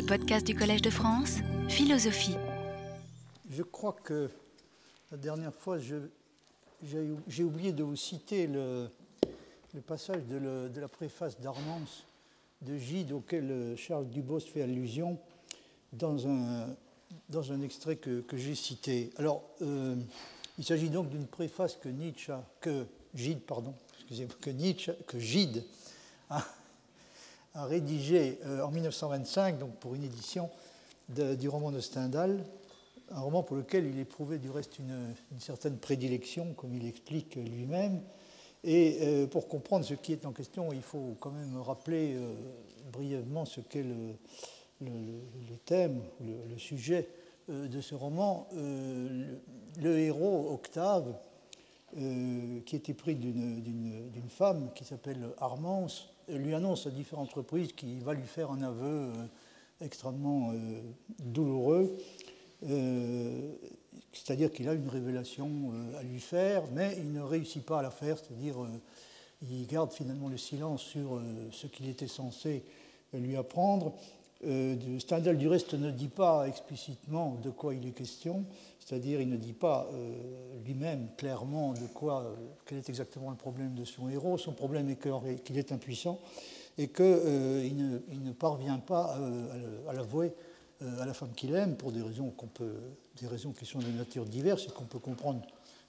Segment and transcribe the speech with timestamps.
[0.00, 2.36] les podcasts du Collège de France, Philosophie.
[3.50, 4.30] Je crois que
[5.10, 8.88] la dernière fois, j'ai oublié de vous citer le,
[9.86, 12.06] passage de, la préface d'Armance
[12.62, 15.18] de Gide auquel Charles Dubos fait allusion
[15.92, 16.74] dans un,
[17.28, 19.10] dans un extrait que, j'ai cité.
[19.18, 19.96] Alors, euh,
[20.56, 22.32] il s'agit donc d'une préface que Nietzsche,
[22.62, 25.62] que Gide, pardon, excusez-moi, que Nietzsche, que Gide
[26.30, 26.42] a,
[27.54, 30.50] a rédigé euh, en 1925, donc pour une édition
[31.08, 32.44] du roman de Stendhal,
[33.10, 38.00] un roman pour lequel il éprouvait du reste une, certaine prédilection, comme il explique lui-même.
[38.62, 42.32] Et euh, pour comprendre ce qui est en question, il faut quand même rappeler euh,
[42.92, 47.08] brièvement ce qu'est le, thème, le, sujet
[47.48, 48.46] de ce roman.
[48.52, 51.12] le, héros, Octave,
[51.92, 58.14] qui était pris d'une femme qui s'appelle Armance, lui annonce à différentes reprises qu'il va
[58.14, 59.26] lui faire un aveu euh,
[59.80, 60.80] extrêmement euh,
[61.18, 61.96] douloureux,
[62.68, 63.52] euh,
[64.12, 67.90] c'est-à-dire qu'il a une révélation à lui faire, mais il ne réussit pas à la
[67.90, 68.56] faire, c'est-à-dire
[69.42, 72.64] il garde finalement le silence sur ce qu'il était censé
[73.14, 73.94] lui apprendre.
[74.98, 78.44] Stendhal, du reste, ne dit pas explicitement de quoi il est question,
[78.78, 79.90] c'est-à-dire il ne dit pas
[80.64, 84.38] lui-même clairement de quoi, quel est exactement le problème de son héros.
[84.38, 84.98] Son problème est
[85.44, 86.18] qu'il est impuissant
[86.78, 89.18] et qu'il ne, parvient pas
[89.86, 90.32] à, l'avouer
[90.80, 92.76] à la femme qu'il aime pour des raisons, peut,
[93.20, 95.42] des raisons qui sont de nature diverse et qu'on peut comprendre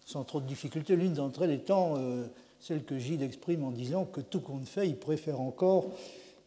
[0.05, 0.97] sans trop de difficulté.
[0.97, 1.95] L'une d'entre elles étant
[2.59, 5.85] celle que Gide exprime en disant que tout compte fait, il préfère encore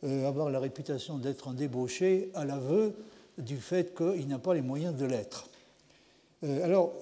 [0.05, 2.95] avoir la réputation d'être un débauché à l'aveu
[3.39, 5.49] du fait qu'il n'a pas les moyens de l'être.
[6.43, 6.93] alors,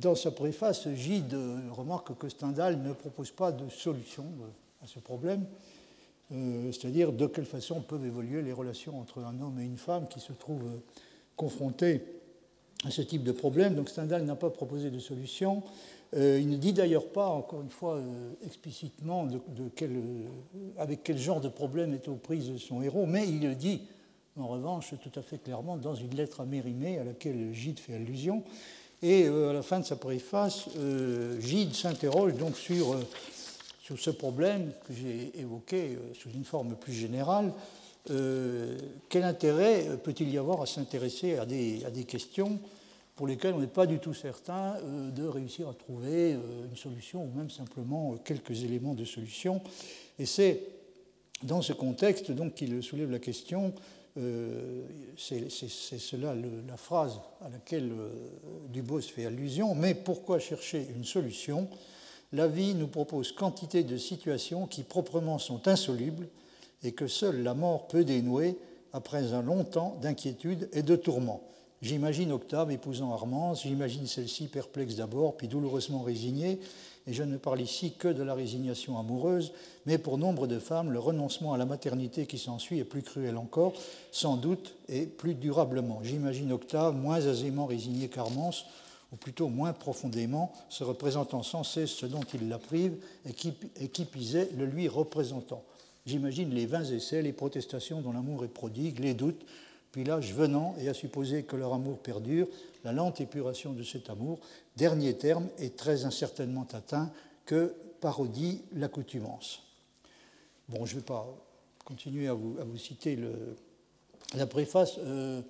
[0.00, 1.36] dans sa préface, Gide
[1.70, 4.24] remarque que Stendhal ne propose pas de solution
[4.82, 5.44] à ce problème,
[6.32, 10.06] euh, c'est-à-dire de quelle façon peuvent évoluer les relations entre un homme et une femme
[10.08, 10.80] qui se trouvent
[11.36, 12.02] confrontés
[12.84, 13.74] à ce type de problème.
[13.74, 15.62] Donc Stendhal n'a pas proposé de solution.
[16.16, 19.28] Euh, il ne dit d'ailleurs pas, encore une fois, euh, explicitement
[19.76, 20.02] quel,
[20.78, 23.82] avec quel genre de problème est aux prises son héros, mais il le dit,
[24.38, 27.94] en revanche, tout à fait clairement dans une lettre à Mérimée à laquelle Gide fait
[27.94, 28.44] allusion.
[29.02, 33.04] Et euh, à la fin de sa préface, euh, Gide s'interroge donc sur, euh,
[33.96, 37.52] ce problème que j'ai évoqué sous une forme plus générale.
[38.06, 42.58] quel intérêt peut-il y avoir à s'intéresser à des, questions
[43.18, 44.76] pour lesquelles on n'est pas du tout certain
[45.14, 49.60] de réussir à trouver une solution ou même simplement quelques éléments de solution
[50.20, 50.62] Et c'est
[51.42, 53.74] dans ce contexte donc qu'il soulève la question
[54.18, 54.82] euh,
[55.16, 58.10] c'est cela la phrase à laquelle euh,
[58.68, 61.68] Dubos fait allusion, mais pourquoi chercher une solution?
[62.32, 66.28] La vie nous propose quantité de situations qui proprement sont insolubles
[66.82, 68.58] et que seule la mort peut dénouer
[68.92, 71.42] après un long temps d'inquiétude et de tourment.
[71.80, 76.58] J'imagine Octave épousant Armance, j'imagine celle-ci perplexe d'abord, puis douloureusement résignée,
[77.06, 79.52] et je ne parle ici que de la résignation amoureuse,
[79.86, 83.36] mais pour nombre de femmes, le renoncement à la maternité qui s'ensuit est plus cruel
[83.36, 83.74] encore,
[84.10, 86.00] sans doute, et plus durablement.
[86.02, 88.66] J'imagine Octave moins aisément résignée qu'Armance,
[89.12, 93.54] ou plutôt moins profondément, se représentant sans cesse ce dont il la prive et qui,
[93.80, 95.62] et pisait le lui représentant.
[96.06, 99.44] J'imagine les vains essais, les protestations dont l'amour est prodigue, les doutes,
[99.92, 102.46] puis l'âge venant et à supposer que leur amour perdure,
[102.84, 104.38] la lente épuration de cet amour,
[104.76, 107.10] dernier terme, est très incertainement atteint
[107.46, 109.62] que parodie l'accoutumance.
[110.68, 111.26] Bon, je ne vais pas
[111.84, 113.18] continuer à vous, à vous citer
[114.34, 114.98] la préface.
[114.98, 115.40] Euh,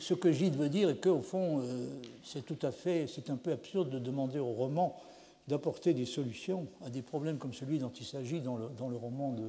[0.00, 1.86] ce que Gide veut dire est qu'au fond, euh,
[2.24, 5.00] c'est tout à fait, c'est un peu absurde de demander au roman
[5.46, 8.96] d'apporter des solutions à des problèmes comme celui dont il s'agit dans le, dans le
[8.96, 9.48] roman de,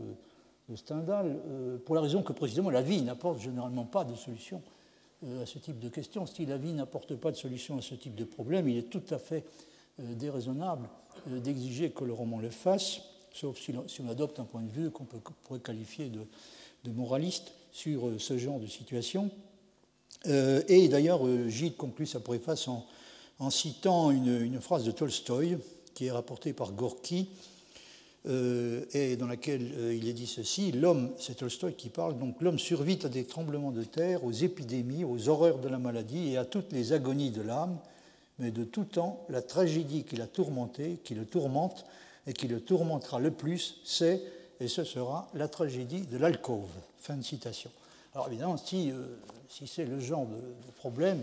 [0.75, 4.61] Stendhal, euh, pour la raison que précisément la vie n'apporte généralement pas de solution
[5.23, 6.25] euh, à ce type de questions.
[6.25, 9.03] Si la vie n'apporte pas de solution à ce type de problème, il est tout
[9.09, 9.45] à fait
[9.99, 10.89] euh, déraisonnable
[11.27, 13.01] d'exiger que le roman le fasse,
[13.33, 18.37] sauf si on adopte un point de vue qu'on pourrait qualifier de, moraliste sur ce
[18.37, 19.29] genre de situation.
[20.25, 25.57] et d'ailleurs, Gide conclut sa préface en, citant une, une, phrase de Tolstoï
[25.93, 27.27] qui est rapportée par Gorky
[28.27, 32.41] euh, et dans laquelle euh, il est dit ceci l'homme, c'est Tolstoï qui parle, donc
[32.41, 36.37] l'homme survit à des tremblements de terre, aux épidémies, aux horreurs de la maladie et
[36.37, 37.77] à toutes les agonies de l'âme,
[38.37, 41.85] mais de tout temps, la tragédie qui l'a tourmenté, qui le tourmente
[42.27, 44.21] et qui le tourmentera le plus, c'est,
[44.59, 46.69] et ce sera, la tragédie de l'alcôve.
[46.97, 47.71] Fin de citation.
[48.13, 49.05] Alors évidemment, si, euh,
[49.47, 51.21] si c'est le genre de, de problème,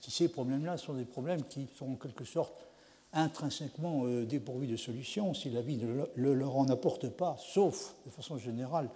[0.00, 2.67] si ces problèmes-là sont des problèmes qui sont en quelque sorte
[3.12, 8.10] intrinsèquement euh, dépourvu de solution si la vie ne leur en apporte pas, sauf de
[8.10, 8.88] façon générale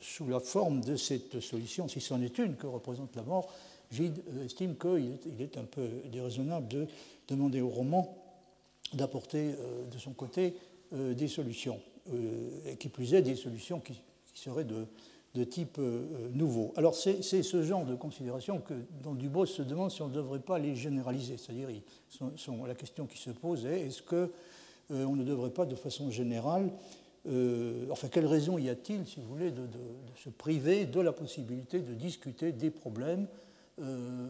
[0.00, 3.52] sous la forme de cette solution, si c'en est une que représente la mort,
[3.90, 6.86] Gide estime qu'il est un peu déraisonnable de
[7.28, 8.16] demander au roman
[8.94, 9.54] d'apporter
[9.92, 10.54] de son côté
[10.92, 11.78] des solutions,
[12.64, 14.00] et qui plus est des solutions qui,
[14.32, 14.86] seraient de,
[15.40, 15.78] type
[16.32, 16.72] nouveau.
[16.76, 20.40] Alors c'est ce genre de considération que, dont Dubos se demande si on ne devrait
[20.40, 21.36] pas les généraliser.
[21.38, 21.68] C'est-à-dire,
[22.66, 26.70] la question qui se pose est est-ce qu'on ne devrait pas, de façon générale,
[27.28, 29.62] euh, enfin, quelle raison y a-t-il, si vous voulez, de,
[30.16, 33.26] se priver de la possibilité de discuter des problèmes
[33.80, 34.26] euh,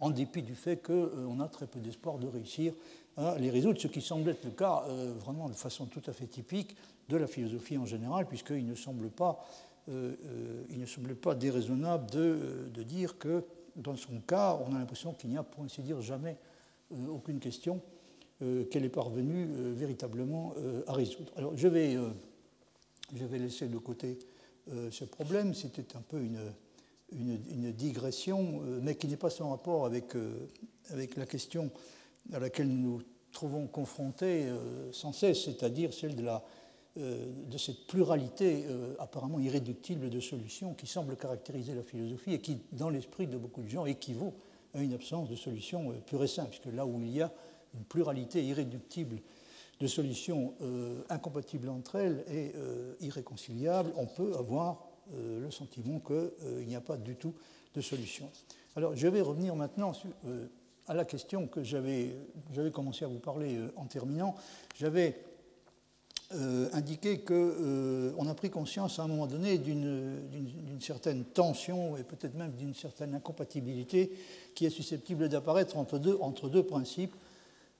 [0.00, 2.72] en dépit du fait qu'on euh, a très peu d'espoir de réussir
[3.16, 4.84] à les résoudre, ce qui semble être le cas
[5.18, 6.74] vraiment de façon tout à fait typique
[7.10, 9.44] de la philosophie en général, puisqu'il ne semble pas,
[9.88, 13.44] il ne semble pas déraisonnable de, de, dire que
[13.76, 16.36] dans son cas, on a l'impression qu'il n'y a, pour ainsi dire, jamais
[17.08, 17.80] aucune question
[18.42, 21.32] euh, qu'elle est parvenue euh, véritablement euh, à résoudre.
[21.36, 21.96] Alors je vais,
[23.14, 24.18] je vais laisser de côté
[24.92, 26.38] ce problème, c'était un peu une,
[27.10, 30.14] une, digression, mais qui n'est pas sans rapport avec,
[30.90, 31.72] avec la question
[32.32, 33.02] à laquelle nous nous
[33.32, 34.46] trouvons confrontés
[34.92, 36.44] sans cesse, c'est-à-dire celle de, la,
[36.96, 38.66] de cette pluralité
[38.98, 43.62] apparemment irréductible de solutions qui semble caractériser la philosophie et qui, dans l'esprit de beaucoup
[43.62, 44.34] de gens, équivaut
[44.74, 47.32] à une absence de solution pure et simple, puisque là où il y a
[47.74, 49.20] une pluralité irréductible
[49.80, 56.00] de solutions euh, incompatibles entre elles et euh, irréconciliables, on peut avoir euh, le sentiment
[56.00, 57.34] qu'il n'y a pas du tout
[57.74, 58.30] de solution.
[58.76, 59.92] Alors je vais revenir maintenant
[60.86, 62.14] à la question que j'avais
[62.72, 64.34] commencé à vous parler en terminant.
[64.76, 65.16] J'avais
[66.72, 72.52] indiqué qu'on a pris conscience à un moment donné d'une certaine tension et peut-être même
[72.52, 74.12] d'une certaine incompatibilité
[74.54, 77.14] qui est susceptible d'apparaître entre deux, principes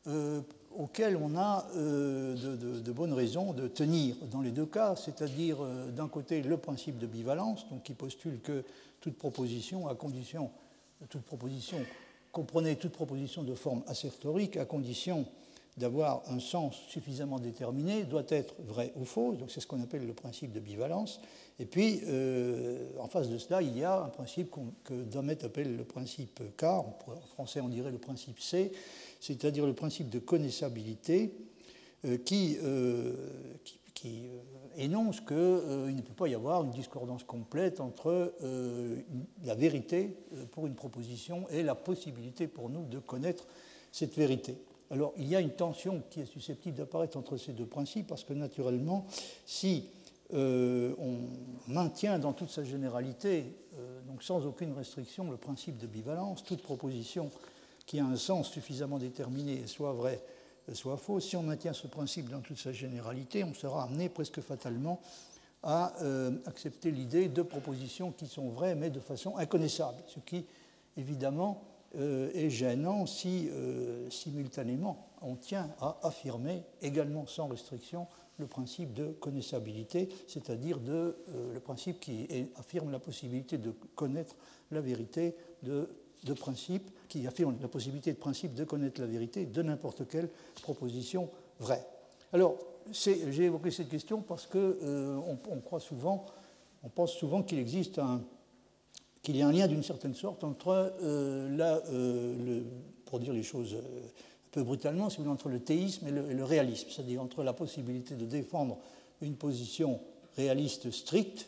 [0.06, 0.40] euh,
[0.76, 2.34] auxquels on a euh,
[2.81, 6.98] de, bonnes raisons de tenir dans les deux cas, c'est-à-dire euh, d'un côté le principe
[6.98, 8.64] de bivalence, qui postule que
[9.00, 10.50] toute proposition, à condition,
[11.08, 11.78] toute proposition,
[12.32, 15.26] comprenez toute proposition de forme assertorique, à condition
[15.76, 20.06] d'avoir un sens suffisamment déterminé, doit être vrai ou faux, donc c'est ce qu'on appelle
[20.06, 21.20] le principe de bivalence.
[21.58, 22.00] Et puis,
[22.98, 24.54] en face de cela, il y a un principe
[24.84, 26.98] que Domet appelle le principe K, en
[27.34, 28.72] français on dirait le principe C,
[29.20, 31.32] c'est-à-dire le principe de connaissabilité
[32.04, 33.14] euh, qui, euh,
[33.94, 34.40] qui, euh,
[34.76, 38.32] énonce qu'il ne peut pas y avoir une discordance complète entre
[39.44, 40.16] la vérité
[40.50, 43.46] pour une proposition et la possibilité pour nous de connaître
[43.92, 44.56] cette vérité.
[44.93, 48.25] Alors il y a une tension qui est susceptible d'apparaître entre ces deux principes parce
[48.25, 49.06] que naturellement,
[49.47, 49.87] si
[50.35, 51.19] on
[51.69, 53.44] maintient dans toute sa généralité,
[54.06, 57.31] donc sans aucune restriction, le principe de bivalence, toute proposition
[57.85, 60.23] qui a un sens suffisamment déterminé, soit vrai,
[60.73, 64.41] soit faux, si on maintient ce principe dans toute sa généralité, on sera amené presque
[64.41, 65.00] fatalement
[65.62, 70.44] à euh, accepter l'idée de propositions qui sont vraies mais de façon inconnaissable, ce qui
[70.97, 78.06] évidemment euh, est gênant si euh, simultanément on tient à affirmer également sans restriction
[78.39, 84.35] le principe de connaissabilité, c'est-à-dire le principe qui affirme la possibilité de connaître
[84.73, 85.87] la vérité de
[86.35, 90.29] principe qui affirme la possibilité de principe de connaître la vérité de n'importe quelle
[90.62, 91.29] proposition
[91.61, 91.87] vraie.
[92.33, 92.56] Alors,
[92.91, 96.27] j'ai évoqué cette question parce euh, on croit souvent,
[96.83, 98.23] on pense souvent qu'il existe un,
[99.22, 102.64] qu'il y a un lien d'une certaine sorte entre euh, la, euh, le,
[103.05, 107.43] pour dire les choses un peu brutalement, entre le théisme et le, réalisme, c'est-à-dire entre
[107.43, 108.79] la possibilité de défendre
[109.20, 110.00] une position
[110.36, 111.46] réaliste stricte,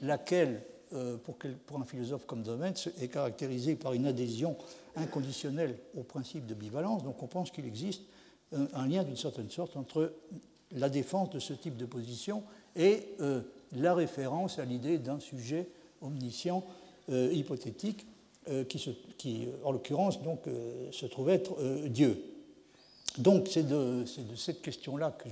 [0.00, 0.62] laquelle
[0.94, 4.56] euh, pour, un philosophe comme Domaine est caractérisé par une adhésion
[4.96, 7.02] inconditionnelle au principe de bivalence.
[7.04, 8.02] Donc on pense qu'il existe
[8.52, 10.12] un, lien d'une certaine sorte entre
[10.72, 12.42] la défense de ce type de position
[12.76, 13.40] et euh,
[13.72, 15.68] la référence à l'idée d'un sujet
[16.02, 18.06] omniscient euh, hypothétique
[18.68, 20.40] qui, en l'occurrence, donc,
[20.90, 21.56] se trouve être
[21.88, 22.22] Dieu.
[23.18, 25.28] Donc c'est de, de, cette question-là que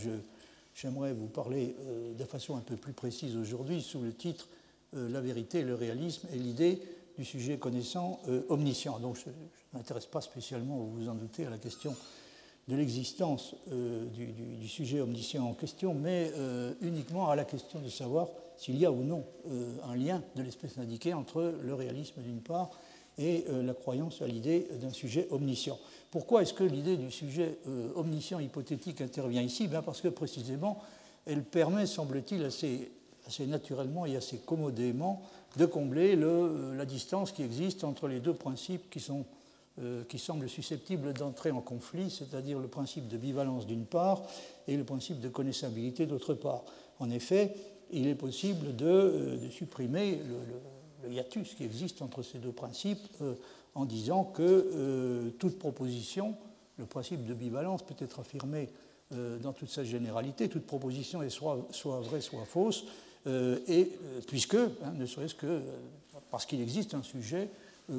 [0.75, 1.75] j'aimerais vous parler
[2.19, 4.49] de façon un peu plus précise aujourd'hui sous le titre
[4.97, 6.81] euh, la vérité, le réalisme et l'idée
[7.17, 8.99] du sujet connaissant euh, omniscient.
[8.99, 9.35] Donc je ne
[9.73, 11.95] m'intéresse pas spécialement, vous vous en doutez, à la question
[12.67, 16.33] de l'existence euh, du, sujet omniscient en question, mais
[16.81, 18.29] uniquement à la question de savoir
[18.61, 19.25] s'il y a ou non
[19.89, 22.71] un lien de l'espèce indiquée entre le réalisme d'une part
[23.17, 25.79] et la croyance à l'idée d'un sujet omniscient.
[26.11, 27.59] Pourquoi est-ce que l'idée du sujet
[27.97, 29.67] omniscient hypothétique intervient ici?
[29.67, 30.79] Bien Parce que précisément,
[31.27, 32.91] elle permet, semble-t-il, assez
[33.47, 35.23] naturellement et assez commodément
[35.57, 39.25] de combler le, euh, la distance qui existe entre les deux principes qui, sont,
[39.81, 44.23] euh, qui semblent susceptibles d'entrer en conflit, c'est-à-dire le principe de bivalence d'une part
[44.69, 46.65] et le principe de connaissabilité d'autre part.
[46.99, 47.55] En effet,
[47.93, 50.21] il est possible de, supprimer
[51.03, 53.09] le, hiatus qui existe entre ces deux principes
[53.75, 56.37] en disant que toute proposition,
[56.77, 58.69] le principe de bivalence peut être affirmé
[59.43, 62.85] dans toute sa généralité, toute proposition est soit, soit vraie, soit fausse,
[63.27, 63.93] et
[64.29, 65.61] puisque, hein, ne serait-ce que
[66.31, 67.49] parce qu'il existe un sujet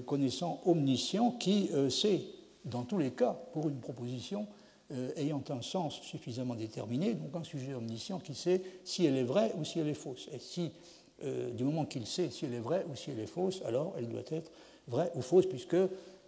[0.05, 2.21] connaissant omniscient qui sait,
[2.65, 4.47] dans tous les cas, pour une proposition,
[4.91, 9.23] euh, ayant un sens suffisamment déterminé, donc un sujet omniscient qui sait si elle est
[9.23, 10.29] vraie ou si elle est fausse.
[10.33, 10.71] Et si,
[11.23, 13.93] euh, du moment qu'il sait si elle est vraie ou si elle est fausse, alors
[13.97, 14.51] elle doit être
[14.87, 15.77] vraie ou fausse, puisque,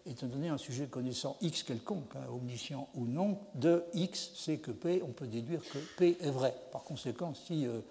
[0.06, 4.72] étant donné un sujet connaissant X quelconque, hein, omniscient ou non, de X c'est que
[4.72, 6.56] P, on peut déduire que P est vrai.
[6.72, 7.82] Par conséquent, si, euh, on ne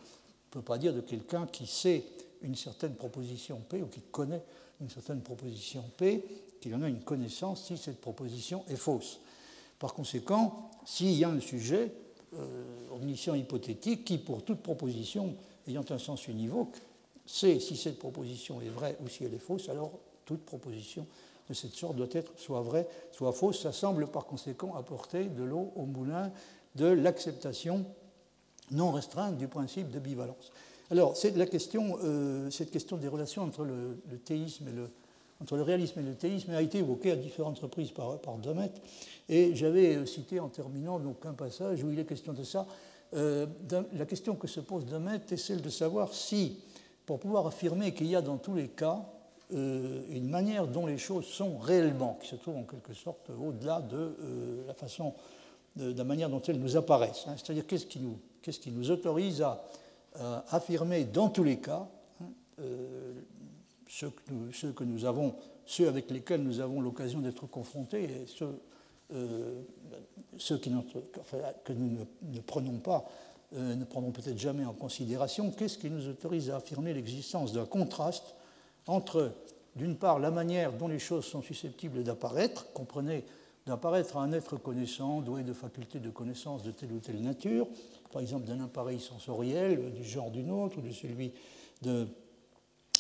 [0.50, 2.04] peut pas dire de quelqu'un qui sait
[2.42, 4.42] une certaine proposition P ou qui connaît
[4.80, 6.24] une certaine proposition P,
[6.60, 9.20] qu'il en a une connaissance si cette proposition est fausse.
[9.82, 11.92] Par conséquent, s'il y a un sujet
[12.38, 15.34] euh, omniscient hypothétique qui, pour toute proposition
[15.66, 16.76] ayant un sens univoque,
[17.26, 19.90] sait si cette proposition est vraie ou si elle est fausse, alors
[20.24, 21.04] toute proposition
[21.48, 23.60] de cette sorte doit être soit vraie, soit fausse.
[23.60, 26.30] Ça semble par conséquent apporter de l'eau au moulin
[26.76, 27.84] de l'acceptation
[28.70, 30.52] non restreinte du principe de bivalence.
[30.92, 34.88] Alors, c'est la question, euh, cette question des relations entre le théisme et le,
[35.42, 38.70] entre le réalisme et le théisme a été évoqué à différentes reprises par, par Domet.
[39.28, 42.66] Et j'avais euh, cité en terminant donc, un passage où il est question de ça.
[43.14, 43.46] Euh,
[43.92, 46.60] la question que se pose Domet est celle de savoir si,
[47.04, 49.04] pour pouvoir affirmer qu'il y a dans tous les cas
[49.52, 53.80] euh, une manière dont les choses sont réellement, qui se trouve en quelque sorte au-delà
[53.80, 54.14] de
[54.66, 55.12] la façon,
[55.76, 57.24] de, la manière dont elles nous apparaissent.
[57.26, 57.34] Hein.
[57.36, 58.00] C'est-à-dire qu'est-ce qui,
[58.40, 59.64] qu'est-ce qui nous autorise à,
[60.50, 61.88] affirmer dans tous les cas
[62.20, 62.26] hein,
[63.92, 65.34] ceux que, nous, avons,
[65.66, 68.58] ceux avec lesquels nous avons l'occasion d'être confrontés et ceux,
[69.12, 69.60] euh,
[70.38, 71.90] que nous
[72.22, 73.04] ne, prenons pas,
[73.54, 77.66] euh, ne prendrons peut-être jamais en considération, qu'est-ce qui nous autorise à affirmer l'existence d'un
[77.66, 78.34] contraste
[78.86, 79.34] entre,
[79.76, 83.26] d'une part, la manière dont les choses sont susceptibles d'apparaître, comprenez,
[83.66, 87.68] d'apparaître à un être connaissant, doué de facultés de connaissance de telle ou telle nature,
[88.10, 91.32] par exemple d'un appareil sensoriel du genre du nôtre ou de celui
[91.82, 92.08] de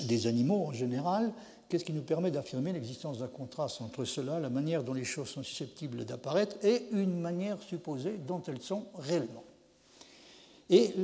[0.06, 1.32] des animaux en général,
[1.68, 5.28] qu'est-ce qui nous permet d'affirmer l'existence d'un contraste entre cela, la manière dont les choses
[5.28, 9.44] sont susceptibles d'apparaître, et une manière supposée dont elles sont réellement.
[10.70, 10.94] Et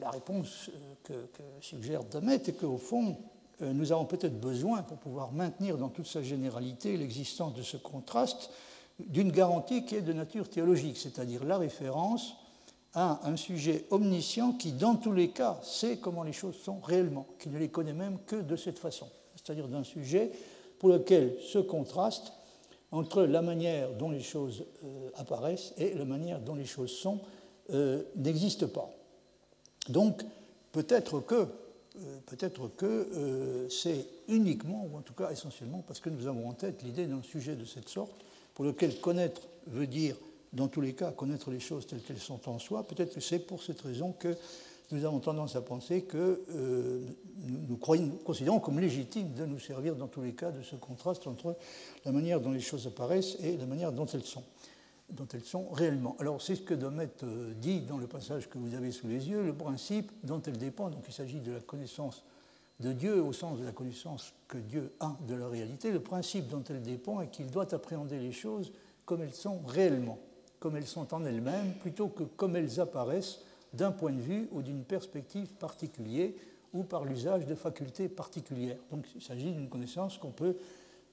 [0.00, 0.70] la réponse
[1.10, 3.16] euh, que, suggère Damet est qu'au fond,
[3.62, 7.76] euh, nous avons peut-être besoin, pour pouvoir maintenir dans toute sa généralité l'existence de ce
[7.76, 8.50] contraste,
[8.98, 12.34] d'une garantie qui est de nature théologique, c'est-à-dire la référence
[12.96, 17.26] à un sujet omniscient qui, dans tous les cas, sait comment les choses sont réellement,
[17.38, 20.32] qui ne les connaît même que de cette façon, c'est-à-dire d'un sujet
[20.78, 22.32] pour lequel ce contraste
[22.90, 27.20] entre la manière dont les choses euh, apparaissent et la manière dont les choses sont
[27.70, 28.90] euh, n'existe pas.
[29.90, 30.22] Donc,
[30.72, 36.26] peut-être que, euh, peut-être que c'est uniquement, ou en tout cas essentiellement, parce que nous
[36.26, 38.24] avons en tête l'idée d'un sujet de cette sorte,
[38.54, 40.16] pour lequel connaître veut dire
[40.56, 43.38] dans tous les cas, connaître les choses telles qu'elles sont en soi, peut-être que c'est
[43.38, 44.34] pour cette raison que
[44.90, 47.00] nous avons tendance à penser que euh,
[47.68, 51.26] nous, croyons, considérons comme légitime de nous servir dans tous les cas de ce contraste
[51.26, 51.56] entre
[52.04, 54.44] la manière dont les choses apparaissent et la manière dont elles sont,
[55.10, 56.16] dont elles sont réellement.
[56.20, 59.28] Alors c'est ce que Domet euh, dit dans le passage que vous avez sous les
[59.28, 62.22] yeux, le principe dont elles dépendent, donc il s'agit de la connaissance
[62.78, 66.48] de Dieu au sens de la connaissance que Dieu a de la réalité, le principe
[66.48, 68.72] dont elle dépend est qu'il doit appréhender les choses
[69.04, 70.18] comme elles sont réellement
[70.66, 73.38] comme elles sont en elles-mêmes, plutôt que comme elles apparaissent
[73.72, 76.34] d'un point de vue ou d'une perspective particulier
[76.72, 78.78] ou par l'usage de facultés particulières.
[78.90, 80.56] Donc il s'agit d'une connaissance qu'on peut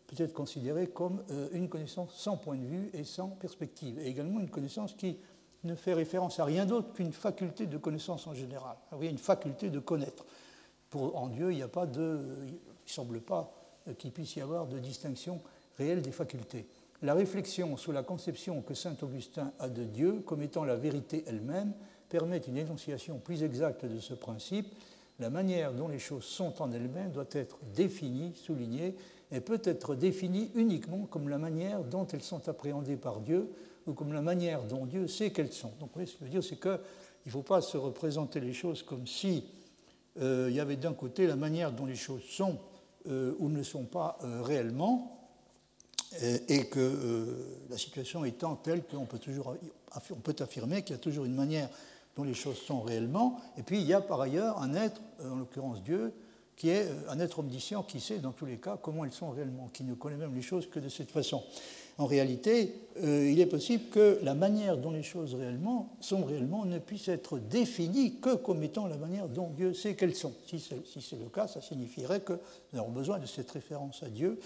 [0.08, 4.40] peut-être considérer comme euh, une connaissance sans point de vue et sans perspective, et également
[4.40, 5.20] une connaissance qui
[5.64, 8.76] ne fait référence à rien d'autre qu'une faculté de connaissance en général.
[8.90, 10.26] Vous voyez, une faculté de connaître.
[10.90, 12.58] Pour, en Dieu, il n'y a pas de, il ne
[12.88, 13.54] semble pas
[14.00, 15.40] qu'il puisse y avoir de distinction
[15.78, 16.66] réelle des facultés
[17.04, 21.24] la réflexion sur la conception que saint Augustin a de Dieu comme étant la vérité
[21.28, 21.74] elle-même
[22.10, 24.68] permet une énonciation plus exacte de ce principe.
[25.20, 28.96] La manière dont les choses sont en elles-mêmes doit être définie, soulignée,
[29.32, 33.50] et peut être définie uniquement comme la manière dont elles sont appréhendées par Dieu
[33.86, 35.74] ou comme la manière dont Dieu sait qu'elles sont.
[35.80, 36.80] Donc, ce que je veux dire, c'est qu'il
[37.26, 39.44] ne faut pas se représenter les choses comme si
[40.22, 42.60] euh, il y avait d'un côté la manière dont les choses sont
[43.10, 45.23] euh, ou ne sont pas euh, réellement,
[46.22, 47.26] et que euh,
[47.70, 49.56] la situation étant telle qu'on peut, toujours,
[50.12, 51.70] on peut affirmer qu'il y a toujours une manière
[52.16, 55.32] dont les choses sont réellement, et puis il y a par ailleurs un être, euh,
[55.32, 56.14] en l'occurrence Dieu,
[56.56, 59.70] qui est un être omniscient qui sait dans tous les cas comment elles sont réellement,
[59.74, 61.44] qui ne connaît même les choses que de cette façon.
[61.98, 66.66] En réalité, euh, il est possible que la manière dont les choses réellement sont réellement
[66.66, 70.34] ne puisse être définie que comme étant la manière dont Dieu sait qu'elles sont.
[70.46, 72.34] Si c'est le cas, ça signifierait que
[72.72, 74.40] nous avons besoin de cette référence à Dieu,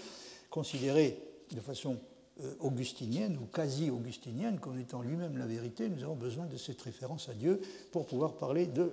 [0.50, 1.18] considérée
[1.54, 1.98] de façon
[2.40, 7.28] euh, augustinienne ou quasi-augustinienne, comme étant lui-même la vérité, nous avons besoin de cette référence
[7.28, 8.92] à Dieu pour pouvoir parler, de,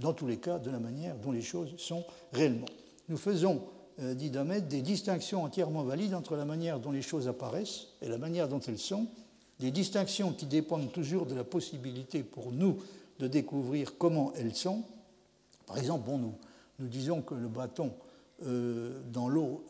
[0.00, 2.64] dans tous les cas, de la manière dont les choses sont réellement.
[3.10, 3.60] Nous faisons
[4.00, 8.08] euh, dit Damet, des distinctions entièrement valides entre la manière dont les choses apparaissent et
[8.08, 9.08] la manière dont elles sont,
[9.60, 12.78] des distinctions qui dépendent toujours de la possibilité pour nous
[13.18, 14.84] de découvrir comment elles sont.
[15.66, 16.34] Par exemple, bon, nous,
[16.78, 17.92] nous disons que le bâton
[18.46, 19.66] euh, dans l'eau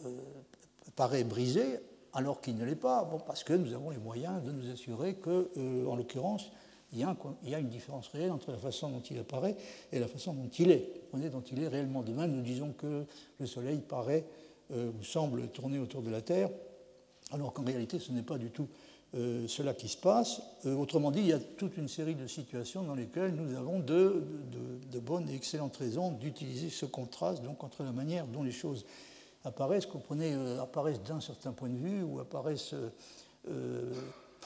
[0.94, 1.80] paraît brisé
[2.16, 5.86] alors qu'il ne l'est pas, parce que nous avons les moyens de nous assurer que,
[5.86, 6.50] en l'occurrence,
[6.92, 9.56] il y, a une différence réelle entre la façon dont il apparaît
[9.92, 10.88] et la façon dont il est.
[11.12, 12.02] On est dont il est réellement.
[12.02, 13.04] Demain, nous disons que
[13.38, 14.24] le Soleil paraît
[14.72, 16.48] euh, ou semble tourner autour de la Terre,
[17.32, 18.68] alors qu'en réalité, ce n'est pas du tout
[19.14, 20.40] euh, cela qui se passe.
[20.64, 23.80] Euh, autrement dit, il y a toute une série de situations dans lesquelles nous avons
[23.80, 24.22] de,
[25.00, 28.86] bonnes et excellentes raisons d'utiliser ce contraste donc, entre la manière dont les choses
[29.46, 32.74] apparaissent, comprenez, apparaissent d'un certain point de vue ou apparaissent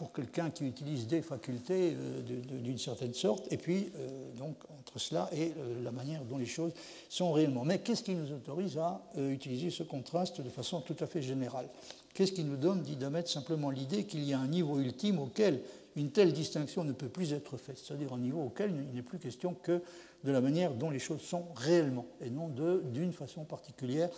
[0.00, 4.98] pour quelqu'un qui utilise des facultés euh, d'une certaine sorte, et puis euh, donc entre
[4.98, 6.72] cela et euh, la manière dont les choses
[7.10, 7.66] sont réellement.
[7.66, 11.68] Mais qu'est-ce qui nous autorise à utiliser ce contraste de façon tout à fait générale?
[12.14, 15.60] Qu'est-ce qui nous donne, dit Damet, simplement l'idée qu'il y a un niveau ultime auquel
[15.96, 19.18] une telle distinction ne peut plus être faite, c'est-à-dire un niveau auquel il n'est plus
[19.18, 19.82] question que
[20.24, 24.08] de la manière dont les choses sont réellement, et non d'une façon particulière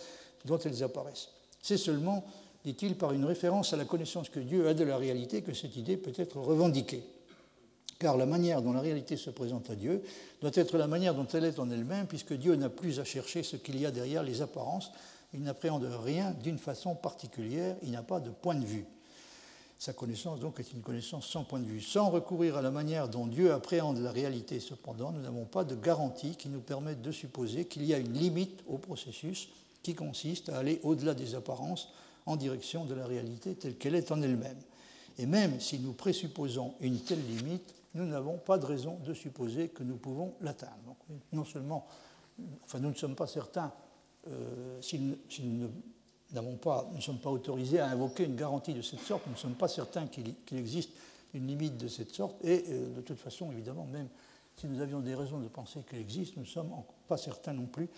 [0.45, 1.29] dont elles apparaissent.
[1.61, 2.25] C'est seulement
[2.65, 5.77] dit-il, par une référence à la connaissance que Dieu a de la réalité que cette
[5.77, 7.03] idée peut être revendiquée.
[7.99, 10.03] Car la manière dont la réalité se présente à Dieu
[10.41, 13.43] doit être la manière dont elle est en elle-même, puisque Dieu n'a plus à chercher
[13.43, 14.91] ce qu'il y a derrière les apparences.
[15.35, 18.87] Il n'appréhende rien d'une façon particulière, il n'a pas de point de vue.
[19.79, 21.81] Sa connaissance donc est une connaissance sans point de vue.
[21.81, 25.75] Sans recourir à la manière dont Dieu appréhende la réalité, cependant, nous n'avons pas de
[25.75, 29.49] garantie qui nous permette de supposer qu'il y a une limite au processus
[29.83, 31.93] qui consiste à aller au-delà des apparences
[32.27, 34.61] en direction de la réalité telle qu'elle est en elle-même.
[35.18, 39.68] Et même si nous présupposons une telle limite, nous n'avons pas de raison de supposer
[39.68, 40.97] que nous pouvons l'atteindre.
[41.33, 41.87] non seulement,
[42.64, 43.73] enfin, nous ne sommes pas certains,
[44.29, 45.68] euh, si, nous
[46.33, 49.38] n'avons pas, ne sommes pas autorisés à invoquer une garantie de cette sorte, nous ne
[49.38, 50.90] sommes pas certains qu'il existe
[51.35, 54.09] une limite de cette sorte, et euh, de toute façon, évidemment, même
[54.57, 56.73] si nous avions des raisons de penser qu'elle existe, nous ne sommes
[57.09, 57.88] pas certains non plus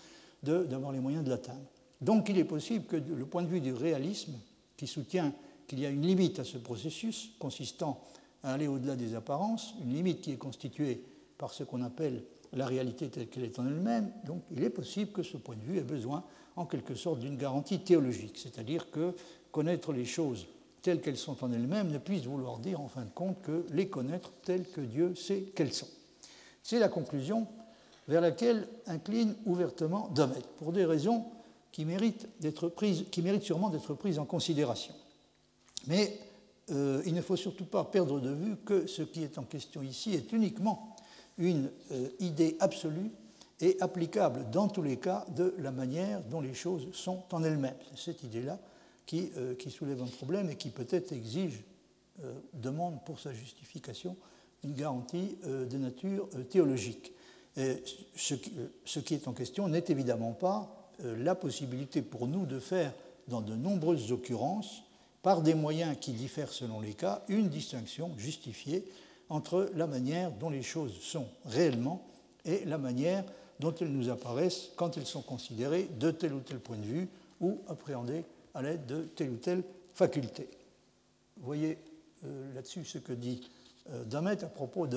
[0.43, 1.65] d'avoir les moyens de l'atteindre.
[2.01, 4.33] Donc il est possible que le point de vue du réalisme,
[4.77, 5.33] qui soutient
[5.67, 8.01] qu'il y a une limite à ce processus consistant
[8.43, 11.01] à aller au-delà des apparences, une limite qui est constituée
[11.37, 15.11] par ce qu'on appelle la réalité telle qu'elle est en elle-même, donc il est possible
[15.11, 16.23] que ce point de vue ait besoin
[16.55, 19.13] en quelque sorte d'une garantie théologique, c'est-à-dire que
[19.51, 20.47] connaître les choses
[20.81, 23.89] telles qu'elles sont en elles-mêmes ne puisse vouloir dire en fin de compte que les
[23.89, 25.87] connaître telles que Dieu sait qu'elles sont.
[26.61, 27.47] C'est la conclusion
[28.07, 31.25] vers laquelle incline ouvertement Domet, pour des raisons
[31.75, 32.25] qui mérite,
[33.11, 34.93] qui sûrement d'être prise en considération.
[35.87, 36.17] Mais
[36.71, 39.81] euh, il ne faut surtout pas perdre de vue que ce qui est en question
[39.81, 40.95] ici est uniquement
[41.37, 43.11] une euh, idée absolue
[43.59, 47.75] et applicable dans tous les cas de la manière dont les choses sont en elles-mêmes.
[47.91, 48.57] C'est cette idée-là
[49.05, 51.61] qui, euh, soulève un problème et qui peut-être exige,
[52.53, 54.15] demande pour sa justification
[54.63, 57.11] une garantie de nature théologique.
[57.57, 58.35] Ce,
[59.01, 62.93] qui, est en question n'est évidemment pas la possibilité pour nous de faire,
[63.27, 64.83] dans de nombreuses occurrences,
[65.25, 68.85] par des moyens qui diffèrent selon les cas, une distinction justifiée
[69.29, 72.05] entre la manière dont les choses sont réellement
[72.45, 73.23] et la manière
[73.59, 77.07] dont elles nous apparaissent quand elles sont considérées de tel ou tel point de vue
[77.41, 79.63] ou appréhendées à l'aide de telle ou telle
[79.95, 80.47] faculté.
[81.37, 81.77] Voyez
[82.25, 83.49] euh, là-dessus ce que dit
[83.91, 84.87] euh, Damet à propos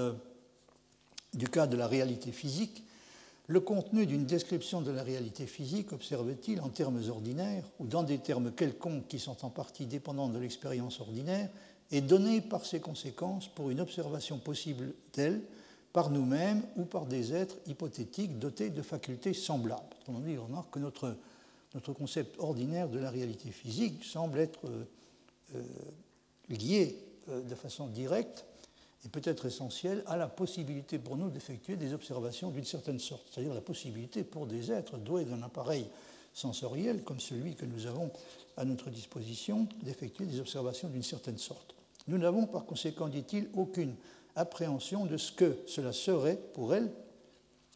[1.33, 2.85] du cas de la réalité physique
[3.49, 8.19] le contenu d'une description de la réalité physique, observe-t-il, en termes ordinaires ou dans des
[8.19, 11.49] termes quelconques qui sont en partie dépendants de l'expérience ordinaire,
[11.91, 15.41] est donné par ses conséquences pour une observation possible d'elle
[15.95, 19.97] par nous-mêmes ou par des êtres hypothétiques dotés de facultés semblables.
[20.03, 21.17] Autrement dit, on remarque que notre,
[21.75, 24.85] notre concept ordinaire de la réalité physique semble être euh,
[25.55, 25.63] euh,
[26.51, 26.99] lié
[27.31, 28.45] euh, de façon directe
[29.05, 33.55] est peut-être essentiel à la possibilité pour nous d'effectuer des observations d'une certaine sorte, c'est-à-dire
[33.55, 35.87] la possibilité pour des êtres doués d'un appareil
[36.35, 38.11] sensoriel comme celui que nous avons
[38.57, 41.75] à notre disposition d'effectuer des observations d'une certaine sorte.
[42.09, 43.95] Nous n'avons par conséquent, dit-il, aucune
[44.35, 46.91] appréhension de ce que cela serait pour elle,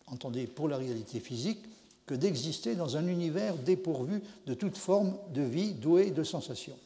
[0.06, 1.60] entendez, pour la réalité physique,
[2.06, 6.76] que d'exister dans un univers dépourvu de toute forme de vie douée de sensations.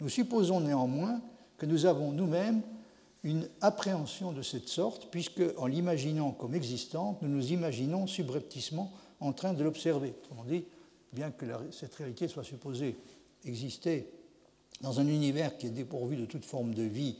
[0.00, 1.20] Nous supposons néanmoins
[1.56, 2.62] que nous avons nous-mêmes
[3.24, 9.32] une appréhension de cette sorte, puisque en l'imaginant comme existante, nous nous imaginons subrepticement en
[9.32, 10.14] train de l'observer.
[10.22, 10.64] Autrement dit,
[11.12, 12.96] bien que cette réalité soit supposée
[13.44, 14.08] exister
[14.80, 17.16] dans un univers qui est dépourvu de toute forme de vie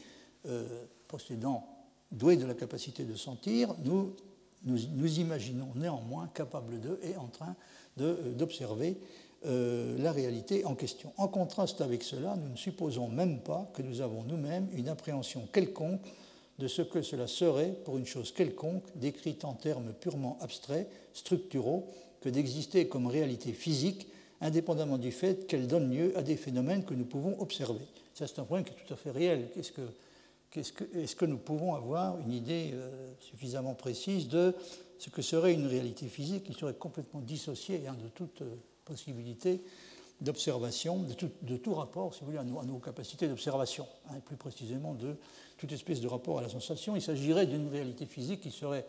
[0.47, 0.65] euh,
[1.09, 1.67] possédant,
[2.13, 4.15] doué de la capacité de sentir, nous
[4.65, 7.55] nous, imaginons néanmoins capables de et en train
[8.01, 8.99] euh, d'observer
[9.47, 11.13] euh, la réalité en question.
[11.17, 15.47] En contraste avec cela, nous ne supposons même pas que nous avons nous-mêmes une appréhension
[15.53, 16.01] quelconque
[16.59, 21.87] de ce que cela serait pour une chose quelconque, décrite en termes purement abstraits, structuraux,
[22.21, 24.09] que d'exister comme réalité physique,
[24.41, 27.87] indépendamment du fait qu'elle donne lieu à des phénomènes que nous pouvons observer.
[28.15, 29.49] Ça, c'est un point qui est tout à fait réel.
[29.57, 29.83] Est-ce que,
[30.57, 34.55] est que, est que, nous pouvons avoir une idée euh, suffisamment précise de
[34.99, 38.57] ce que serait une réalité physique qui serait complètement dissociée hein, de toute euh,
[38.89, 39.61] possibilité
[40.21, 41.05] d'observation,
[41.43, 45.17] de, tout, rapport, si vous voulez, à nos, capacités d'observation, hein, plus précisément de
[45.57, 46.97] toute espèce de rapport à la sensation.
[46.97, 48.85] Il s'agirait d'une réalité physique qui serait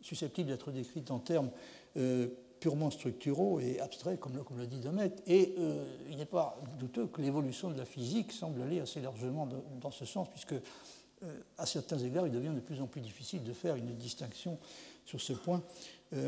[0.00, 1.50] susceptible d'être décrite en termes
[1.96, 5.12] euh, purement structuraux et abstraits, comme, l'a dit Demet.
[5.26, 9.48] Et euh, il n'est pas douteux que l'évolution de la physique semble aller assez largement
[9.80, 13.44] dans ce sens, puisque euh, à certains égards, il devient de plus en plus difficile
[13.44, 14.58] de faire une distinction
[15.04, 15.62] sur ce point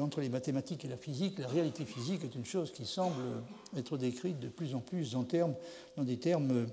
[0.01, 3.23] entre les mathématiques et la physique, la réalité physique est une chose qui semble
[3.77, 6.67] être décrite de plus en plus dans des termes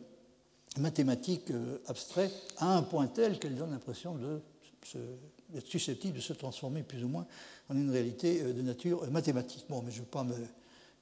[0.78, 6.84] mathématiques euh, abstraits, à un point tel qu'elle donne l'impression d'être susceptible de se transformer
[6.84, 7.28] plus ou moins
[7.70, 9.66] en une réalité euh, de nature mathématique.
[9.70, 10.26] Bon, mais je ne vais pas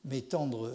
[0.06, 0.72] m'étendre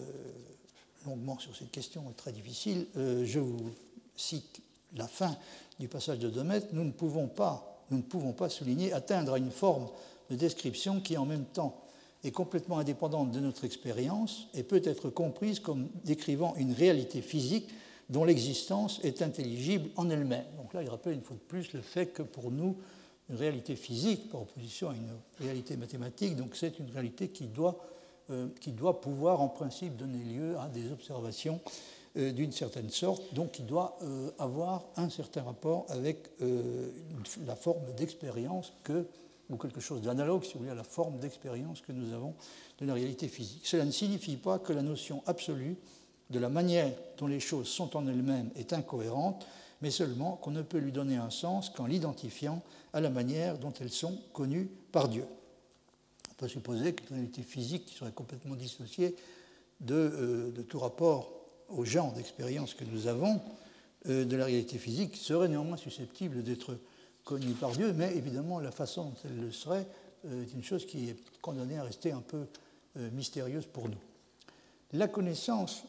[1.06, 2.86] longuement sur cette question très difficile.
[2.94, 3.70] Je vous
[4.16, 4.60] cite
[4.94, 5.34] la fin
[5.80, 6.62] du passage de Demet.
[6.72, 9.88] Nous ne pouvons pas, nous ne pouvons pas souligner atteindre à une forme
[10.34, 11.80] de description qui en même temps
[12.24, 17.68] est complètement indépendante de notre expérience et peut être comprise comme décrivant une réalité physique
[18.08, 20.44] dont l'existence est intelligible en elle-même.
[20.56, 22.76] Donc là, il rappelle une fois de plus le fait que pour nous,
[23.30, 27.78] une réalité physique, par opposition à une réalité mathématique, donc c'est une réalité qui doit,
[28.30, 31.60] euh, qui doit pouvoir en principe donner lieu à des observations
[32.18, 36.30] euh, d'une certaine sorte, donc qui doit euh, avoir un certain rapport avec
[37.46, 39.06] la forme d'expérience que
[39.50, 42.34] ou quelque chose d'analogue, si vous voulez, à la forme d'expérience que nous avons
[42.78, 43.66] de la réalité physique.
[43.66, 45.76] Cela ne signifie pas que la notion absolue
[46.30, 49.46] de la manière dont les choses sont en elles-mêmes est incohérente,
[49.82, 53.72] mais seulement qu'on ne peut lui donner un sens qu'en l'identifiant à la manière dont
[53.80, 55.24] elles sont connues par Dieu.
[56.30, 59.14] On peut supposer qu'une réalité physique qui serait complètement dissociée
[59.80, 61.30] de, euh, tout rapport
[61.68, 63.40] au genre d'expérience que nous avons
[64.08, 66.78] euh, de la réalité physique serait néanmoins susceptible d'être
[67.24, 69.86] connue par Dieu, mais évidemment la façon dont elle le serait
[70.26, 72.46] euh, est une chose qui est condamnée à rester un peu
[72.96, 73.98] euh, mystérieuse pour nous.
[74.92, 75.84] La connaissance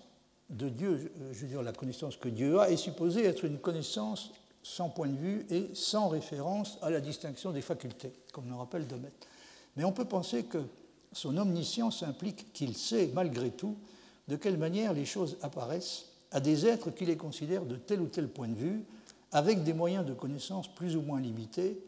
[0.49, 4.31] de Dieu, je veux dire la connaissance que Dieu a, est supposée être une connaissance
[4.63, 8.87] sans point de vue et sans référence à la distinction des facultés, comme le rappelle
[8.87, 9.11] Domet.
[9.75, 10.57] Mais on peut penser que
[11.11, 13.77] son omniscience implique qu'il sait, malgré tout,
[14.27, 18.07] de quelle manière les choses apparaissent à des êtres qui les considèrent de tel ou
[18.07, 18.83] tel point de vue,
[19.31, 21.83] avec des moyens de connaissance plus ou moins limités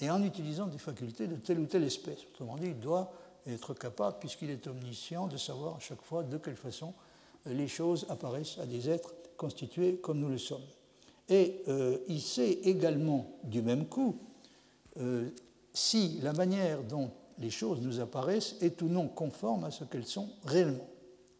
[0.00, 2.24] et en utilisant des facultés de telle ou telle espèce.
[2.32, 3.12] Autrement dit, il doit
[3.46, 6.94] être capable, puisqu'il est omniscient, de savoir à chaque fois de quelle façon
[7.46, 10.64] les choses apparaissent à des êtres constitués comme nous le sommes.
[11.28, 14.18] Et euh, il sait également du même coup
[14.98, 15.30] euh,
[15.72, 20.06] si la manière dont les choses nous apparaissent est ou non conforme à ce qu'elles
[20.06, 20.88] sont réellement.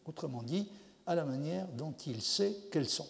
[0.05, 0.67] Autrement dit,
[1.05, 3.07] à la manière dont il sait qu'elles sont.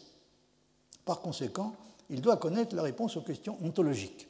[1.05, 1.73] Par conséquent,
[2.11, 4.27] il doit connaître la réponse aux questions ontologiques,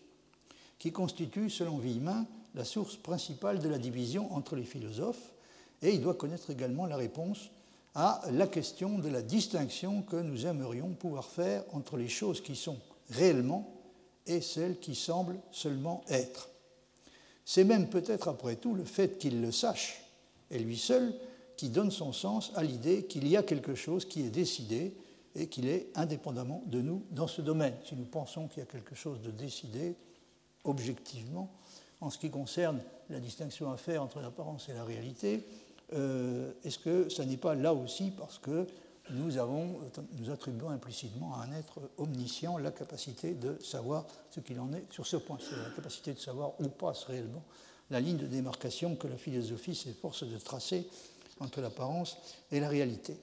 [0.77, 5.33] qui constituent, selon Villemin, la source principale de la division entre les philosophes,
[5.81, 7.49] et il doit connaître également la réponse
[7.95, 12.55] à la question de la distinction que nous aimerions pouvoir faire entre les choses qui
[12.55, 12.77] sont
[13.09, 13.73] réellement
[14.27, 16.49] et celles qui semblent seulement être.
[17.43, 20.03] C'est même peut-être après tout le fait qu'il le sache,
[20.51, 21.13] et lui seul,
[21.57, 24.93] qui donne son sens à l'idée qu'il y a quelque chose qui est décidé
[25.35, 27.73] et qu'il est indépendamment de nous dans ce domaine.
[27.85, 29.95] Si nous pensons qu'il y a quelque chose de décidé
[30.63, 31.49] objectivement
[32.01, 35.45] en ce qui concerne la distinction à faire entre l'apparence et la réalité,
[35.93, 38.67] euh, est-ce que ça n'est pas là aussi parce que
[39.09, 39.39] nous,
[40.31, 45.05] attribuons implicitement à un être omniscient la capacité de savoir ce qu'il en est sur
[45.05, 47.43] ce point, c'est la capacité de savoir où passe réellement
[47.89, 50.87] la ligne de démarcation que la philosophie s'efforce de tracer
[51.39, 52.17] entre l'apparence
[52.51, 53.17] et la réalité.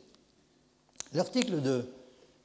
[1.14, 1.86] L'article de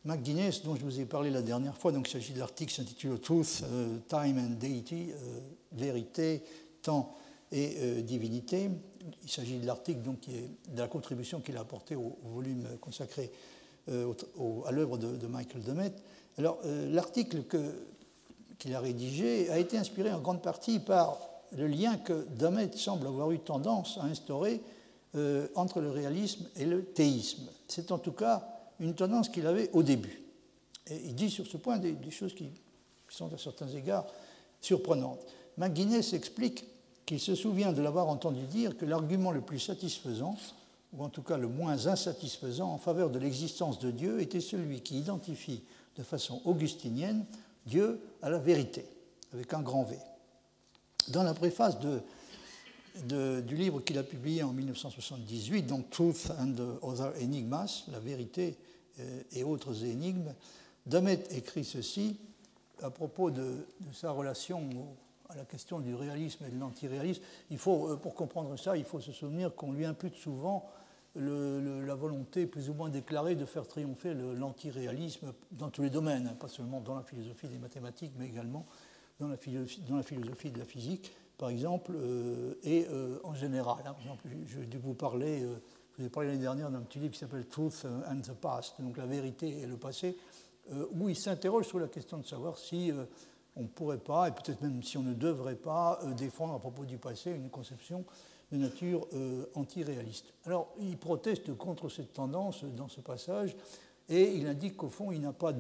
[0.05, 3.19] McGuinness, dont je vous ai parlé la dernière fois, donc il s'agit de l'article s'intitule
[3.19, 5.39] Truth, euh, Time and Deity, euh,
[5.71, 6.43] vérité,
[6.81, 7.15] temps
[7.51, 8.69] et divinité.
[9.23, 13.31] Il s'agit de l'article donc de la contribution qu'il a apportée au, volume consacré
[13.87, 15.93] à l'œuvre de, Michael Demet.
[16.39, 16.57] Alors
[16.89, 17.43] l'article
[18.57, 21.19] qu'il a rédigé a été inspiré en grande partie par
[21.55, 24.59] le lien que Demet semble avoir eu tendance à instaurer
[25.53, 27.51] entre le réalisme et le théisme.
[27.67, 30.21] C'est en tout cas une tendance qu'il avait au début.
[30.87, 32.49] Et il dit sur ce point des, choses qui,
[33.09, 34.05] sont à certains égards
[34.59, 35.19] surprenantes.
[35.57, 36.65] McGuinness explique
[37.05, 40.35] qu'il se souvient de l'avoir entendu dire que l'argument le plus satisfaisant,
[40.93, 44.81] ou en tout cas le moins insatisfaisant en faveur de l'existence de Dieu, était celui
[44.81, 45.63] qui identifie
[45.97, 47.25] de façon augustinienne
[47.65, 48.85] Dieu à la vérité,
[49.33, 49.97] avec un grand V.
[51.09, 52.01] Dans la préface de,
[52.95, 58.57] du livre qu'il a publié en 1978, donc Truth and Other Enigmas, la vérité
[58.99, 60.33] euh, et autres énigmes,
[60.85, 62.17] Damet écrit ceci
[62.81, 64.61] à propos de, sa relation
[65.29, 67.23] à la question du réalisme et de l'antiréalisme.
[67.51, 70.69] Euh, pour comprendre ça, il faut se souvenir qu'on lui impute souvent
[71.15, 76.35] la volonté plus ou moins déclarée de faire triompher l'antiréalisme dans tous les domaines, hein,
[76.39, 78.65] pas seulement dans la philosophie des mathématiques, mais également
[79.19, 82.87] dans la philosophie de la physique, par exemple, euh, et
[83.23, 83.79] en général.
[83.79, 83.93] Hein.
[83.93, 85.45] Par exemple, je, vais vous parler
[85.95, 88.81] je vous ai parlé l'année dernière d'un petit livre qui s'appelle Truth and the Past,
[88.81, 90.17] donc la vérité et le passé,
[90.71, 93.05] euh, où il s'interroge sur la question de savoir si euh,
[93.55, 96.59] on ne pourrait pas, et peut-être même si on ne devrait pas, euh, défendre à
[96.59, 98.05] propos du passé une conception
[98.51, 99.07] de nature
[99.55, 100.27] antiréaliste.
[100.45, 103.55] Alors, il proteste contre cette tendance dans ce passage,
[104.09, 105.53] et il indique qu'au fond, il n'a pas,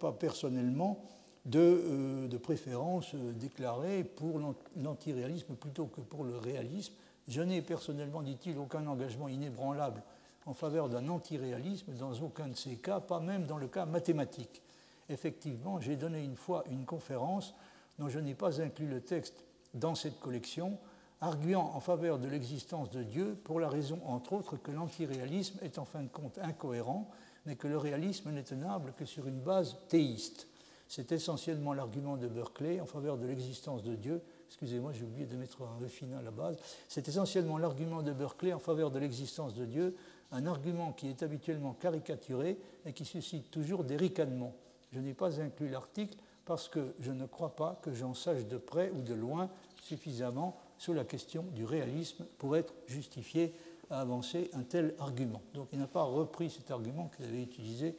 [0.00, 1.04] pas, personnellement
[1.44, 4.40] de, de préférence déclarée pour
[4.76, 6.94] l'antiréalisme plutôt que pour le réalisme,
[7.28, 10.02] je n'ai personnellement, dit-il, aucun engagement inébranlable
[10.46, 14.62] en faveur d'un antiréalisme dans aucun de ces cas, pas même dans le cas mathématique.
[15.08, 17.54] Effectivement, j'ai donné une fois une conférence
[17.98, 20.78] dont je n'ai pas inclus le texte dans cette collection,
[21.20, 25.78] arguant en faveur de l'existence de Dieu pour la raison, entre autres, que l'antiréalisme est
[25.78, 27.08] en fin de compte incohérent,
[27.46, 30.48] mais que le réalisme n'est tenable que sur une base théiste.
[30.94, 34.22] C'est essentiellement l'argument de Berkeley en faveur de l'existence de Dieu
[34.54, 38.52] excusez-moi, j'ai oublié de mettre un E à la base, c'est essentiellement l'argument de Berkeley
[38.52, 39.96] en faveur de l'existence de Dieu,
[40.30, 44.54] un argument qui est habituellement caricaturé et qui suscite toujours des ricanements.
[44.92, 48.56] Je n'ai pas inclus l'article parce que je ne crois pas que j'en sache de
[48.56, 49.50] près ou de loin
[49.82, 53.54] suffisamment sur la question du réalisme pour être justifié
[53.90, 55.42] à avancer un tel argument.
[55.54, 57.96] Donc il n'a pas repris cet argument qu'il avait utilisé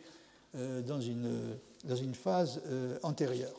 [0.55, 3.55] euh, dans, une, dans une phase euh, antérieure.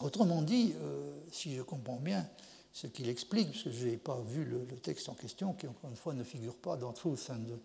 [0.00, 2.26] Autrement dit, euh, si je comprends bien
[2.72, 5.90] ce qu'il explique, parce que je n'ai pas vu le, texte en question, qui encore
[5.90, 7.58] une fois ne figure pas dans Truth and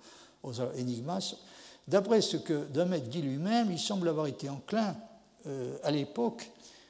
[0.43, 1.35] Other Enigmas,
[1.88, 4.97] d'après ce que Demet dit lui-même, il semble avoir été enclin
[5.45, 6.49] euh, à l'époque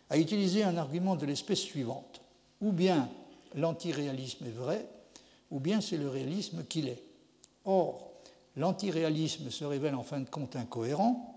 [0.09, 2.21] à utiliser un argument de l'espèce suivante.
[2.61, 3.09] Ou bien
[3.53, 4.87] l'antiréalisme est vrai,
[5.51, 7.03] ou bien c'est le réalisme qu'il est.
[7.65, 8.11] Or,
[8.55, 11.34] l'antiréalisme se révèle en fin de compte incohérent,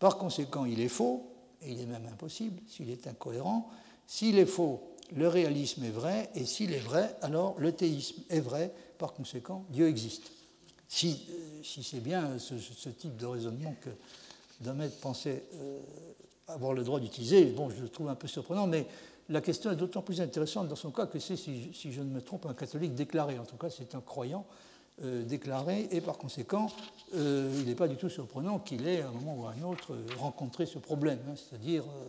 [0.00, 1.30] par conséquent il est faux,
[1.62, 3.68] et il est même impossible s'il est incohérent.
[4.06, 4.82] S'il est faux,
[5.14, 9.64] le réalisme est vrai, et s'il est vrai, alors le théisme est vrai, par conséquent,
[9.70, 10.32] Dieu existe.
[10.88, 13.90] Si, euh, c'est bien ce, type de raisonnement que
[14.60, 15.78] Damet pensait euh,
[16.48, 18.86] avoir le droit d'utiliser, bon, je le trouve un peu surprenant, mais
[19.28, 22.20] la question est d'autant plus intéressante dans son cas que c'est, si, je ne me
[22.20, 23.38] trompe, un catholique déclaré.
[23.38, 24.44] En tout cas, c'est un croyant
[25.02, 26.70] euh, déclaré, et par conséquent,
[27.14, 29.62] euh, il n'est pas du tout surprenant qu'il ait, à un moment ou à un
[29.62, 31.18] autre, rencontré ce problème.
[31.26, 32.04] Hein, c'est-à-dire, euh,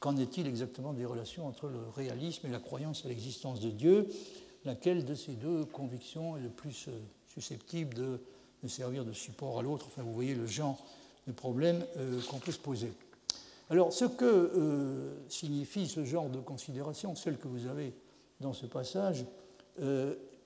[0.00, 4.08] qu'en est-il exactement des relations entre le réalisme et la croyance à l'existence de Dieu
[4.64, 6.88] Laquelle de ces deux convictions est le plus
[7.28, 8.18] susceptible de,
[8.62, 9.84] de servir de support à l'autre?
[9.88, 10.82] Enfin, vous voyez le genre
[11.26, 11.84] de problème
[12.30, 12.90] qu'on peut se poser.
[13.68, 17.92] Alors, ce que signifie ce genre de considération, celle que vous avez
[18.40, 19.26] dans ce passage,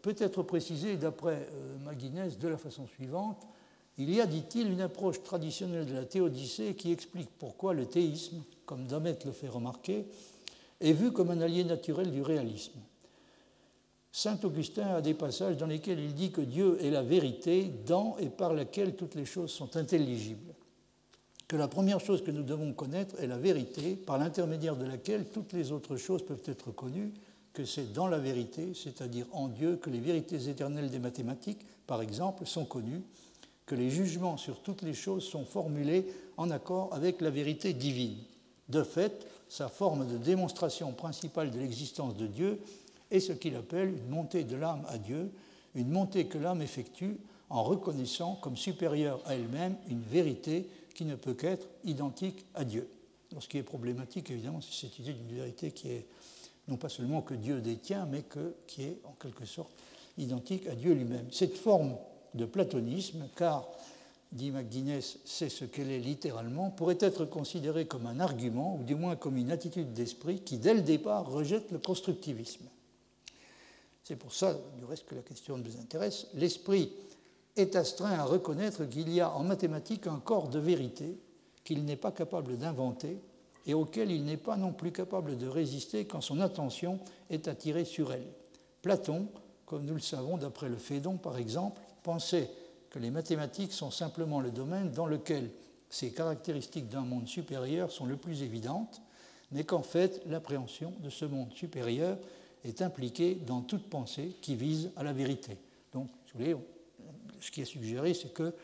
[0.02, 3.46] peut être précisé d'après euh, McGuinness de la façon suivante.
[3.98, 8.42] Il y a, dit-il, une approche traditionnelle de la théodicée qui explique pourquoi le théisme,
[8.64, 10.06] comme Damet le fait remarquer,
[10.80, 12.78] est vu comme un allié naturel du réalisme.
[14.12, 18.16] Saint Augustin a des passages dans lesquels il dit que Dieu est la vérité dans
[18.18, 20.54] et par laquelle toutes les choses sont intelligibles,
[21.46, 25.26] que la première chose que nous devons connaître est la vérité par l'intermédiaire de laquelle
[25.26, 27.12] toutes les autres choses peuvent être connues,
[27.58, 32.00] que c'est dans la vérité, c'est-à-dire en Dieu, que les vérités éternelles des mathématiques, par
[32.00, 33.02] exemple, sont connues,
[33.66, 38.16] que les jugements sur toutes les choses sont formulés en accord avec la vérité divine.
[38.68, 42.60] De fait, sa forme de démonstration principale de l'existence de Dieu
[43.10, 45.32] est ce qu'il appelle une montée de l'âme à Dieu,
[45.74, 47.18] une montée que l'âme effectue
[47.50, 52.88] en reconnaissant comme supérieure à elle-même une vérité qui ne peut qu'être identique à Dieu.
[53.36, 56.06] ce qui est problématique, évidemment, c'est cette idée d'une vérité qui est
[56.68, 59.72] non pas seulement que Dieu détient, mais que, qui est en quelque sorte
[60.18, 61.26] identique à Dieu lui-même.
[61.30, 61.96] Cette forme
[62.34, 63.68] de platonisme, car,
[64.32, 68.94] dit McGuinness, c'est ce qu'elle est littéralement, pourrait être considérée comme un argument, ou du
[68.94, 72.66] moins comme une attitude d'esprit qui, dès le départ, rejette le constructivisme.
[74.04, 76.26] C'est pour ça, du reste, que la question nous intéresse.
[76.34, 76.92] L'esprit
[77.56, 81.18] est astreint à reconnaître qu'il y a en mathématiques un corps de vérité
[81.64, 83.18] qu'il n'est pas capable d'inventer
[83.68, 86.98] et auquel il n'est pas non plus capable de résister quand son attention
[87.30, 88.26] est attirée sur elle.
[88.82, 89.28] Platon,
[89.66, 92.50] comme nous le savons d'après le Phédon par exemple, pensait
[92.90, 95.50] que les mathématiques sont simplement le domaine dans lequel
[95.90, 99.02] ces caractéristiques d'un monde supérieur sont le plus évidentes,
[99.52, 102.16] mais qu'en fait l'appréhension de ce monde supérieur
[102.64, 105.58] est impliquée dans toute pensée qui vise à la vérité.
[105.92, 106.08] Donc,
[107.40, 108.54] ce qui est suggéré, c'est que,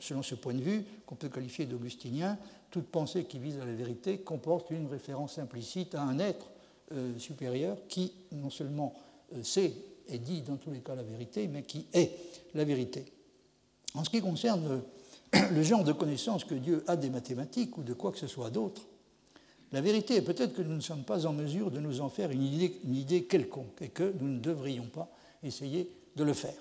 [0.00, 2.38] selon ce point de vue, qu'on peut qualifier d'augustinien,
[2.72, 6.50] toute pensée qui vise à la vérité comporte une référence implicite à un être
[6.92, 8.94] euh, supérieur qui non seulement
[9.36, 9.74] euh, sait
[10.08, 12.10] et dit dans tous les cas la vérité, mais qui est
[12.54, 13.04] la vérité.
[13.94, 14.82] En ce qui concerne
[15.52, 18.50] le genre de connaissance que Dieu a des mathématiques ou de quoi que ce soit
[18.50, 18.82] d'autre,
[19.70, 22.30] la vérité est peut-être que nous ne sommes pas en mesure de nous en faire
[22.30, 25.10] une idée quelconque et que nous ne devrions pas
[25.42, 26.60] essayer de le faire.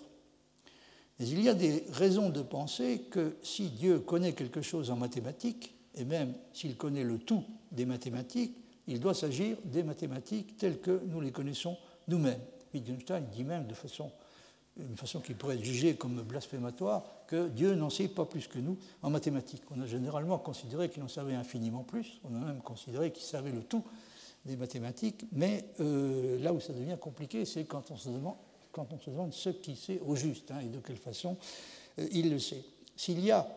[1.19, 4.95] Mais il y a des raisons de penser que si Dieu connaît quelque chose en
[4.95, 8.55] mathématiques, et même s'il connaît le tout des mathématiques,
[8.87, 11.77] il doit s'agir des mathématiques telles que nous les connaissons
[12.07, 12.39] nous-mêmes.
[12.73, 14.11] Wittgenstein dit même de façon,
[14.77, 18.59] une façon qui pourrait être jugée comme blasphématoire que Dieu n'en sait pas plus que
[18.59, 19.63] nous en mathématiques.
[19.71, 23.51] On a généralement considéré qu'il en savait infiniment plus, on a même considéré qu'il savait
[23.51, 23.83] le tout
[24.45, 29.49] des mathématiques, mais euh, là où ça devient compliqué, c'est quand on se demande ce
[29.49, 31.37] qui sait au juste hein, et de quelle façon
[31.99, 32.63] euh, il le sait.
[32.95, 33.47] S'il y a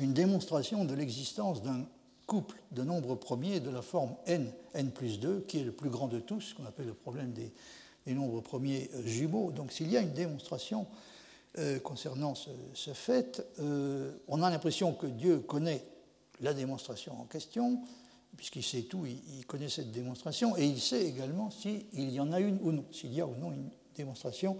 [0.00, 1.86] une démonstration de l'existence d'un
[2.26, 5.90] couple de nombres premiers de la forme n, n plus 2, qui est le plus
[5.90, 7.52] grand de tous, qu'on appelle le problème des,
[8.12, 10.86] nombres premiers euh, jumeaux, donc s'il y a une démonstration
[11.58, 13.44] euh, concernant ce, fait,
[14.26, 15.84] on a l'impression que Dieu connaît
[16.40, 17.82] la démonstration en question,
[18.36, 22.32] puisqu'il sait tout, il, il, connaît cette démonstration, et il sait également s'il y en
[22.32, 24.56] a une ou non, s'il y a ou non une démonstration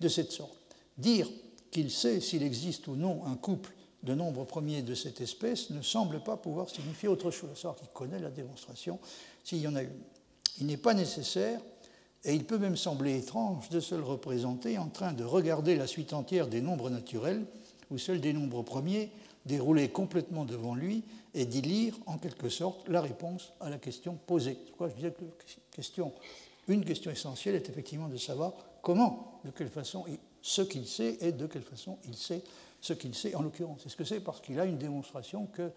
[0.00, 0.56] de cette sorte.
[0.98, 1.28] Dire
[1.70, 3.72] qu'il sait s'il existe ou non un couple
[4.02, 7.88] de nombres premiers de cette espèce ne semble pas pouvoir signifier autre chose, à qu'il
[7.88, 8.98] connaît la démonstration
[9.44, 9.90] s'il y en a une.
[10.60, 11.60] Il n'est pas nécessaire,
[12.24, 15.86] et il peut même sembler étrange, de se le représenter en train de regarder la
[15.86, 17.44] suite entière des nombres naturels,
[17.90, 19.10] ou celle des nombres premiers,
[19.46, 21.02] déroulés complètement devant lui,
[21.34, 24.58] et d'y lire en quelque sorte la réponse à la question posée.
[24.68, 25.24] Pourquoi je disais que
[25.74, 26.12] question,
[26.68, 30.04] une question essentielle est effectivement de savoir comment, de quelle façon,
[30.42, 32.42] ce qu'il sait et de quelle façon il sait
[32.82, 33.86] ce qu'il sait en l'occurrence.
[33.86, 35.70] Est-ce que c'est parce qu'il a une démonstration que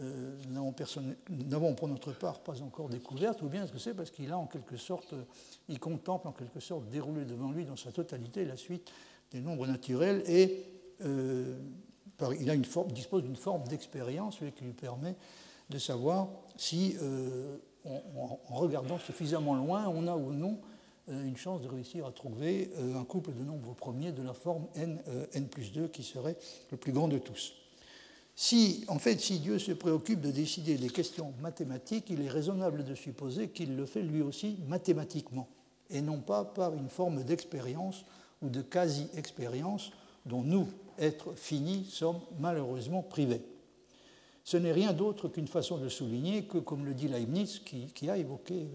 [0.00, 4.10] euh, nous n'avons pour notre part pas encore découverte, ou bien est-ce que c'est parce
[4.10, 5.14] qu'il a en quelque sorte,
[5.68, 8.90] il contemple en quelque sorte déroulé devant lui dans sa totalité la suite
[9.30, 10.64] des nombres naturels et
[11.02, 11.56] euh,
[12.38, 15.14] il a dispose d'une forme d'expérience qui lui permet
[15.70, 20.60] de savoir si, euh, en regardant suffisamment loin, on a ou non
[21.10, 24.66] une chance de réussir à trouver euh, un couple de nombres premiers de la forme
[24.76, 26.36] n, euh, n plus 2 qui serait
[26.70, 27.54] le plus grand de tous.
[28.36, 32.84] Si, en fait, si Dieu se préoccupe de décider des questions mathématiques, il est raisonnable
[32.84, 35.48] de supposer qu'il le fait lui aussi mathématiquement,
[35.90, 38.04] et non pas par une forme d'expérience
[38.40, 39.92] ou de quasi-expérience
[40.24, 40.68] dont nous,
[40.98, 43.42] êtres finis, sommes malheureusement privés.
[44.50, 48.16] Ce n'est rien d'autre qu'une façon de souligner que, comme le dit Leibniz, qui, a
[48.16, 48.66] évoqué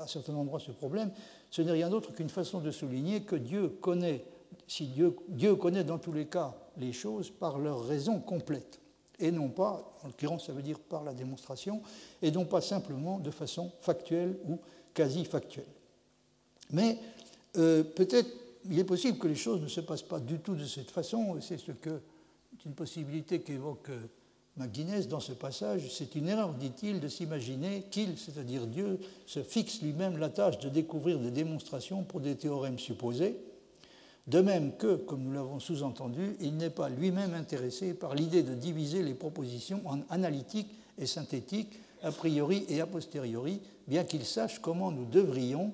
[0.00, 1.12] à certains endroits ce problème,
[1.52, 4.24] ce n'est rien d'autre qu'une façon de souligner que Dieu connaît,
[4.66, 8.80] si Dieu, Dieu connaît dans tous les cas les choses par leur raison complète,
[9.20, 11.80] et non pas, en l'occurrence ça veut dire par la démonstration,
[12.22, 14.58] et non pas simplement de façon factuelle ou
[14.94, 15.70] quasi factuelle.
[16.72, 16.98] Mais
[17.56, 18.30] euh, peut-être
[18.68, 21.40] il est possible que les choses ne se passent pas du tout de cette façon,
[21.40, 22.00] c'est ce que,
[22.66, 24.08] une possibilité qu'évoque euh,
[24.56, 29.80] McGuinness, dans ce passage, c'est une erreur, dit-il, de s'imaginer qu'il, c'est-à-dire Dieu, se fixe
[29.80, 33.36] lui-même la tâche de découvrir des démonstrations pour des théorèmes supposés,
[34.26, 38.54] de même que, comme nous l'avons sous-entendu, il n'est pas lui-même intéressé par l'idée de
[38.54, 44.58] diviser les propositions en analytiques et synthétiques, a priori et a posteriori, bien qu'il sache
[44.58, 45.72] comment nous devrions,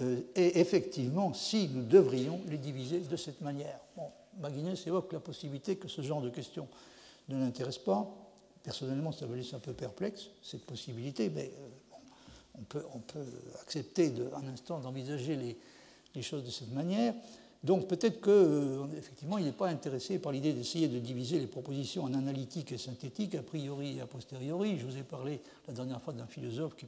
[0.00, 3.80] euh, et effectivement, si nous devrions les diviser de cette manière.
[4.40, 6.68] McGuinness évoque la possibilité que ce genre de questions
[7.28, 8.08] ne l'intéresse pas.
[8.62, 11.52] Personnellement, ça me laisse un peu perplexe, cette possibilité, mais
[12.74, 13.24] euh, on, peut,
[13.62, 15.56] accepter un instant d'envisager les,
[16.22, 17.14] choses de cette manière.
[17.62, 22.02] Donc peut-être qu'effectivement, euh, il n'est pas intéressé par l'idée d'essayer de diviser les propositions
[22.02, 24.78] en analytique et synthétique, a priori et a posteriori.
[24.78, 26.86] Je vous ai parlé la dernière fois d'un philosophe qui,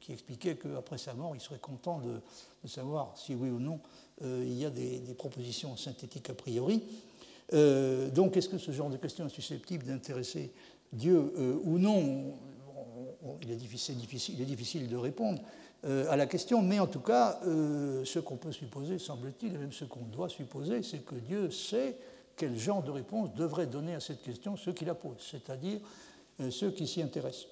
[0.00, 3.80] qui, expliquait qu'après sa mort, il serait content de, savoir si oui ou non
[4.22, 6.82] il y a des, propositions synthétiques a priori.
[7.52, 10.52] Donc, est-ce que ce genre de question est susceptible d'intéresser
[10.92, 11.32] Dieu
[11.64, 12.34] ou non?
[13.42, 15.42] Il, est difficile, de répondre
[15.84, 19.84] à la question, mais en tout cas, ce qu'on peut supposer, semble-t-il, et même ce
[19.84, 21.96] qu'on doit supposer, c'est que Dieu sait
[22.36, 25.80] quel genre de réponse devrait donner à cette question ceux qui la posent, c'est-à-dire
[26.40, 27.46] euh, ceux qui s'y intéressent.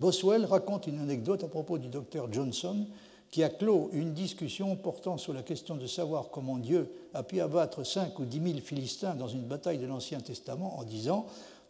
[0.00, 2.86] Boswell raconte une anecdote à propos du docteur Johnson
[3.34, 7.40] qui a clos une discussion portant sur la question de savoir comment Dieu a pu
[7.40, 11.26] abattre cinq ou dix mille Philistins dans une bataille de l'Ancien Testament en disant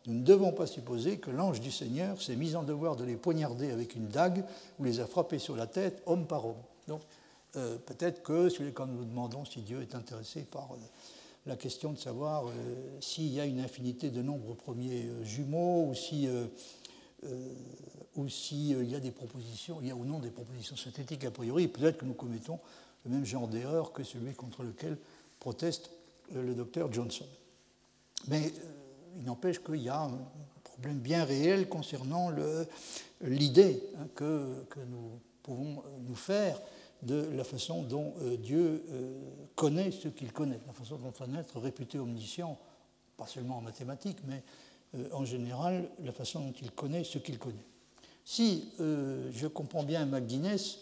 [0.07, 3.17] Nous ne devons pas supposer que l'ange du Seigneur s'est mis en devoir de les
[3.17, 4.45] poignarder avec une dague
[4.79, 6.63] ou les a frappés sur la tête homme par homme.
[6.87, 7.01] Donc,
[7.57, 10.77] euh, peut-être que, quand nous nous demandons si Dieu est intéressé par euh,
[11.47, 12.51] la question de savoir euh,
[13.01, 16.29] s'il y a une infinité de nombres premiers jumeaux ou si
[18.17, 21.31] ou s'il y a des propositions, il y a ou non des propositions synthétiques a
[21.31, 22.59] priori, peut-être que nous commettons
[23.05, 24.97] le même genre d'erreur que celui contre lequel
[25.41, 25.91] proteste
[26.33, 27.27] le docteur Johnson.
[28.29, 28.53] Mais
[29.17, 30.19] il n'empêche qu'il y a un
[30.63, 32.31] problème bien réel concernant
[33.21, 36.61] l'idée hein, que, nous pouvons nous faire
[37.03, 39.21] de la façon dont euh, Dieu euh,
[39.55, 42.59] connaît ce qu'il connaît, la façon dont un être réputé omniscient,
[43.19, 44.43] pas seulement en mathématiques, mais
[44.95, 47.67] euh, en général, la façon dont il connaît ce qu'il connaît.
[48.25, 50.79] Si je comprends bien McGuinness,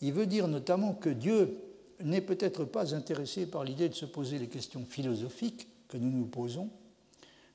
[0.00, 1.58] il veut dire notamment que Dieu
[2.02, 6.26] n'est peut-être pas intéressé par l'idée de se poser les questions philosophiques que nous nous
[6.26, 6.68] posons,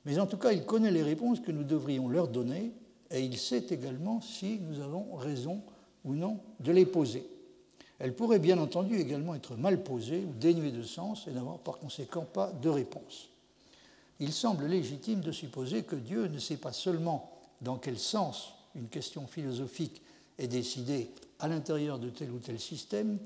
[0.04, 2.72] mais en tout cas, il connaît les réponses que nous devrions leur donner,
[3.10, 5.62] et il sait également si nous avons raison
[6.04, 7.24] ou non de les poser.
[7.98, 11.78] Elle pourrait bien entendu également être mal posée ou dénuée de sens et n'avoir par
[11.78, 13.28] conséquent pas de réponse.
[14.18, 17.30] Il semble légitime de supposer que Dieu ne sait pas seulement
[17.60, 20.02] dans quel sens une question philosophique
[20.38, 23.18] est décidée à l'intérieur de tel ou tel système,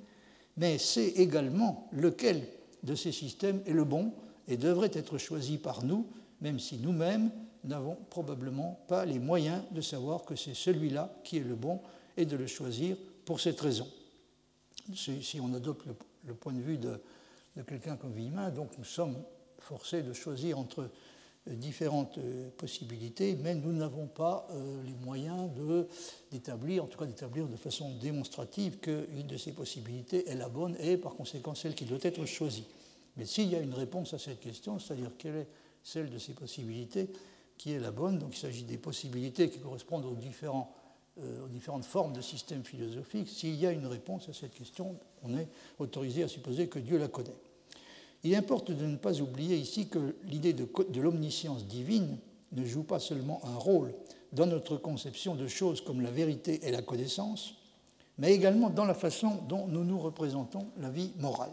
[0.56, 2.46] mais sait également lequel
[2.82, 4.12] de ces systèmes est le bon
[4.48, 6.06] et devrait être choisi par nous,
[6.40, 7.30] même si nous-mêmes
[7.64, 11.80] n'avons probablement pas les moyens de savoir que c'est celui-là qui est le bon
[12.16, 13.88] et de le choisir pour cette raison.
[14.94, 15.84] Si on adopte
[16.24, 17.00] le, point de vue de,
[17.66, 19.16] quelqu'un comme Villemin, donc nous sommes
[19.58, 20.88] forcés de choisir entre
[21.54, 25.50] différentes euh, possibilités, mais nous n'avons pas euh, les moyens
[26.30, 30.76] d'établir, en tout cas d'établir de façon démonstrative qu'une de ces possibilités est la bonne
[30.80, 32.66] et par conséquent celle qui doit être choisie.
[33.16, 35.48] Mais s'il y a une réponse à cette question, c'est-à-dire quelle est
[35.82, 37.08] celle de ces possibilités
[37.56, 40.16] qui est la bonne, donc il s'agit des possibilités qui correspondent aux
[41.18, 44.98] euh, aux différentes formes de systèmes philosophiques, s'il y a une réponse à cette question,
[45.22, 47.32] on est autorisé à supposer que Dieu la connaît.
[48.26, 50.66] Il importe de ne pas oublier ici que l'idée de,
[51.00, 52.18] l'omniscience divine
[52.50, 53.94] ne joue pas seulement un rôle
[54.32, 57.54] dans notre conception de choses comme la vérité et la connaissance,
[58.18, 61.52] mais également dans la façon dont nous nous représentons la vie morale.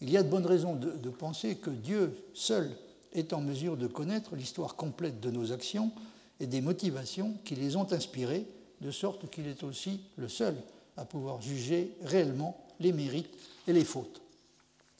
[0.00, 2.68] Il y a de bonnes raisons de penser que Dieu seul
[3.12, 5.92] est en mesure de connaître l'histoire complète de nos actions
[6.40, 8.44] et des motivations qui les ont inspirées
[8.80, 10.56] de sorte qu'il est aussi le seul
[10.96, 14.25] à pouvoir juger réellement les mérites et les fautes.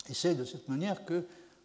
[0.09, 1.25] Et c'est de cette manière que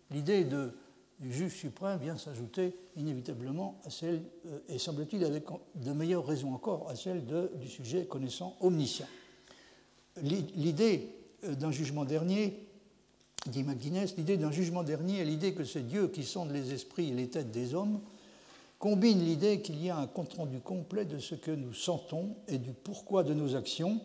[0.10, 6.26] l'idée du juge suprême vient s'ajouter inévitablement à celle, euh, et semble-t-il avec de meilleures
[6.26, 9.08] raisons encore, à celle du sujet connaissant omniscient.
[10.22, 11.08] L'idée
[11.44, 12.68] euh, d'un jugement dernier,
[13.46, 17.10] dit McGuinness, l'idée d'un jugement dernier est l'idée que c'est Dieu qui sonde les esprits
[17.10, 18.02] et les têtes des hommes
[18.82, 22.72] combine l'idée qu'il y a un compte-rendu complet de ce que nous sentons et du
[22.74, 24.02] pourquoi de nos actions.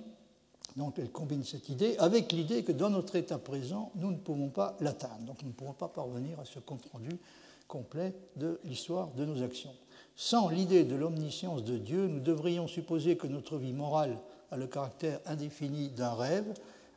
[0.76, 4.50] Donc elle combine cette idée avec l'idée que dans notre état présent, nous ne pouvons
[4.50, 5.24] pas l'atteindre.
[5.26, 7.18] Donc nous ne pouvons pas parvenir à ce compte-rendu
[7.66, 9.74] complet de l'histoire de nos actions.
[10.14, 14.18] Sans l'idée de l'omniscience de Dieu, nous devrions supposer que notre vie morale
[14.50, 16.54] a le caractère indéfini d'un rêve.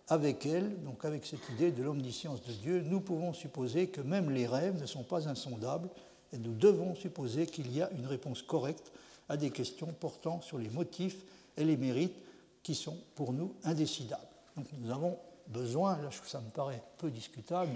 [0.07, 4.31] Avec elle, donc avec cette idée de l'omniscience de Dieu, nous pouvons supposer que même
[4.31, 5.89] les rêves ne sont pas insondables,
[6.33, 8.91] et nous devons supposer qu'il y a une réponse correcte
[9.27, 11.23] à des questions portant sur les motifs
[11.57, 12.15] et les mérites
[12.63, 14.27] qui sont pour nous indécidables.
[14.55, 17.71] Donc nous avons besoin, là ça me paraît peu discutable,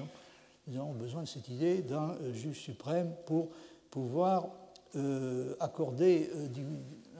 [0.67, 3.49] nous avons besoin de cette idée d'un euh, juge suprême pour
[3.89, 4.47] pouvoir
[4.95, 6.47] euh, accorder euh,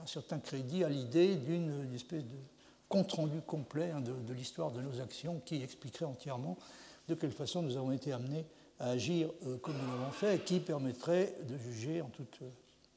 [0.02, 2.38] un certain crédit à l'idée d'une espèce de
[2.88, 6.56] compte-rendu complet hein, de, l'histoire de nos actions qui expliquerait entièrement
[7.08, 8.46] de quelle façon nous avons été amenés
[8.78, 9.30] à agir
[9.62, 12.40] comme nous l'avons fait, qui permettrait de juger en toute,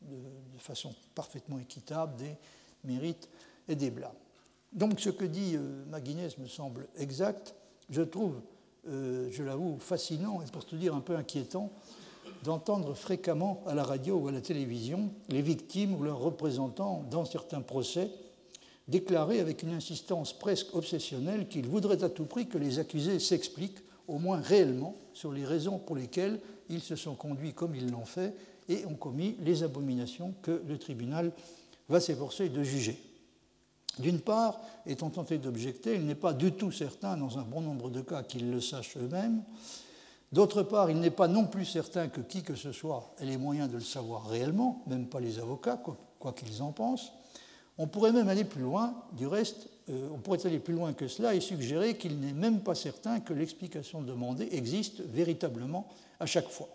[0.01, 2.35] de, façon parfaitement équitable des
[2.83, 3.29] mérites
[3.67, 4.11] et des blâmes.
[4.77, 7.55] Donc ce que dit euh, Maguinès me semble exact.
[7.89, 8.35] Je trouve,
[8.85, 11.71] je l'avoue, fascinant et pour tout dire un peu inquiétant
[12.43, 17.25] d'entendre fréquemment à la radio ou à la télévision les victimes ou leurs représentants dans
[17.25, 18.09] certains procès
[18.87, 23.79] déclaré avec une insistance presque obsessionnelle qu'il voudrait à tout prix que les accusés s'expliquent,
[24.07, 28.05] au moins réellement, sur les raisons pour lesquelles ils se sont conduits comme ils l'ont
[28.05, 28.33] fait
[28.69, 31.31] et ont commis les abominations que le tribunal
[31.89, 32.97] va s'efforcer de juger.
[33.99, 37.89] D'une part, étant tenté d'objecter, il n'est pas du tout certain, dans un bon nombre
[37.89, 39.43] de cas, qu'ils le sachent eux-mêmes.
[40.31, 43.37] D'autre part, il n'est pas non plus certain que qui que ce soit ait les
[43.37, 45.81] moyens de le savoir réellement, même pas les avocats,
[46.19, 47.11] quoi qu'ils en pensent.
[47.77, 51.07] On pourrait même aller plus loin, du reste, euh, on pourrait aller plus loin que
[51.07, 55.87] cela et suggérer qu'il n'est même pas certain que l'explication demandée existe véritablement
[56.19, 56.69] à chaque fois.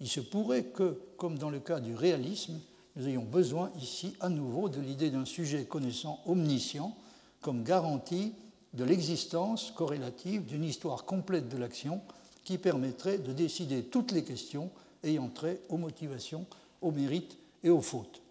[0.00, 2.60] Il se pourrait que, comme dans le cas du réalisme,
[2.96, 6.96] nous ayons besoin ici à nouveau de l'idée d'un sujet connaissant omniscient
[7.40, 8.34] comme garantie
[8.74, 12.00] de l'existence corrélative d'une histoire complète de l'action
[12.44, 14.70] qui permettrait de décider toutes les questions
[15.04, 16.46] ayant trait aux motivations,
[16.80, 18.22] aux mérites et aux fautes.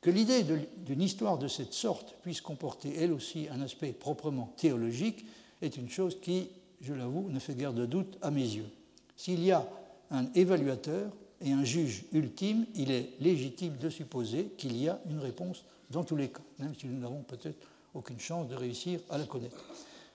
[0.00, 0.44] Que l'idée
[0.78, 5.24] d'une histoire de cette sorte puisse comporter elle aussi un aspect proprement théologique
[5.60, 6.48] est une chose qui,
[6.80, 8.68] je l'avoue, ne fait guère de doute à mes yeux.
[9.16, 9.68] S'il y a
[10.10, 11.12] un évaluateur,
[11.42, 16.04] et un juge ultime, il est légitime de supposer qu'il y a une réponse dans
[16.04, 19.56] tous les cas, même si nous n'avons peut-être aucune chance de réussir à la connaître.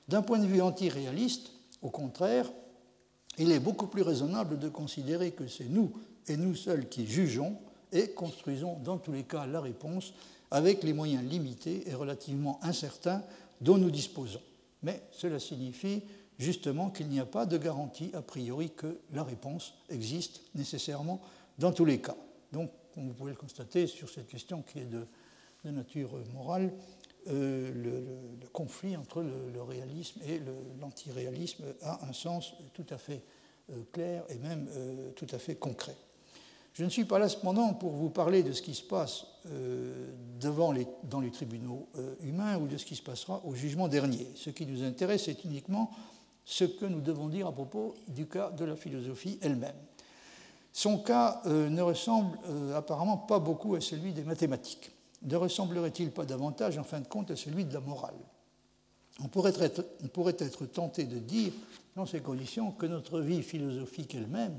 [0.07, 1.51] D'un point de vue antiréaliste,
[1.81, 2.49] au contraire,
[3.37, 5.91] il est beaucoup plus raisonnable de considérer que c'est nous
[6.27, 7.57] et nous seuls qui jugeons
[7.91, 10.13] et construisons dans tous les cas la réponse
[10.49, 13.21] avec les moyens limités et relativement incertains
[13.61, 14.41] dont nous disposons.
[14.83, 16.01] Mais cela signifie
[16.37, 21.21] justement qu'il n'y a pas de garantie a priori que la réponse existe nécessairement
[21.57, 22.15] dans tous les cas.
[22.51, 25.05] Donc, comme vous pouvez le constater sur cette question qui est de,
[25.65, 26.71] nature morale,
[27.27, 30.41] euh, le, conflit entre le, réalisme et
[30.79, 33.21] l'antiréalisme a un sens tout à fait
[33.69, 35.95] euh, clair et même euh, tout à fait concret.
[36.73, 39.25] Je ne suis pas là cependant pour vous parler de ce qui se passe
[40.39, 41.89] devant dans les tribunaux
[42.21, 44.27] humains ou de ce qui se passera au jugement dernier.
[44.35, 45.89] Ce qui nous intéresse, c'est uniquement
[46.49, 49.75] ce que nous devons dire à propos du cas de la philosophie elle-même.
[50.71, 54.91] Son cas euh, ne ressemble euh, apparemment pas beaucoup à celui des mathématiques.
[55.23, 58.15] Ne ressemblerait-il pas davantage, en fin de compte, à celui de la morale?
[59.21, 61.51] On pourrait, être, on pourrait être tenté de dire,
[61.97, 64.57] dans ces conditions, que notre vie philosophique elle-même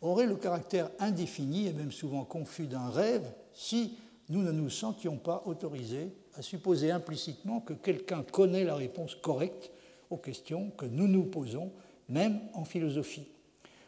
[0.00, 3.98] aurait le caractère indéfini et même souvent confus d'un rêve si
[4.30, 9.70] nous ne nous sentions pas autorisés à supposer implicitement que quelqu'un connaît la réponse correcte
[10.10, 11.70] aux questions que nous nous posons,
[12.08, 13.26] même en philosophie.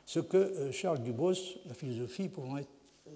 [0.05, 1.35] Ce que euh, Charles Dubos,
[1.67, 2.69] la philosophie pouvant être
[3.09, 3.11] euh,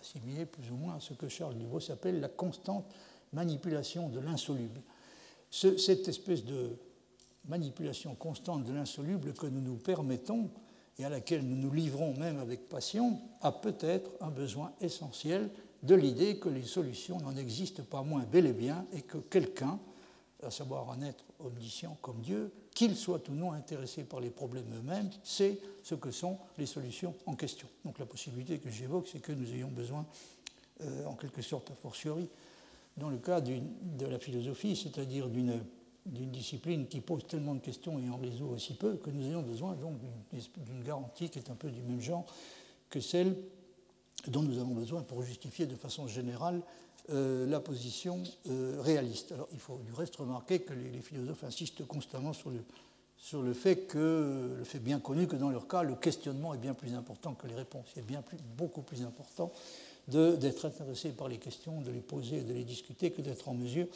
[0.00, 2.86] assimilée plus ou moins à ce que Charles Dubos appelle la constante
[3.32, 4.80] manipulation de l'insoluble.
[5.50, 6.76] cette espèce de
[7.48, 10.50] manipulation constante de l'insoluble que nous nous permettons
[10.98, 15.50] et à laquelle nous nous livrons même avec passion, a peut-être un besoin essentiel
[15.82, 19.78] de l'idée que les solutions n'en existent pas moins bel et bien et que quelqu'un,
[20.42, 24.72] à savoir un être omniscient comme Dieu, qu'il soit ou non intéressé par les problèmes
[24.76, 27.68] eux-mêmes, c'est ce que sont les solutions en question.
[27.84, 30.04] Donc la possibilité que j'évoque, c'est que nous ayons besoin,
[30.82, 32.28] euh, en quelque sorte a fortiori,
[32.96, 35.60] dans le cas de la philosophie, c'est-à-dire d'une
[36.06, 39.74] discipline qui pose tellement de questions et en résout aussi peu, que nous ayons besoin
[39.74, 39.98] donc
[40.32, 42.24] d'une garantie qui est un peu du même genre
[42.88, 43.36] que celle
[44.28, 46.62] dont nous avons besoin pour justifier de façon générale
[47.10, 49.32] euh, la position euh, réaliste.
[49.32, 54.56] Alors, il faut du reste remarquer que les, philosophes insistent constamment sur le, fait que,
[54.58, 57.46] le fait bien connu que dans leur cas, le questionnement est bien plus important que
[57.46, 57.86] les réponses.
[57.94, 59.52] Il est bien plus, beaucoup plus important
[60.08, 63.86] d'être intéressé par les questions, de les poser de les discuter que d'être en mesure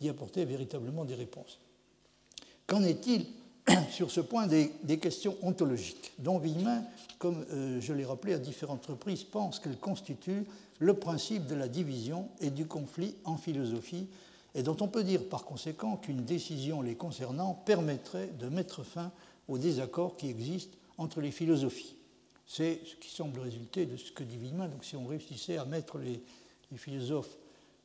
[0.00, 1.58] d'y apporter véritablement des réponses.
[2.66, 3.26] Qu'en est-il
[3.90, 6.84] sur ce point des, questions ontologiques, dont Villemin,
[7.18, 10.44] comme euh, je l'ai rappelé à différentes reprises, pense qu'elles constituent
[10.80, 14.08] le principe de la division et du conflit en philosophie,
[14.54, 19.12] et dont on peut dire par conséquent qu'une décision les concernant permettrait de mettre fin
[19.46, 21.94] aux désaccords qui existent entre les philosophies.
[22.46, 24.68] C'est ce qui semble résulter de ce que dit Villemin.
[24.68, 26.20] Donc si on réussissait à mettre les,
[26.76, 27.36] philosophes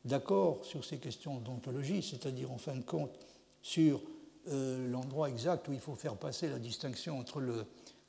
[0.05, 3.17] d'accord sur ces questions d'ontologie, c'est-à-dire en fin de compte
[3.63, 3.99] sur
[4.47, 7.41] euh, l'endroit exact où il faut faire passer la distinction entre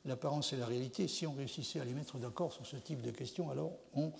[0.05, 3.09] l'apparence et la réalité, si on réussissait à les mettre d'accord sur ce type de
[3.09, 4.11] questions, alors on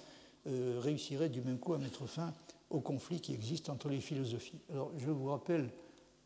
[0.48, 2.34] euh, réussirait du même coup à mettre fin
[2.70, 4.60] au conflit qui existe entre les philosophies.
[4.72, 5.70] Alors je vous rappelle,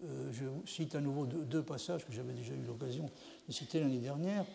[0.03, 3.09] euh, je cite à nouveau deux, passages que j'avais déjà eu l'occasion
[3.47, 4.45] de citer l'année dernière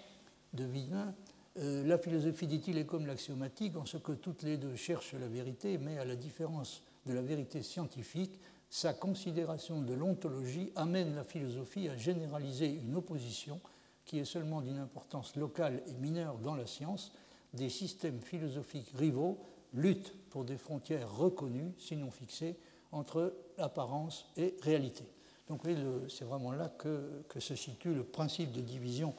[0.53, 1.15] de Villemin.
[1.59, 5.29] Euh, la philosophie, dit-il, est comme l'axiomatique en ce que toutes les deux cherchent la
[5.29, 8.39] vérité, mais à la différence de la vérité scientifique,
[8.69, 13.61] sa considération de l'ontologie amène la philosophie à généraliser une opposition
[14.05, 17.13] qui est seulement d'une importance locale et mineure dans la science,
[17.55, 19.39] des systèmes philosophiques rivaux
[19.75, 22.57] luttent pour des frontières reconnues, sinon fixées,
[22.93, 25.05] entre apparence et réalité.
[25.49, 25.63] Donc
[26.09, 29.15] c'est vraiment là que, se situe le principe de division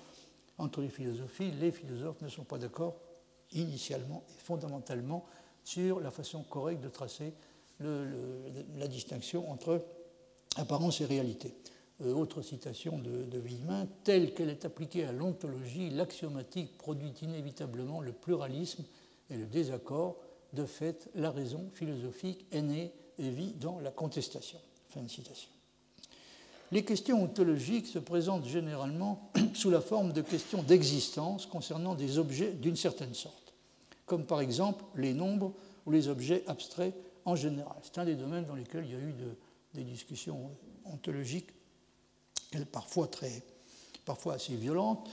[0.57, 1.51] entre les philosophies.
[1.51, 2.95] Les philosophes ne sont pas d'accord
[3.53, 5.25] initialement et fondamentalement
[5.63, 7.33] sur la façon correcte de tracer
[7.79, 9.85] la distinction entre
[10.55, 11.53] apparence et réalité.
[12.01, 13.41] Euh, autre citation de, de
[14.03, 18.83] telle qu'elle est appliquée à l'ontologie, l'axiomatique produit inévitablement le pluralisme
[19.31, 20.17] et le désaccord.
[20.57, 24.57] De fait, la raison philosophique est née et vit dans la contestation.
[24.89, 25.49] Fin de citation.
[26.71, 32.53] Les questions ontologiques se présentent généralement sous la forme de questions d'existence concernant des objets
[32.53, 33.53] d'une certaine sorte,
[34.07, 35.53] comme par exemple les nombres
[35.85, 36.95] ou les objets abstraits
[37.25, 37.77] en général.
[37.83, 39.13] C'est un des domaines dans lesquels il y a eu
[39.75, 40.49] des discussions
[40.85, 41.51] ontologiques,
[42.71, 43.43] parfois, très,
[44.05, 45.07] parfois assez violentes.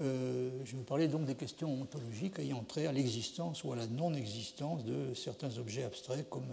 [0.00, 3.86] Euh, je vais parler donc des questions ontologiques ayant trait à l'existence ou à la
[3.86, 6.48] non-existence de certains objets abstraits comme,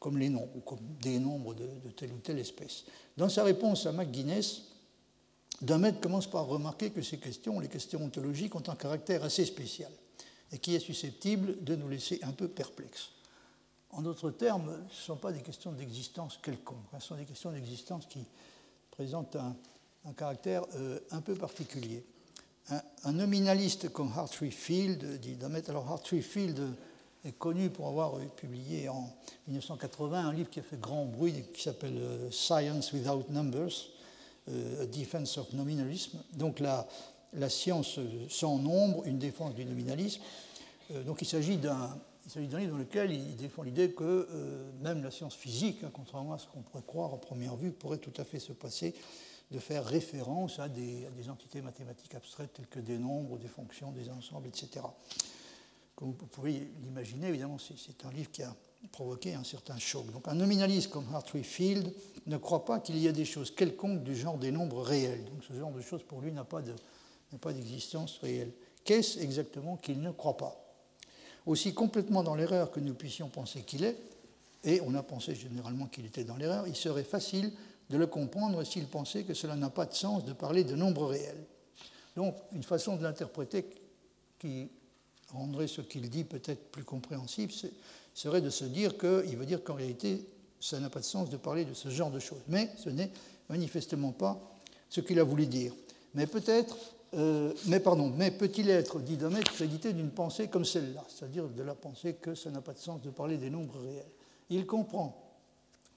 [0.00, 2.84] comme les nombres ou comme des nombres de, telle ou telle espèce.
[3.16, 4.62] Dans sa réponse à McGuinness,
[5.62, 9.92] Dummett commence par remarquer que ces questions, les questions ontologiques, ont un caractère assez spécial
[10.50, 13.10] et qui est susceptible de nous laisser un peu perplexes.
[13.90, 17.24] En d'autres termes, ce ne sont pas des questions d'existence quelconque, hein, ce sont des
[17.24, 18.24] questions d'existence qui
[18.90, 19.56] présentent un,
[20.16, 22.04] caractère euh, un peu particulier.
[22.70, 25.36] Un, nominaliste comme Hartree Field dit
[25.68, 26.58] alors Hartree Field
[27.26, 29.14] est connu pour avoir publié en
[29.48, 33.90] 1980 un livre qui a fait grand bruit qui s'appelle euh, Science Without Numbers,
[34.48, 36.86] euh, A Defense of Nominalism, donc la,
[37.50, 37.98] science
[38.30, 40.22] sans nombre, une défense du nominalisme.
[41.04, 41.98] donc il s'agit d'un
[42.36, 46.38] livre dans lequel il défend l'idée que euh, même la science physique, hein, contrairement à
[46.38, 48.94] ce qu'on pourrait croire à première vue, pourrait tout à fait se passer
[49.50, 54.10] de faire référence à des, entités mathématiques abstraites telles que des nombres, des fonctions, des
[54.10, 54.84] ensembles, etc.
[55.94, 58.54] Comme vous pouvez l'imaginer, évidemment, c'est un livre qui a
[58.90, 60.10] provoqué un certain choc.
[60.12, 61.92] Donc un nominaliste comme Hartree Field
[62.26, 65.24] ne croit pas qu'il y ait des choses quelconques du genre des nombres réels.
[65.24, 66.62] Donc ce genre de choses pour lui n'a pas
[67.52, 68.52] d'existence réelle.
[68.84, 70.60] Qu'est-ce exactement qu'il ne croit pas?
[71.46, 73.96] Aussi complètement dans l'erreur que nous puissions penser qu'il est,
[74.64, 77.52] et on a pensé généralement qu'il était dans l'erreur, il serait facile
[77.90, 81.06] de le comprendre s'il pensait que cela n'a pas de sens de parler de nombres
[81.06, 81.44] réels.
[82.16, 83.66] Donc, une façon de l'interpréter
[84.38, 84.68] qui
[85.28, 87.52] rendrait ce qu'il dit peut-être plus compréhensible
[88.14, 90.24] serait de se dire qu'il veut dire qu'en réalité,
[90.60, 92.42] ça n'a pas de sens de parler de ce genre de choses.
[92.48, 93.10] Mais ce n'est
[93.48, 94.40] manifestement pas
[94.88, 95.72] ce qu'il a voulu dire.
[96.14, 96.76] Mais peut-être
[97.16, 101.62] euh, mais pardon, mais peut-il être, dit Domet, crédité d'une pensée comme celle-là, c'est-à-dire de
[101.62, 104.10] la pensée que ça n'a pas de sens de parler des nombres réels
[104.50, 105.23] Il comprend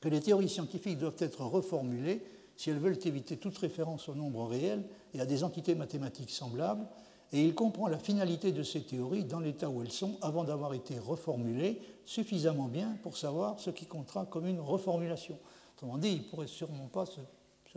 [0.02, 2.22] que les théories scientifiques doivent être reformulées
[2.56, 4.84] si elles veulent éviter toute référence aux nombres réels
[5.14, 6.88] et à des entités mathématiques semblables,
[7.34, 10.74] et il comprend la finalité de ces théories dans l'état où elles sont avant d'avoir
[10.74, 15.38] été reformulées suffisamment bien pour savoir ce qui comptera comme une reformulation.
[15.76, 17.20] Autrement dit, il ne pourrait sûrement pas se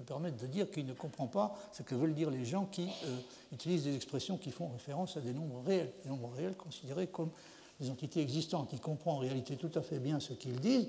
[0.01, 3.16] permettre de dire qu'il ne comprend pas ce que veulent dire les gens qui euh,
[3.53, 7.31] utilisent des expressions qui font référence à des nombres réels, des nombres réels considérés comme
[7.81, 8.71] des entités existantes.
[8.73, 10.89] Il comprend en réalité tout à fait bien ce qu'ils disent,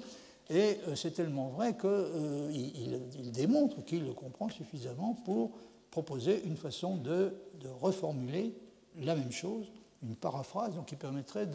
[0.50, 5.52] et euh, c'est tellement vrai qu'il euh, il, démontre qu'il le comprend suffisamment pour
[5.92, 7.34] proposer une façon de,
[7.80, 8.54] reformuler
[9.00, 9.68] la même chose,
[10.04, 11.48] une paraphrase, donc qui permettrait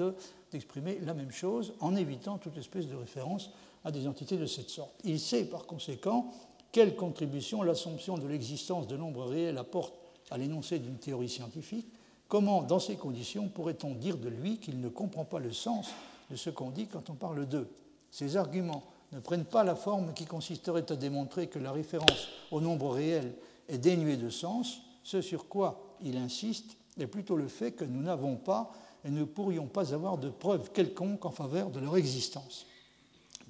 [0.52, 3.50] d'exprimer la même chose en évitant toute espèce de référence
[3.84, 4.92] à des entités de cette sorte.
[5.04, 6.32] Il sait par conséquent
[6.72, 9.94] quelle contribution l'assomption de l'existence de nombres réels apporte
[10.30, 11.86] à l'énoncé d'une théorie scientifique
[12.28, 15.90] Comment, dans ces conditions, pourrait-on dire de lui qu'il ne comprend pas le sens
[16.30, 17.68] de ce qu'on dit quand on parle d'eux?
[18.16, 22.62] Ces arguments ne prennent pas la forme qui consisterait à démontrer que la référence au
[22.62, 23.34] nombre réel
[23.68, 24.80] est dénuée de sens.
[25.04, 28.72] Ce sur quoi il insiste est plutôt le fait que nous n'avons pas
[29.04, 32.66] et ne pourrions pas avoir de preuves quelconques en faveur de leur existence.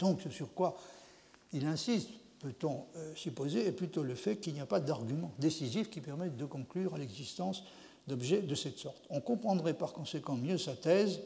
[0.01, 0.77] Donc ce sur quoi
[1.53, 2.11] il insiste
[2.41, 6.37] peut-on euh, supposer, est plutôt le fait qu'il n'y a pas d'argument décisif qui permette
[6.37, 7.63] de conclure à l'existence
[8.09, 9.05] d'objets de cette sorte.
[9.11, 11.21] On comprendrait par conséquent mieux sa thèse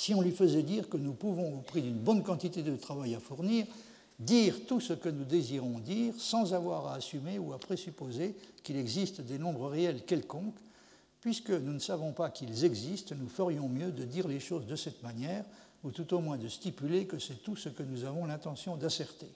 [0.00, 3.14] si on lui faisait dire que nous pouvons, au prix d'une bonne quantité de travail
[3.14, 3.66] à fournir,
[4.18, 8.78] dire tout ce que nous désirons dire sans avoir à assumer ou à présupposer qu'il
[8.78, 10.56] existe des nombres réels quelconques.
[11.20, 14.74] Puisque nous ne savons pas qu'ils existent, nous ferions mieux de dire les choses de
[14.74, 15.44] cette manière,
[15.84, 19.28] ou tout au moins de stipuler que c'est tout ce que nous avons l'intention d'asserter.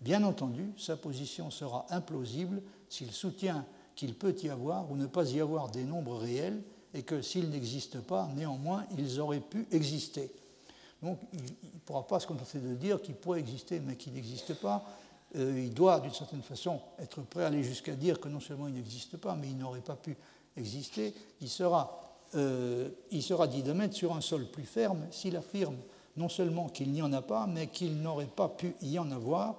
[0.00, 5.30] Bien entendu, sa position sera implausible s'il soutient qu'il peut y avoir ou ne pas
[5.30, 6.60] y avoir des nombres réels
[6.94, 10.30] et que s'ils n'existent pas, néanmoins, ils auraient pu exister.
[11.02, 14.54] Donc il ne pourra pas se contenter de dire qu'il pourrait exister mais qu'il n'existe
[14.54, 14.84] pas.
[15.36, 18.68] Euh, il doit, d'une certaine façon, être prêt à aller jusqu'à dire que non seulement
[18.68, 20.16] il n'existe pas, mais il n'aurait pas pu
[20.56, 21.14] exister.
[21.40, 25.76] Il sera, euh, il sera dit de mettre sur un sol plus ferme s'il affirme
[26.16, 29.56] non seulement qu'il n'y en a pas, mais qu'il n'aurait pas pu y en avoir.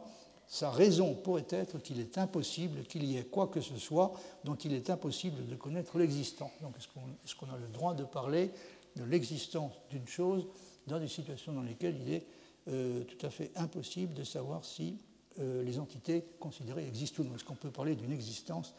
[0.54, 4.54] Sa raison pourrait être qu'il est impossible qu'il y ait quoi que ce soit dont
[4.54, 6.52] il est impossible de connaître l'existence.
[6.62, 8.52] Donc est-ce qu'on a le droit de parler
[8.96, 10.46] de l'existence d'une chose
[10.86, 12.28] dans des situations dans lesquelles il est
[12.68, 15.00] euh, tout à fait impossible de savoir si
[15.40, 17.36] euh, les entités considérées existent ou non?
[17.36, 18.76] Est-ce qu'on peut parler d'une existence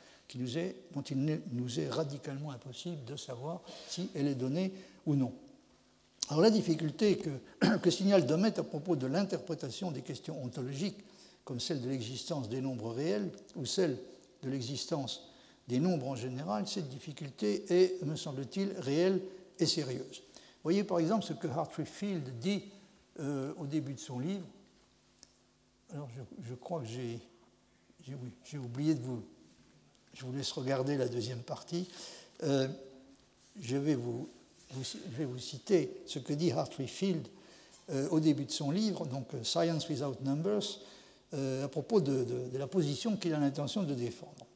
[0.95, 4.73] dont il nous est radicalement impossible de savoir si elle est donnée
[5.07, 5.33] ou non?
[6.29, 11.05] Alors la difficulté que, que signale Domet à propos de l'interprétation des questions ontologiques,
[11.45, 13.99] comme celle de l'existence des nombres réels ou celle
[14.43, 15.29] de l'existence
[15.69, 19.21] des nombres en général, cette difficulté est, me semble-t-il, réelle
[19.59, 20.23] et sérieuse.
[20.63, 22.65] Voyez par exemple ce que Hartree Field dit
[23.21, 24.47] euh, au début de son livre.
[25.93, 26.09] Alors
[26.43, 29.23] je, crois que j'ai oublié de vous.
[30.13, 31.89] Je vous laisse regarder la deuxième partie.
[32.43, 32.69] Euh,
[33.61, 34.29] je vais vous
[35.39, 37.29] citer ce que dit Hartree Field
[37.91, 40.81] euh, au début de son livre, donc Science Without Numbers,
[41.33, 44.47] euh, à propos de, la position qu'il a l'intention de défendre.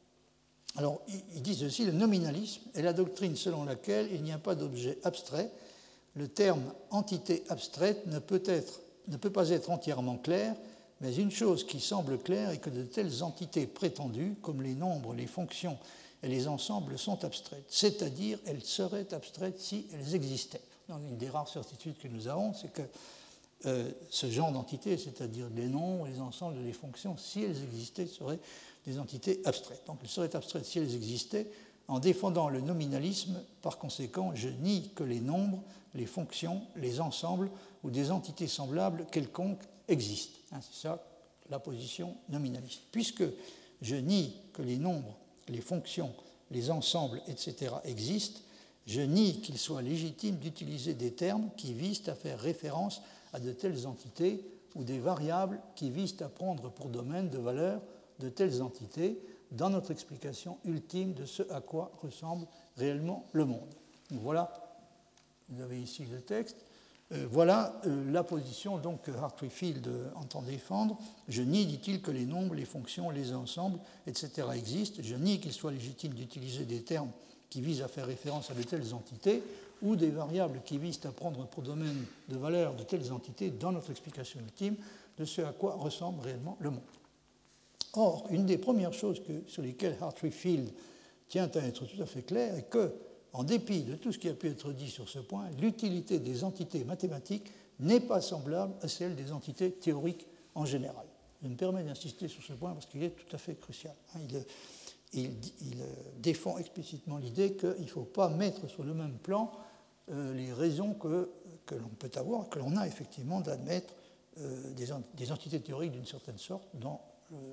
[0.75, 1.01] Alors,
[1.33, 4.97] il, dit ceci le nominalisme est la doctrine selon laquelle il n'y a pas d'objet
[5.03, 5.51] abstrait.
[6.15, 10.55] Le terme entité abstraite ne peut, être, ne peut pas être entièrement clair,
[11.01, 15.13] mais une chose qui semble claire est que de telles entités prétendues, comme les nombres,
[15.13, 15.77] les fonctions
[16.23, 20.61] et les ensembles sont abstraites, c'est-à-dire elles seraient abstraites si elles existaient.
[20.89, 22.81] une des rares certitudes que nous avons, c'est que
[23.65, 28.39] euh, ce genre d'entités, c'est-à-dire les noms, les ensembles, les fonctions, si elles existaient, seraient
[28.85, 29.83] des entités abstraites.
[29.85, 31.49] Donc elles seraient abstraites si elles existaient.
[31.89, 35.61] En défendant le nominalisme, par conséquent, je nie que les nombres,
[35.95, 37.49] les fonctions, les ensembles
[37.83, 40.37] ou des entités semblables quelconques existent.
[40.51, 41.03] Hein, c'est ça
[41.49, 42.83] la position nominaliste.
[42.91, 43.23] Puisque
[43.81, 46.13] je nie que les nombres, les fonctions,
[46.51, 47.73] les ensembles, etc.
[47.83, 48.39] existent,
[48.85, 53.01] je nie qu'il soit légitime d'utiliser des termes qui visent à faire référence
[53.37, 54.43] de telles entités
[54.75, 57.81] ou des variables qui visent à prendre pour domaine de valeur
[58.19, 59.19] de telles entités
[59.51, 63.73] dans notre explication ultime de ce à quoi ressemble réellement le monde.
[64.11, 64.51] voilà,
[65.49, 66.57] vous avez ici le texte.
[67.11, 70.99] Euh, voilà euh, la position donc, que Hartree Field euh, entend défendre.
[71.27, 74.47] Je nie, dit-il, que les nombres, les fonctions, les ensembles, etc.
[74.53, 75.01] existent.
[75.01, 77.11] Je nie qu'il soit légitime d'utiliser des termes
[77.49, 79.41] qui visent à faire référence à de telles entités
[79.81, 83.71] ou des variables qui visent à prendre pour domaine de valeur de telles entités dans
[83.71, 84.75] notre explication ultime
[85.17, 86.81] de ce à quoi ressemble réellement le monde.
[87.93, 90.69] Or, une des premières choses sur lesquelles Hartree Field
[91.27, 92.93] tient à être tout à fait clair est que
[93.33, 96.43] en dépit de tout ce qui a pu être dit sur ce point, l'utilité des
[96.43, 101.05] entités mathématiques n'est pas semblable à celle des entités théoriques en général.
[101.43, 103.93] Je me permets d'insister sur ce point parce qu'il est tout à fait crucial.
[104.15, 104.19] Hein.
[105.13, 105.31] Il,
[106.19, 109.51] défend explicitement l'idée qu'il ne faut pas mettre sur le même plan
[110.11, 111.29] euh, les raisons que,
[111.65, 113.93] que l'on peut avoir, que l'on a effectivement d'admettre
[114.41, 114.73] euh,
[115.15, 117.01] des, entités théoriques d'une certaine sorte dans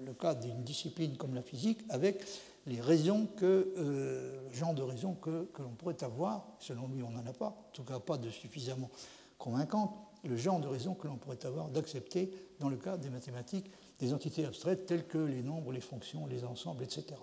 [0.04, 2.24] le cas d'une discipline comme la physique avec
[2.66, 7.10] les raisons que, euh, le genre de raisons que, l'on pourrait avoir, selon lui on
[7.10, 8.90] n'en a pas, en tout cas pas de suffisamment
[9.38, 9.94] convaincantes,
[10.24, 12.30] le genre de raisons que l'on pourrait avoir d'accepter,
[12.60, 16.44] dans le cas des mathématiques, des entités abstraites telles que les nombres, les fonctions, les
[16.44, 17.16] ensembles, etc.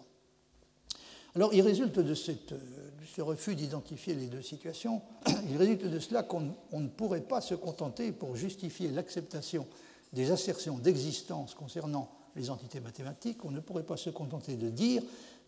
[1.36, 5.02] Alors il résulte de, cette, de ce refus d'identifier les deux situations,
[5.50, 9.66] il résulte de cela qu'on ne pourrait pas se contenter, pour justifier l'acceptation
[10.14, 15.02] des assertions d'existence concernant les entités mathématiques, on ne pourrait pas se contenter de dire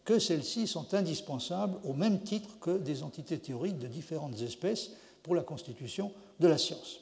[0.04, 4.92] que celles-ci sont indispensables au même titre que des entités théoriques de différentes espèces
[5.24, 7.00] pour la constitution de la science.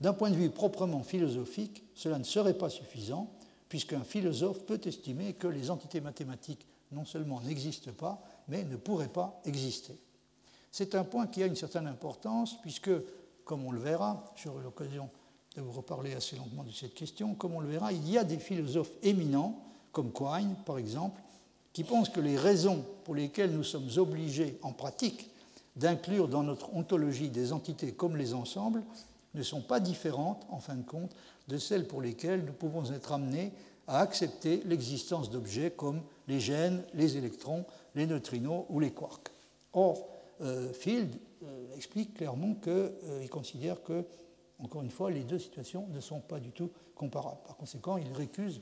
[0.00, 3.30] D'un point de vue proprement philosophique, cela ne serait pas suffisant,
[3.68, 9.08] puisqu'un philosophe peut estimer que les entités mathématiques non seulement n'existent pas, mais ne pourraient
[9.08, 9.96] pas exister.
[10.70, 12.90] C'est un point qui a une certaine importance, puisque,
[13.44, 15.08] comme on le verra, j'aurai l'occasion
[15.56, 18.24] de vous reparler assez longuement de cette question, comme on le verra, il y a
[18.24, 19.62] des philosophes éminents,
[19.92, 21.20] comme Quine par exemple,
[21.72, 25.30] qui pensent que les raisons pour lesquelles nous sommes obligés en pratique
[25.76, 28.82] d'inclure dans notre ontologie des entités comme les ensembles
[29.34, 31.14] ne sont pas différentes, en fin de compte,
[31.48, 33.52] de celles pour lesquelles nous pouvons être amenés
[33.86, 37.64] à accepter l'existence d'objets comme les gènes, les électrons,
[37.94, 39.30] les neutrinos ou les quarks.
[39.72, 40.08] Or,
[40.40, 44.04] euh, Field euh, explique clairement qu'il euh, considère que,
[44.58, 47.40] encore une fois, les deux situations ne sont pas du tout comparables.
[47.46, 48.60] Par conséquent, il récuse,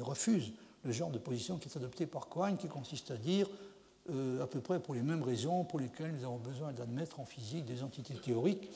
[0.00, 3.48] refuse le genre de position qui est adoptée par Quine, qui consiste à dire,
[4.08, 7.64] à peu près pour les mêmes raisons pour lesquelles nous avons besoin d'admettre en physique
[7.64, 8.70] des entités théoriques,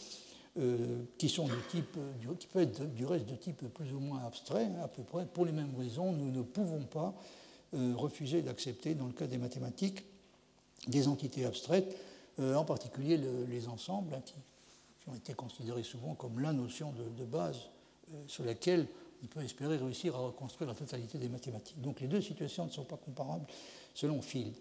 [0.57, 1.98] euh, qui sont de type,
[2.38, 5.44] qui peuvent être du reste de type plus ou moins abstrait, à peu près pour
[5.44, 7.12] les mêmes raisons, nous ne pouvons pas
[7.74, 10.05] euh, refuser d'accepter, dans le cas des mathématiques,
[10.86, 11.96] des entités abstraites,
[12.38, 14.34] en particulier les ensembles, hein, qui,
[15.09, 17.59] ont été considérées souvent comme la notion de, base
[18.26, 18.86] sur laquelle
[19.22, 21.80] on peut espérer réussir à reconstruire la totalité des mathématiques.
[21.80, 23.46] Donc les deux situations ne sont pas comparables
[23.94, 24.55] selon Field.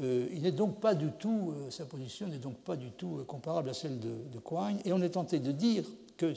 [0.00, 3.74] Il n'est donc pas du tout, sa position n'est donc pas du tout comparable à
[3.74, 5.84] celle de, de Quine, et on est tenté de dire
[6.16, 6.34] que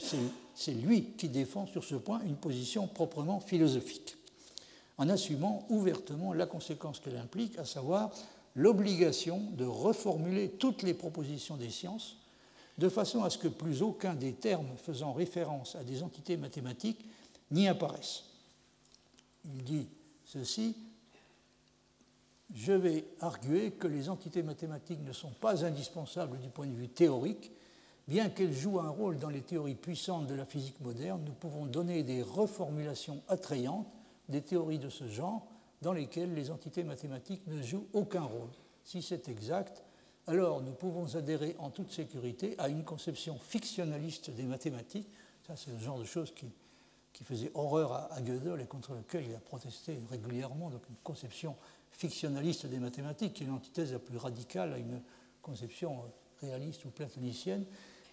[0.54, 4.16] c'est lui qui défend sur ce point une position proprement philosophique,
[4.98, 8.10] en assumant ouvertement la conséquence qu'elle implique, à savoir
[8.54, 12.16] l'obligation de reformuler toutes les propositions des sciences
[12.78, 17.04] de façon à ce que plus aucun des termes faisant référence à des entités mathématiques
[17.50, 18.24] n'y apparaisse.
[19.44, 19.86] Il dit
[20.24, 20.74] ceci,
[22.54, 26.88] je vais arguer que les entités mathématiques ne sont pas indispensables du point de vue
[26.88, 27.52] théorique,
[28.06, 31.64] Bien qu'elle joue un rôle dans les théories puissantes de la physique moderne, nous pouvons
[31.64, 33.86] donner des reformulations attrayantes
[34.28, 35.46] des théories de ce genre
[35.80, 38.50] dans lesquelles les entités mathématiques ne jouent aucun rôle.
[38.84, 39.84] Si c'est exact,
[40.26, 45.08] alors nous pouvons adhérer en toute sécurité à une conception fictionnaliste des mathématiques.
[45.46, 46.46] Ça, c'est le genre de choses qui,
[47.14, 50.68] qui faisait horreur à, Gödel et contre lequel il a protesté régulièrement.
[50.68, 51.56] Donc une conception
[51.96, 55.00] fictionnaliste des mathématiques qui est l'antithèse la plus radicale à une
[55.42, 56.02] conception
[56.40, 57.64] réaliste ou platonicienne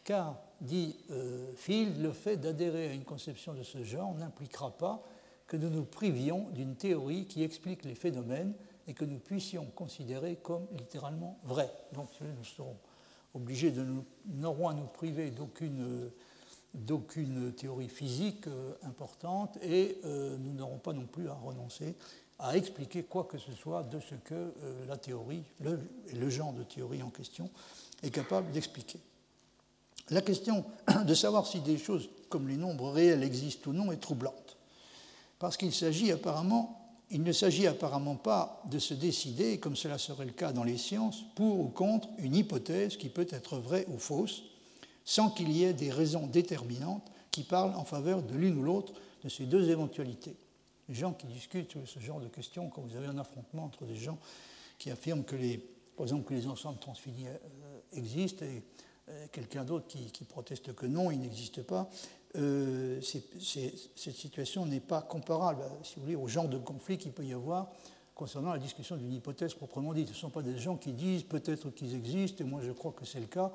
[0.04, 5.04] car, dit euh, Field, le fait d'adhérer à une conception de ce genre n'impliquera pas
[5.48, 8.54] que nous nous privions d'une théorie qui explique les phénomènes
[8.88, 11.72] et que nous puissions considérer comme littéralement vrais.
[11.94, 12.78] Donc nous serons
[13.34, 16.12] obligés de nous, n'aurons à nous priver d'aucune,
[16.74, 21.96] d'aucune théorie physique euh, importante et euh, nous n'aurons pas non plus à renoncer
[22.42, 24.54] à expliquer quoi que ce soit de ce que
[24.88, 25.80] la théorie, le,
[26.14, 27.50] le genre de théorie en question,
[28.04, 29.00] est capable d'expliquer.
[30.10, 30.66] La question
[31.06, 34.58] de savoir si des choses comme les nombres réels existent ou non est troublante,
[35.40, 36.78] parce qu'il ne s'agit apparemment
[38.16, 42.10] pas de se décider, comme cela serait le cas dans les sciences, pour ou contre
[42.18, 44.44] une hypothèse qui peut être vraie ou fausse,
[45.06, 48.94] sans qu'il y ait des raisons déterminantes qui parlent en faveur de l'une ou l'autre
[49.24, 50.36] de ces deux éventualités.
[50.94, 54.18] Gens qui discutent ce genre de questions, quand vous avez un affrontement entre des gens
[54.78, 55.58] qui affirment que les,
[55.96, 58.64] par exemple, que les ensembles transfinis euh, existent et
[59.10, 61.90] euh, quelqu'un d'autre qui, proteste que non, il n'existe pas,
[62.36, 67.26] euh, cette situation n'est pas comparable, si vous voulez, au genre de conflit qu'il peut
[67.26, 67.72] y avoir
[68.16, 70.08] concernant la discussion d'une hypothèse proprement dite.
[70.08, 72.92] Ce ne sont pas des gens qui disent peut-être qu'ils existent, et moi je crois
[72.92, 73.52] que c'est le cas.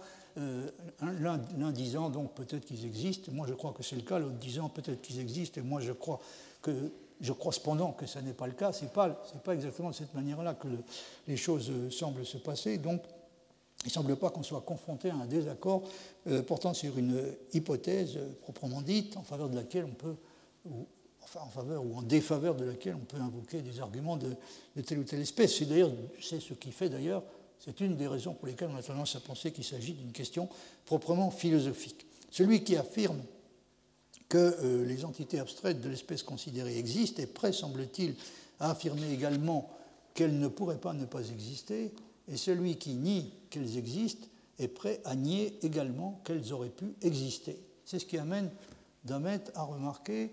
[1.01, 4.69] L'un disant donc peut-être qu'ils existent, moi je crois que c'est le cas, l'autre disant
[4.69, 6.21] peut-être qu'ils existent, et moi je crois
[6.63, 8.73] que je crois cependant que ce n'est pas le cas.
[8.73, 9.09] Ce n'est pas,
[9.45, 10.69] pas, exactement de cette manière-là que
[11.27, 12.79] les choses semblent se passer.
[12.79, 13.03] Donc
[13.85, 15.83] il ne semble pas qu'on soit confronté à un désaccord
[16.27, 20.17] euh, portant sur une hypothèse euh, proprement dite, en faveur de laquelle on peut,
[20.65, 20.87] ou,
[21.23, 24.35] enfin en faveur ou en défaveur de laquelle on peut invoquer des arguments de,
[24.83, 25.57] telle ou telle espèce.
[25.57, 27.23] C'est d'ailleurs, c'est ce qui fait d'ailleurs,
[27.59, 30.49] c'est une des raisons pour lesquelles on a tendance à penser qu'il s'agit d'une question
[30.85, 32.07] proprement philosophique.
[32.31, 33.21] Celui qui affirme
[34.37, 38.15] euh, les entités abstraites de l'espèce considérée existent est prêt, semble-t-il,
[38.61, 39.71] à affirmer également
[40.15, 41.93] qu'elles ne pourraient pas ne pas exister,
[42.29, 44.27] et celui qui nie qu'elles existent
[44.59, 47.61] est prêt à nier également qu'elles auraient pu exister.
[47.85, 48.51] C'est ce qui amène
[49.05, 50.33] Damet à remarquer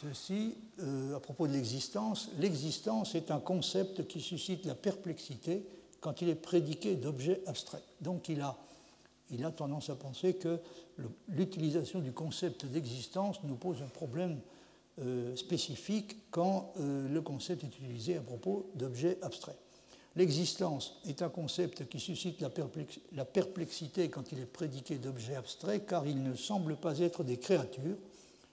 [0.00, 2.30] ceci euh, à propos de l'existence.
[2.38, 5.64] L'existence est un concept qui suscite la perplexité
[6.00, 7.82] quand il est prédiqué d'objets abstraits.
[8.00, 8.56] Donc il a,
[9.30, 10.58] il a tendance à penser que
[11.28, 14.40] l'utilisation du concept d'existence nous pose un problème
[15.00, 19.58] euh, spécifique quand euh, le concept est utilisé à propos d'objets abstraits.
[20.16, 22.44] L'existence est un concept qui suscite
[23.12, 27.36] la perplexité quand il est prédiqué d'objets abstraits, car il ne semble pas être des
[27.36, 27.96] créatures.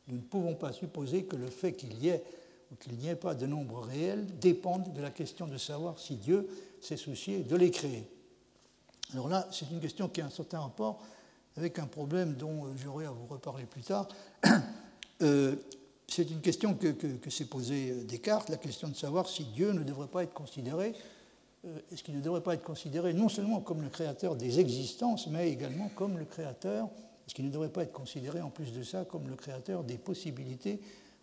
[0.08, 2.24] Nous ne pouvons pas supposer que le fait qu'il y ait
[2.72, 6.16] ou qu'il n'y ait pas de nombre réel dépende de la question de savoir si
[6.16, 6.48] Dieu
[6.80, 8.08] s'est soucié de les créer.
[9.14, 11.04] Alors là, c'est une question qui a un certain rapport
[11.56, 14.08] avec un problème dont j'aurai à vous reparler plus tard.
[15.24, 15.56] Euh,
[16.08, 19.82] c'est une question que, que s'est posée Descartes, la question de savoir si Dieu ne
[19.82, 20.94] devrait pas être considéré
[21.66, 25.28] euh, est-ce qu'il ne devrait pas être considéré non seulement comme le créateur des existences,
[25.28, 26.90] mais également comme le créateur,
[27.26, 29.98] est-ce qu'il ne devrait pas être considéré en plus de ça comme le créateur des
[29.98, 30.80] possibilités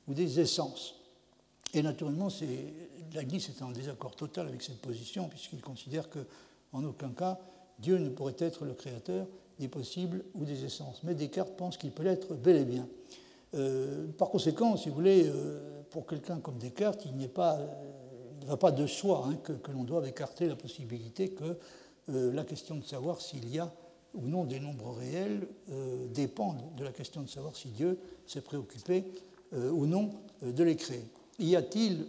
[0.08, 0.96] ou des essences?
[1.72, 2.28] Et naturellement,
[3.12, 7.38] Leibniz est en désaccord total avec cette position, puisqu'il considère qu'en aucun cas,
[7.78, 9.26] Dieu ne pourrait être le créateur
[9.58, 11.02] des possibles ou des essences.
[11.04, 12.88] Mais Descartes pense qu'il peut l'être bel et bien.
[13.54, 17.58] Euh, par conséquent, si vous voulez, euh, pour quelqu'un comme Descartes, il a pas
[18.44, 21.56] ne va pas de soi hein, que, l'on doit écarter la possibilité que
[22.10, 23.72] euh, la question de savoir s'il y a
[24.14, 28.42] ou non des nombres réels euh, dépende de la question de savoir si Dieu s'est
[28.42, 29.04] préoccupé
[29.54, 30.10] euh, ou non
[30.42, 31.04] de les créer.
[31.38, 32.06] Y a-t-il,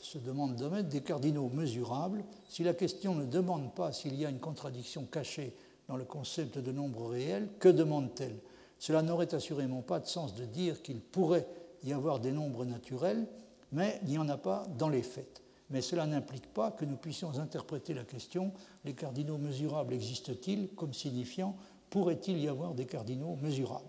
[0.00, 2.24] se demande Domet, des cardinaux mesurables.
[2.48, 5.54] Si la question ne demande pas s'il y a une contradiction cachée
[5.88, 8.38] dans le concept de nombre réel, que demande-t-elle?
[8.78, 11.46] Cela n'aurait assurément pas de sens de dire qu'il pourrait
[11.84, 13.26] y avoir des nombres naturels,
[13.72, 15.42] mais il n'y en a pas dans les faits.
[15.70, 18.52] Mais cela n'implique pas que nous puissions interpréter la question
[18.84, 20.68] les cardinaux mesurables existent-ils?
[20.76, 21.56] Comme signifiant
[21.90, 23.84] pourrait-il y avoir des cardinaux mesurables?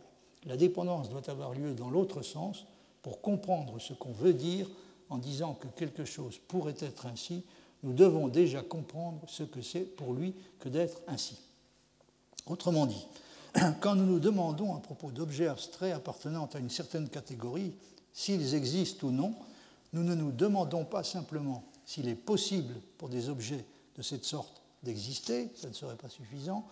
[0.45, 2.65] La dépendance doit avoir lieu dans l'autre sens
[3.01, 4.69] pour comprendre ce qu'on veut dire
[5.09, 7.43] en disant que quelque chose pourrait être ainsi,
[7.83, 11.37] nous devons déjà comprendre ce que c'est pour lui que d'être ainsi.
[12.45, 13.05] Autrement dit,
[13.81, 17.73] quand nous nous demandons à propos d'objets abstraits appartenant à une certaine catégorie
[18.13, 19.35] s'ils existent ou non,
[19.93, 23.63] nous ne nous demandons pas simplement s'il est possible pour des objets
[23.95, 26.65] de cette sorte d'exister, ça ne serait pas suffisant,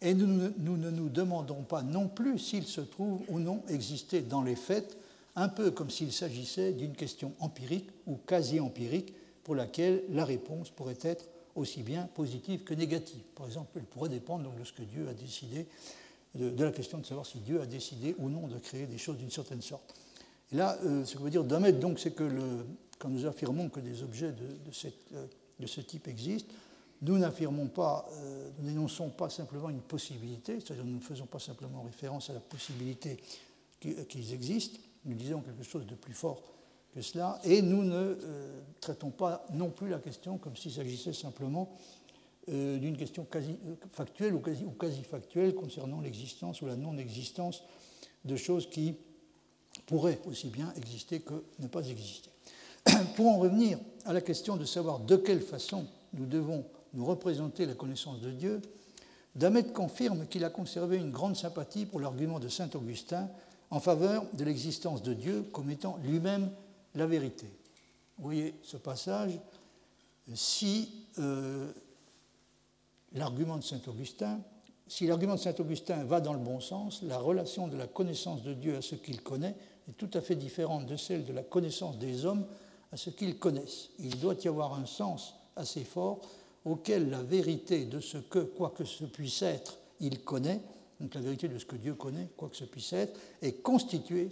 [0.00, 4.42] et nous, ne nous demandons pas non plus s'ils se trouvent ou non exister dans
[4.42, 4.96] les faits,
[5.36, 9.14] un peu comme s'il s'agissait d'une question empirique ou quasi-empirique
[9.44, 13.22] pour laquelle la réponse pourrait être aussi bien positive que négative.
[13.34, 15.66] Par exemple, elle pourrait dépendre donc de ce que Dieu a décidé,
[16.34, 19.18] de, la question de savoir si Dieu a décidé ou non de créer des choses
[19.18, 19.94] d'une certaine sorte.
[20.52, 22.28] Et là, euh, ce que veut dire Domet, donc, c'est que
[22.98, 24.46] quand nous affirmons que des objets de,
[25.14, 25.26] euh,
[25.66, 26.54] ce type existent,
[27.02, 31.40] nous n'affirmons pas, euh, nous n'énonçons pas simplement une possibilité, c'est-à-dire nous ne faisons pas
[31.40, 33.18] simplement référence à la possibilité
[33.80, 36.42] qu'ils existent, nous disons quelque chose de plus fort
[36.94, 41.12] que cela, et nous ne euh, traitons pas non plus la question comme s'il s'agissait
[41.12, 41.70] simplement
[42.48, 43.56] euh, d'une question quasi
[43.92, 47.62] factuelle ou quasi, ou quasi factuelle concernant l'existence ou la non-existence
[48.24, 48.96] de choses qui
[49.86, 52.30] pourraient aussi bien exister que ne pas exister.
[53.16, 57.64] Pour en revenir à la question de savoir de quelle façon nous devons nous représenter
[57.64, 58.60] la connaissance de Dieu,
[59.34, 63.30] Damet confirme qu'il a conservé une grande sympathie pour l'argument de saint Augustin
[63.72, 66.50] en faveur de l'existence de Dieu comme étant lui-même
[66.94, 67.46] la vérité.
[68.18, 69.40] Vous voyez ce passage,
[70.34, 71.72] si euh,
[73.14, 74.40] l'argument de saint Augustin,
[74.86, 78.42] si l'argument de saint Augustin va dans le bon sens, la relation de la connaissance
[78.42, 79.56] de Dieu à ce qu'il connaît
[79.88, 82.44] est tout à fait différente de celle de la connaissance des hommes
[82.92, 83.88] à ce qu'ils connaissent.
[83.98, 86.20] Il doit y avoir un sens assez fort
[86.66, 90.60] auquel la vérité de ce que, quoi que ce puisse être, il connaît,
[91.02, 94.28] donc la vérité de ce que Dieu connaît, quoi que ce puisse être, est constituée,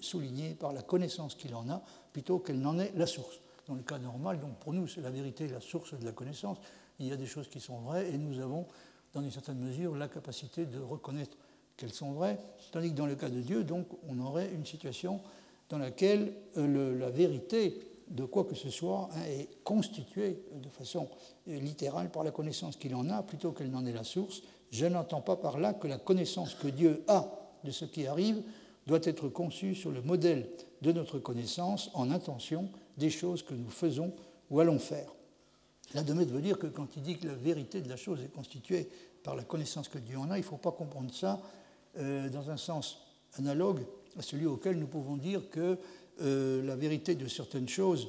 [0.00, 1.82] soulignée par la connaissance qu'il en a,
[2.14, 3.40] plutôt qu'elle n'en est la source.
[3.68, 6.56] Dans le cas normal, donc pour nous, c'est la vérité la source de la connaissance.
[6.98, 8.66] Il y a des choses qui sont vraies et nous avons,
[9.12, 11.36] dans une certaine mesure, la capacité de reconnaître
[11.76, 12.38] qu'elles sont vraies,
[12.72, 15.20] tandis que dans le cas de Dieu, donc, on aurait une situation
[15.68, 21.08] dans laquelle euh, la vérité de quoi que ce soit hein, est constituée de façon
[21.46, 24.42] littérale par la connaissance qu'il en a plutôt qu'elle n'en est la source,
[24.74, 27.30] je n'entends pas par là que la connaissance que Dieu a
[27.62, 28.42] de ce qui arrive
[28.88, 30.48] doit être conçue sur le modèle
[30.82, 32.68] de notre connaissance en intention
[32.98, 34.12] des choses que nous faisons
[34.50, 35.14] ou allons faire.
[35.94, 38.34] Là, Demet veut dire que quand il dit que la vérité de la chose est
[38.34, 38.88] constituée
[39.22, 41.40] par la connaissance que Dieu en a, il ne faut pas comprendre ça
[41.98, 42.98] euh, dans un sens
[43.38, 43.86] analogue
[44.18, 45.78] à celui auquel nous pouvons dire que
[46.20, 48.08] euh, la vérité de certaines choses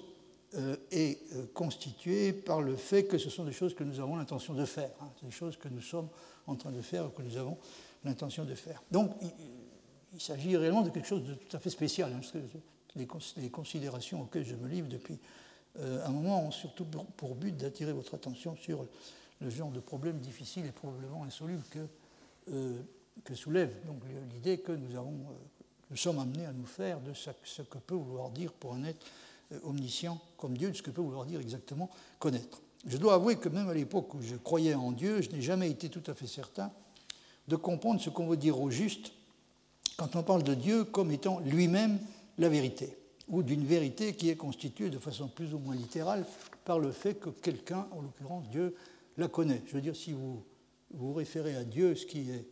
[0.56, 1.20] euh, est
[1.54, 4.90] constituée par le fait que ce sont des choses que nous avons l'intention de faire,
[5.02, 6.10] hein, des choses que nous sommes
[6.48, 7.58] en train de faire, que nous avons
[8.04, 8.84] l'intention de faire.
[8.92, 9.12] Donc,
[10.14, 12.14] il, s'agit réellement de quelque chose de tout à fait spécial.
[12.14, 12.40] Hein,
[12.96, 15.20] les, considérations auxquelles je me livre depuis
[15.80, 18.86] euh, un moment ont surtout pour, but d'attirer votre attention sur
[19.42, 21.86] le genre de problèmes difficiles et probablement insolubles que,
[22.52, 22.82] euh,
[23.26, 23.74] que soulève
[24.34, 25.02] l'idée que euh,
[25.90, 28.86] nous sommes amenés à nous faire de ce, ce, que peut vouloir dire pour un
[28.86, 29.06] être
[29.64, 31.90] omniscient comme Dieu, de ce que peut vouloir dire exactement
[32.20, 32.62] connaître.
[32.86, 35.70] Je dois avouer que même à l'époque où je croyais en Dieu, je n'ai jamais
[35.70, 36.72] été tout à fait certain
[37.48, 39.12] de comprendre ce qu'on veut dire au juste
[39.98, 42.00] quand on parle de Dieu comme étant lui-même
[42.38, 42.98] la vérité,
[43.30, 46.26] ou d'une vérité qui est constituée de façon plus ou moins littérale
[46.66, 48.76] par le fait que quelqu'un, en l'occurrence Dieu,
[49.18, 49.62] la connaît.
[49.68, 50.44] Je veux dire, si vous
[50.94, 52.46] vous référez à Dieu, ce qui est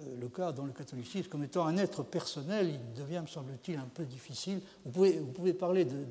[0.00, 3.78] euh, le cas dans le catholicisme, comme étant un être personnel, il devient, me semble-t-il,
[3.78, 4.60] un peu difficile.
[4.84, 6.04] Vous pouvez, vous pouvez parler de,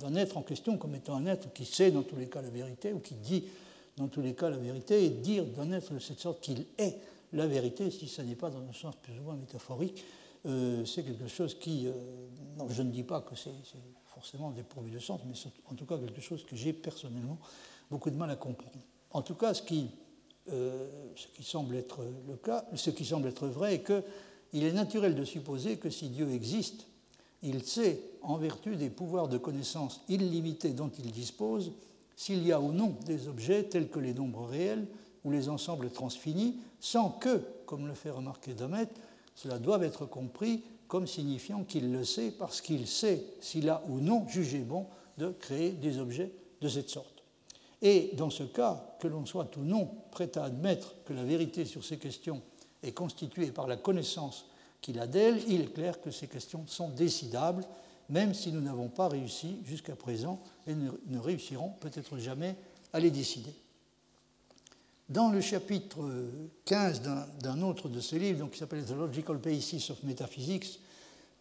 [0.00, 2.50] d'un être en question comme étant un être qui sait dans tous les cas la
[2.50, 3.44] vérité ou qui dit
[3.96, 6.98] dans tous les cas la vérité et dire d'un être de cette sorte qu'il est
[7.32, 10.04] la vérité, si ce n'est pas dans un sens plus ou moins métaphorique,
[10.46, 11.92] euh, c'est quelque chose qui, euh,
[12.58, 13.50] non, je ne dis pas que c'est
[14.06, 17.38] forcément dépourvu de sens, mais c'est en tout cas quelque chose que j'ai personnellement
[17.90, 18.78] beaucoup de mal à comprendre.
[19.10, 19.90] En tout cas, ce qui,
[20.50, 24.72] euh, ce qui semble être le cas, ce qui semble être vrai est qu'il est
[24.72, 26.86] naturel de supposer que si Dieu existe,
[27.42, 31.72] il sait, en vertu des pouvoirs de connaissance illimités dont il dispose,
[32.16, 34.86] s'il y a ou non des objets tels que les nombres réels
[35.24, 38.88] ou les ensembles transfinis, sans que, comme le fait remarquer Domet,
[39.34, 43.98] cela doive être compris comme signifiant qu'il le sait parce qu'il sait s'il a ou
[43.98, 44.86] non jugé bon
[45.18, 46.30] de créer des objets
[46.60, 47.22] de cette sorte.
[47.80, 51.64] Et dans ce cas, que l'on soit ou non prêt à admettre que la vérité
[51.64, 52.40] sur ces questions
[52.82, 54.46] est constituée par la connaissance
[54.82, 57.64] qu'il a d'elle, il est clair que ces questions sont décidables,
[58.10, 62.56] même si nous n'avons pas réussi jusqu'à présent et ne réussirons peut-être jamais
[62.92, 63.54] à les décider.
[65.08, 66.00] Dans le chapitre
[66.64, 67.02] 15
[67.40, 70.80] d'un autre de ses livres, donc, qui s'appelle The Logical Basis of Metaphysics,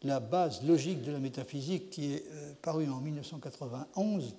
[0.03, 4.35] la base logique de la métaphysique, qui est euh, paru en 1991,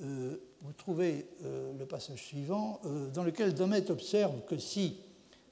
[0.00, 2.80] euh, vous trouvez euh, le passage suivant,
[3.12, 4.96] dans lequel Domet observe que si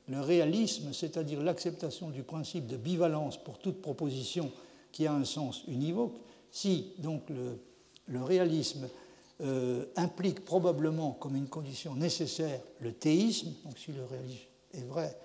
[0.08, 4.50] le réalisme, c'est-à-dire l'acceptation du principe de bivalence pour toute proposition
[4.90, 6.16] qui a un sens univoque,
[6.50, 8.88] si donc le, réalisme
[9.40, 15.16] euh, implique probablement comme une condition nécessaire le théisme, donc si le réalisme est vrai,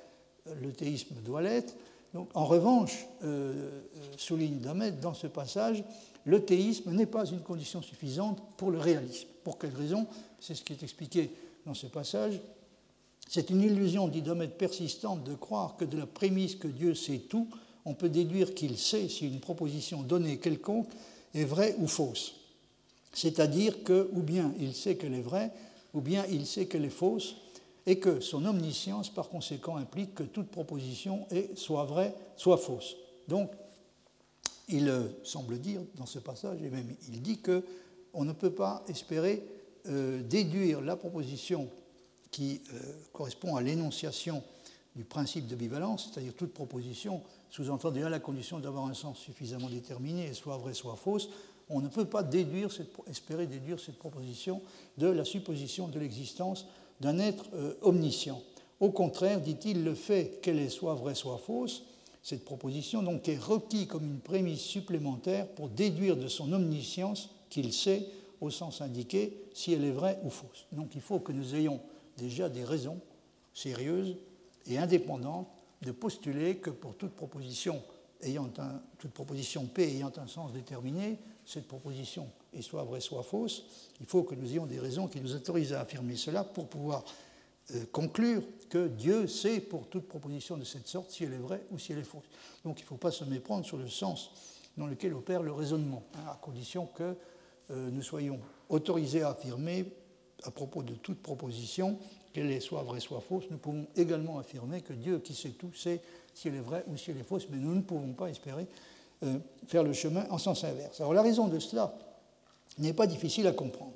[0.61, 1.75] le théisme doit l'être.
[2.13, 3.81] Donc, en revanche, euh, euh,
[4.17, 5.83] souligne Damet dans ce passage,
[6.25, 9.27] le théisme n'est pas une condition suffisante pour le réalisme.
[9.43, 10.07] Pour quelle raison?
[10.39, 11.31] C'est ce qui est expliqué
[11.65, 12.39] dans ce passage.
[13.29, 17.19] C'est une illusion, dit Domet, persistante de croire que de la prémisse que Dieu sait
[17.19, 17.49] tout,
[17.85, 20.89] on peut déduire qu'il sait si une proposition donnée quelconque
[21.33, 22.35] est vraie ou fausse.
[23.13, 25.51] C'est-à-dire que, ou bien il sait qu'elle est vraie,
[25.93, 27.35] ou bien il sait qu'elle est fausse,
[27.85, 32.97] et que son omniscience, par conséquent, implique que toute proposition est soit vraie, soit fausse.
[33.29, 33.51] Donc,
[34.67, 37.63] il euh, semble dire dans ce passage, et même il dit que
[38.13, 39.43] on ne peut pas espérer
[39.87, 41.69] euh, déduire la proposition
[42.31, 42.79] qui euh,
[43.13, 44.43] correspond à l'énonciation
[44.95, 49.69] du principe de bivalence, c'est-à-dire toute proposition sous-entend déjà la condition d'avoir un sens suffisamment
[49.69, 51.29] déterminé, soit vrai, soit fausse.
[51.69, 52.27] On ne peut pas
[53.07, 54.61] espérer déduire cette proposition
[54.97, 56.65] de la supposition de l'existence
[56.99, 58.41] d'un être euh, omniscient.
[58.79, 61.83] Au contraire, dit-il, le fait qu'elle soit vraie, soit fausse,
[62.23, 67.71] cette proposition donc est requis comme une prémisse supplémentaire pour déduire de son omniscience qu'il
[67.71, 68.05] sait,
[68.41, 70.65] au sens indiqué, si elle est vraie ou fausse.
[70.71, 71.79] Donc il faut que nous ayons
[72.17, 72.99] déjà des raisons
[73.53, 74.17] sérieuses
[74.67, 75.47] et indépendantes
[75.81, 77.81] de postuler que pour toute proposition,
[78.21, 78.81] ayant un,
[79.73, 83.65] P ayant un sens déterminé, cette proposition est soit vraie, soit fausse,
[83.99, 87.05] il faut que nous ayons des raisons qui nous autorisent à affirmer cela pour pouvoir
[87.75, 91.63] euh, conclure que Dieu sait pour toute proposition de cette sorte si elle est vraie
[91.71, 92.25] ou si elle est fausse.
[92.63, 94.31] Donc il ne faut pas se méprendre sur le sens
[94.77, 97.15] dans lequel opère le raisonnement, hein, à condition que
[97.71, 98.39] euh, nous soyons
[98.69, 99.85] autorisés à affirmer
[100.43, 101.97] à propos de toute proposition
[102.33, 106.01] qu'elle soit vraie, soit fausse, nous pouvons également affirmer que Dieu, qui sait tout, sait
[106.33, 108.67] si elle est vraie ou si elle est fausse, mais nous ne pouvons pas espérer
[109.23, 110.99] euh, faire le chemin en sens inverse.
[111.01, 111.97] Alors la raison de cela
[112.77, 113.93] n'est pas difficile à comprendre.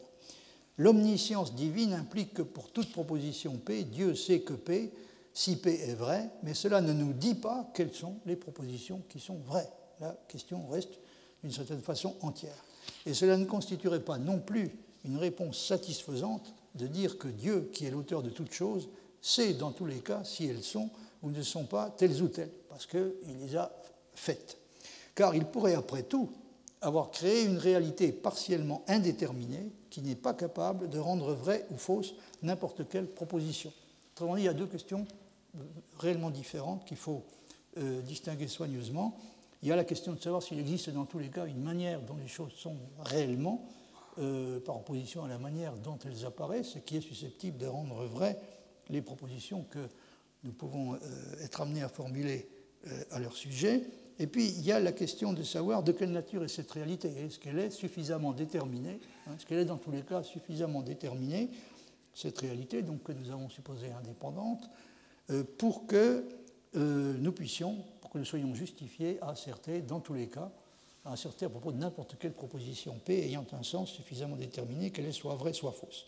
[0.78, 4.92] L'omniscience divine implique que pour toute proposition P, Dieu sait que P,
[5.34, 9.20] si P est vrai, mais cela ne nous dit pas quelles sont les propositions qui
[9.20, 9.70] sont vraies.
[10.00, 11.00] La question reste
[11.44, 12.66] d'une certaine façon entière.
[13.06, 14.72] Et cela ne constituerait pas non plus
[15.06, 18.90] une réponse satisfaisante de dire que Dieu, qui est l'auteur de toutes choses,
[19.22, 20.90] sait dans tous les cas si elles sont
[21.22, 23.72] ou ne sont pas telles ou telles, parce qu'il les a
[24.16, 24.58] faites.
[25.14, 26.30] Car il pourrait, après tout,
[26.82, 32.16] avoir créé une réalité partiellement indéterminée qui n'est pas capable de rendre vraie ou fausse
[32.42, 33.72] n'importe quelle proposition.
[34.16, 35.06] Autrement dit, il y a deux questions
[36.00, 37.24] réellement différentes qu'il faut
[37.78, 39.18] euh, distinguer soigneusement.
[39.62, 42.02] Il y a la question de savoir s'il existe dans tous les cas une manière
[42.02, 43.68] dont les choses sont réellement,
[44.18, 48.04] euh, par opposition à la manière dont elles apparaissent, et qui est susceptible de rendre
[48.06, 48.38] vraies
[48.90, 49.80] les propositions que
[50.44, 50.98] nous pouvons euh,
[51.42, 52.50] être amenés à formuler
[52.88, 53.84] euh, à leur sujet.
[54.20, 57.08] Et puis, il y a la question de savoir de quelle nature est cette réalité.
[57.08, 61.50] Est-ce qu'elle est suffisamment déterminée hein, Est-ce qu'elle est dans tous les cas suffisamment déterminée,
[62.14, 64.70] cette réalité, donc que nous avons supposée indépendante,
[65.58, 66.26] pour que
[66.74, 70.52] nous puissions, pour que nous soyons justifiés à asserter, dans tous les cas,
[71.06, 75.12] à asserter à propos de n'importe quelle proposition P ayant un sens suffisamment déterminé qu'elle
[75.14, 76.06] soit vraie, soit fausse.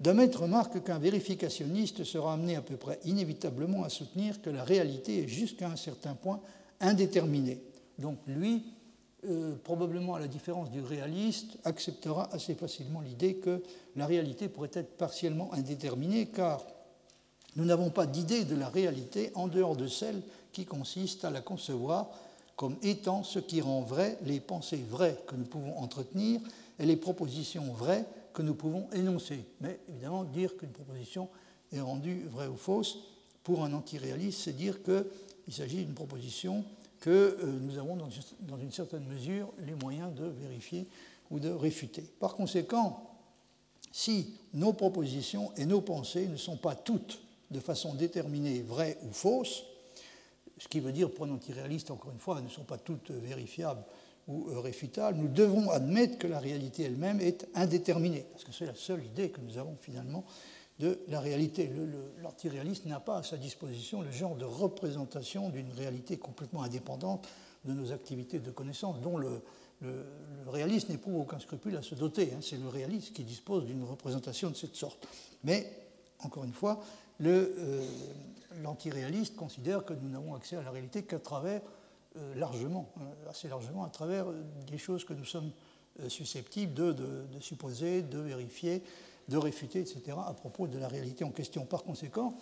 [0.00, 5.24] Damet remarque qu'un vérificationniste sera amené à peu près inévitablement à soutenir que la réalité
[5.24, 6.40] est jusqu'à un certain point
[6.80, 7.60] indéterminée.
[7.98, 8.62] Donc lui,
[9.28, 13.60] euh, probablement à la différence du réaliste, acceptera assez facilement l'idée que
[13.96, 16.64] la réalité pourrait être partiellement indéterminée, car
[17.56, 20.22] nous n'avons pas d'idée de la réalité en dehors de celle
[20.52, 22.10] qui consiste à la concevoir
[22.58, 26.40] comme étant ce qui rend vrai les pensées vraies que nous pouvons entretenir
[26.80, 28.04] et les propositions vraies
[28.34, 29.44] que nous pouvons énoncer.
[29.60, 31.28] Mais évidemment, dire qu'une proposition
[31.72, 32.98] est rendue vraie ou fausse,
[33.44, 36.64] pour un antiréaliste, c'est dire qu'il s'agit d'une proposition
[36.98, 40.88] que euh, nous avons dans une certaine mesure les moyens de vérifier
[41.30, 42.02] ou de réfuter.
[42.18, 43.08] Par conséquent,
[43.92, 47.20] si nos propositions et nos pensées ne sont pas toutes
[47.52, 49.62] de façon déterminée vraies ou fausses,
[50.58, 53.82] ce qui veut dire, pour un antiréaliste, encore une fois, ne sont pas toutes vérifiables
[54.26, 58.74] ou réfutable, nous devons admettre que la réalité elle-même est indéterminée, parce que c'est la
[58.74, 60.24] seule idée que nous avons finalement
[60.78, 61.70] de la réalité.
[62.22, 67.26] L'antiréaliste n'a pas à sa disposition le genre de représentation d'une réalité complètement indépendante
[67.64, 69.40] de nos activités de connaissance, dont le,
[69.80, 70.04] le,
[70.46, 72.32] réaliste n'éprouve aucun scrupule à se doter.
[72.34, 72.40] Hein.
[72.42, 75.06] C'est le réaliste qui dispose d'une représentation de cette sorte.
[75.42, 75.70] Mais,
[76.20, 76.80] encore une fois,
[77.24, 77.82] euh,
[78.62, 81.60] l'antiréaliste considère que nous n'avons accès à la réalité qu'à travers,
[82.16, 84.26] euh, largement, euh, assez largement, à travers
[84.70, 85.50] des choses que nous sommes
[86.06, 88.84] susceptibles de, supposer, de vérifier,
[89.28, 91.64] de réfuter, etc., à propos de la réalité en question.
[91.64, 92.38] Par conséquent,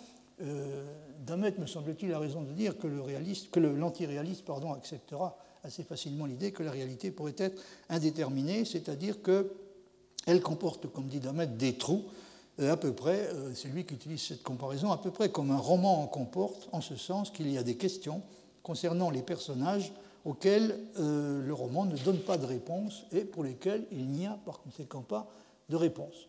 [1.25, 6.69] Damet, me semble-t-il, a raison de dire que l'antiréaliste acceptera assez facilement l'idée que la
[6.69, 12.26] réalité pourrait être indéterminée, c'est-à-dire qu'elle comporte, comme dit Damet, des trous, euh,
[12.59, 15.57] à peu près, euh, c'est lui qui utilise cette comparaison, à peu près comme un
[15.57, 18.21] roman en comporte, en ce sens qu'il y a des questions
[18.63, 19.93] concernant les personnages
[20.25, 24.37] auxquels euh, le roman ne donne pas de réponse et pour lesquels il n'y a
[24.45, 25.27] par conséquent pas
[25.69, 26.27] de réponse.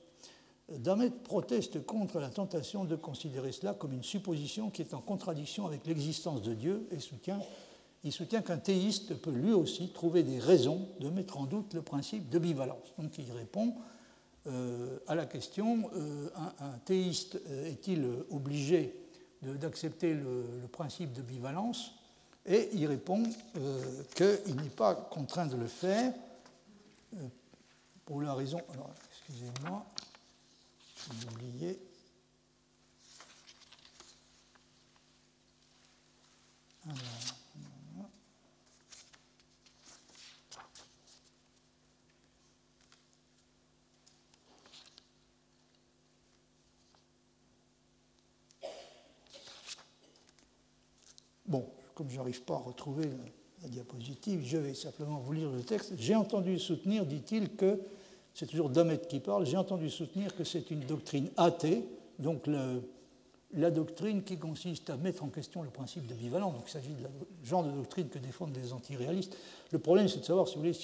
[0.68, 5.66] Damet proteste contre la tentation de considérer cela comme une supposition qui est en contradiction
[5.66, 7.40] avec l'existence de Dieu et soutient
[8.04, 11.82] il soutient qu'un théiste peut lui aussi trouver des raisons de mettre en doute le
[11.82, 12.94] principe de bivalence.
[12.98, 13.74] Donc il répond
[14.48, 16.30] euh, à la question euh,
[16.60, 18.94] un, théiste euh, est-il obligé
[19.42, 21.92] d'accepter le, principe de bivalence?
[22.46, 23.22] Et il répond
[24.14, 26.12] qu'il n'est pas contraint de le faire
[28.06, 28.60] pour la raison.
[28.72, 29.86] Alors, excusez-moi,
[30.96, 31.78] j'ai oublié.
[36.86, 37.37] Alors,
[51.48, 51.64] Bon,
[51.94, 53.04] comme je n'arrive pas à retrouver
[53.62, 55.94] la, diapositive, je vais simplement vous lire le texte.
[55.98, 57.80] J'ai entendu soutenir, dit-il, que,
[58.34, 61.84] c'est toujours Damet qui parle, j'ai entendu soutenir que c'est une doctrine athée,
[62.20, 62.46] donc
[63.54, 66.54] la doctrine qui consiste à mettre en question le principe de bivalence.
[66.54, 69.36] Donc il s'agit du genre de doctrine que défendent les antiréalistes.
[69.72, 70.74] Le problème, c'est de savoir, si vous voulez,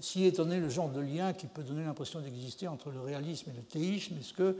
[0.00, 3.56] si, étant le genre de lien qui peut donner l'impression d'exister entre le réalisme et
[3.56, 4.54] le théisme, est-ce qu'un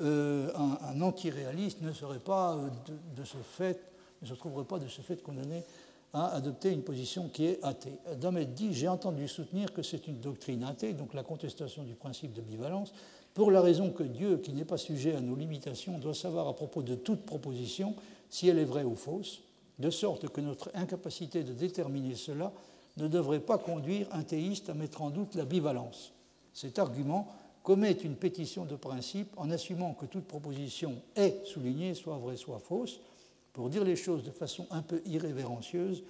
[0.00, 2.68] euh, un antiréaliste ne serait pas euh,
[3.16, 5.62] de ce fait ne se trouverait pas de ce fait condamné
[6.12, 7.94] à adopter une position qui est athée.
[8.20, 12.32] Damet dit J'ai entendu soutenir que c'est une doctrine athée, donc la contestation du principe
[12.32, 12.92] de bivalence,
[13.34, 16.54] pour la raison que Dieu, qui n'est pas sujet à nos limitations, doit savoir à
[16.54, 17.96] propos de toute proposition
[18.30, 19.42] si elle est vraie ou fausse,
[19.80, 22.52] de sorte que notre incapacité de déterminer cela
[22.96, 26.12] ne devrait pas conduire un théiste à mettre en doute la bivalence.
[26.52, 27.26] Cet argument
[27.64, 32.60] commet une pétition de principe en assumant que toute proposition est soulignée, soit vraie, soit
[32.60, 33.00] fausse,
[33.54, 36.02] pour dire les choses de façon un peu irrévérencieuse,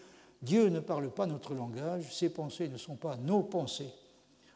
[0.42, 3.92] Dieu ne parle pas notre langage, ses pensées ne sont pas nos pensées.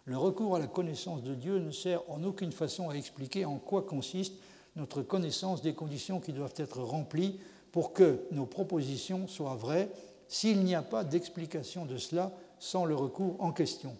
[0.06, 3.58] Le recours à la connaissance de Dieu ne sert en aucune façon à expliquer en
[3.58, 4.34] quoi consiste
[4.74, 7.38] notre connaissance des conditions qui doivent être remplies
[7.72, 9.90] pour que nos propositions soient vraies,
[10.26, 13.94] s'il n'y a pas d'explication de cela sans le recours en question.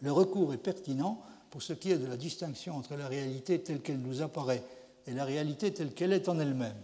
[0.00, 3.80] Le recours est pertinent pour ce qui est de la distinction entre la réalité telle
[3.80, 4.64] qu'elle nous apparaît
[5.06, 6.74] et la réalité telle qu'elle est en elle-même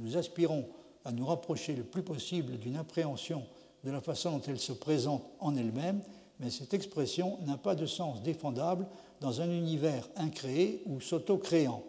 [0.00, 0.66] nous aspirons
[1.04, 3.44] à nous rapprocher le plus possible d'une appréhension
[3.84, 6.02] de la façon dont elle se présente en elle-même,
[6.38, 8.86] mais cette expression n'a pas de sens défendable
[9.20, 11.84] dans un univers incréé ou s'auto-créant.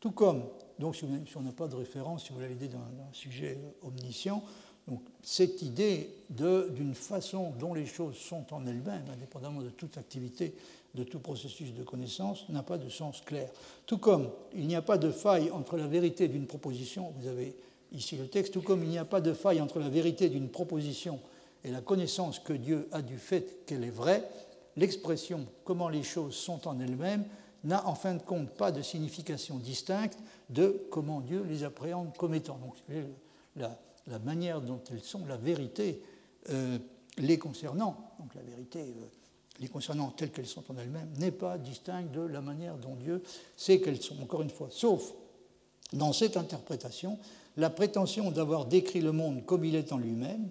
[0.00, 0.44] Tout comme,
[0.78, 1.04] donc si
[1.36, 4.42] on n'a pas de référence, si vous avez l'idée d'un sujet omniscient,
[4.86, 10.54] donc cette idée d'une façon dont les choses sont en elles-mêmes, indépendamment de toute activité,
[10.94, 13.50] de tout processus de connaissance, n'a pas de sens clair.
[13.86, 17.56] Tout comme il n'y a pas de faille entre la vérité d'une proposition, vous avez
[17.92, 20.48] ici le texte, tout comme il n'y a pas de faille entre la vérité d'une
[20.48, 21.20] proposition
[21.64, 24.28] et la connaissance que Dieu a du fait qu'elle est vraie,
[24.76, 27.24] l'expression comment les choses sont en elles-mêmes
[27.64, 30.18] n'a en fin de compte pas de signification distincte
[30.50, 32.58] de comment Dieu les appréhende comme étant.
[32.58, 32.74] Donc,
[33.56, 36.02] la, la manière dont elles sont, la vérité
[36.50, 36.78] euh,
[37.16, 39.06] les concernant, donc la vérité euh,
[39.60, 43.22] les concernant telles qu'elles sont en elles-mêmes, n'est pas distincte de la manière dont Dieu
[43.56, 44.68] sait qu'elles sont, encore une fois.
[44.70, 45.12] Sauf
[45.92, 47.18] dans cette interprétation,
[47.56, 50.48] la prétention d'avoir décrit le monde comme il est en lui-même,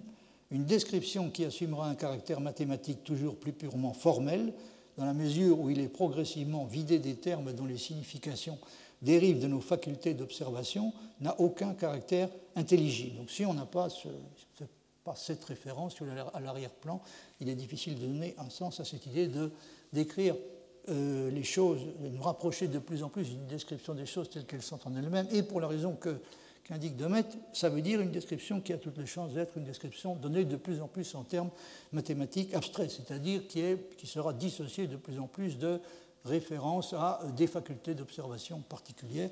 [0.50, 4.52] une description qui assumera un caractère mathématique toujours plus purement formel,
[4.96, 8.58] dans la mesure où il est progressivement vidé des termes dont les significations
[9.02, 13.16] dérive de nos facultés d'observation n'a aucun caractère intelligible.
[13.16, 13.88] Donc si on n'a pas,
[15.14, 15.96] cette référence
[16.32, 17.00] à l'arrière-plan,
[17.40, 19.50] il est difficile de donner un sens à cette idée de
[19.92, 20.36] décrire
[20.88, 24.46] euh, les choses, de nous rapprocher de plus en plus d'une description des choses telles
[24.46, 26.16] qu'elles sont en elles-mêmes, et pour la raison que
[26.64, 30.16] qu'indique Demet, ça veut dire une description qui a toutes les chances d'être une description
[30.16, 31.50] donnée de plus en plus en termes
[31.92, 33.62] mathématiques abstraits, c'est-à-dire qui,
[33.98, 35.78] qui sera dissociée de plus en plus de
[36.24, 39.30] références à des facultés d'observation particulières,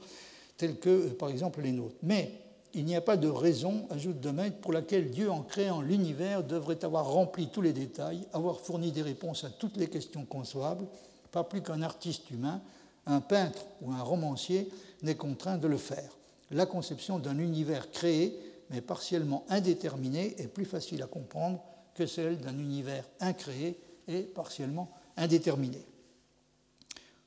[0.58, 1.96] telles que euh, par exemple les nôtres.
[2.02, 2.30] Mais
[2.74, 6.84] il n'y a pas de raison, ajoute Demet, pour laquelle Dieu, en créant l'univers, devrait
[6.84, 10.86] avoir rempli tous les détails, avoir fourni des réponses à toutes les questions concevables,
[11.30, 12.60] pas plus qu'un artiste humain,
[13.06, 14.68] un peintre ou un romancier
[15.02, 16.10] n'est contraint de le faire
[16.52, 18.38] la conception d'un univers créé
[18.70, 21.62] mais partiellement indéterminé est plus facile à comprendre
[21.94, 23.78] que celle d'un univers incréé
[24.08, 25.84] et partiellement indéterminé.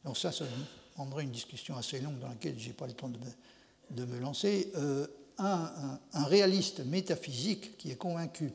[0.04, 0.46] Donc ça, ça
[0.96, 3.10] prendrait une discussion assez longue dans laquelle je n'ai pas le temps
[3.92, 4.72] de me, lancer.
[4.76, 5.06] Euh,
[5.38, 8.52] un, réaliste métaphysique qui est convaincu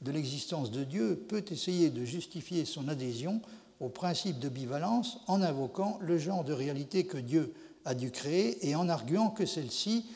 [0.00, 3.40] de l'existence de Dieu peut essayer de justifier son adhésion
[3.80, 7.52] au principe de bivalence en invoquant le genre de réalité que Dieu
[7.84, 10.06] a dû créer et en arguant que celle-ci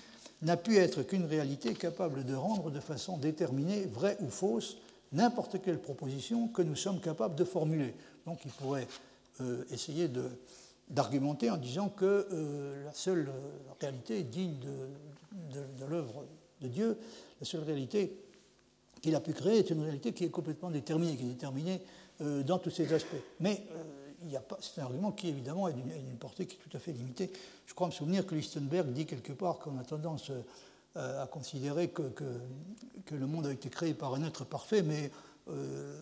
[0.43, 4.77] n'a pu être qu'une réalité capable de rendre de façon déterminée, vraie ou fausse,
[5.13, 7.95] n'importe quelle proposition que nous sommes capables de formuler.
[8.27, 8.89] Donc il pourrait
[9.41, 10.11] euh, essayer
[10.89, 13.51] d'argumenter en disant que euh, la seule euh,
[13.81, 14.89] réalité digne de,
[15.51, 16.25] de l'œuvre
[16.61, 16.99] de Dieu,
[17.41, 18.17] la seule réalité
[19.01, 21.81] qu'il a pu créer est une réalité qui est complètement déterminée, qui est déterminée
[22.21, 23.17] dans tous ses aspects.
[23.41, 23.67] Mais
[24.61, 27.31] c'est un argument qui, évidemment, a une, portée qui est tout à fait limitée.
[27.67, 30.31] Je crois me souvenir que Lichtenberg dit quelque part qu'on a tendance
[30.97, 35.11] euh, à considérer que, que, le monde a été créé par un être parfait, mais
[35.49, 35.99] euh,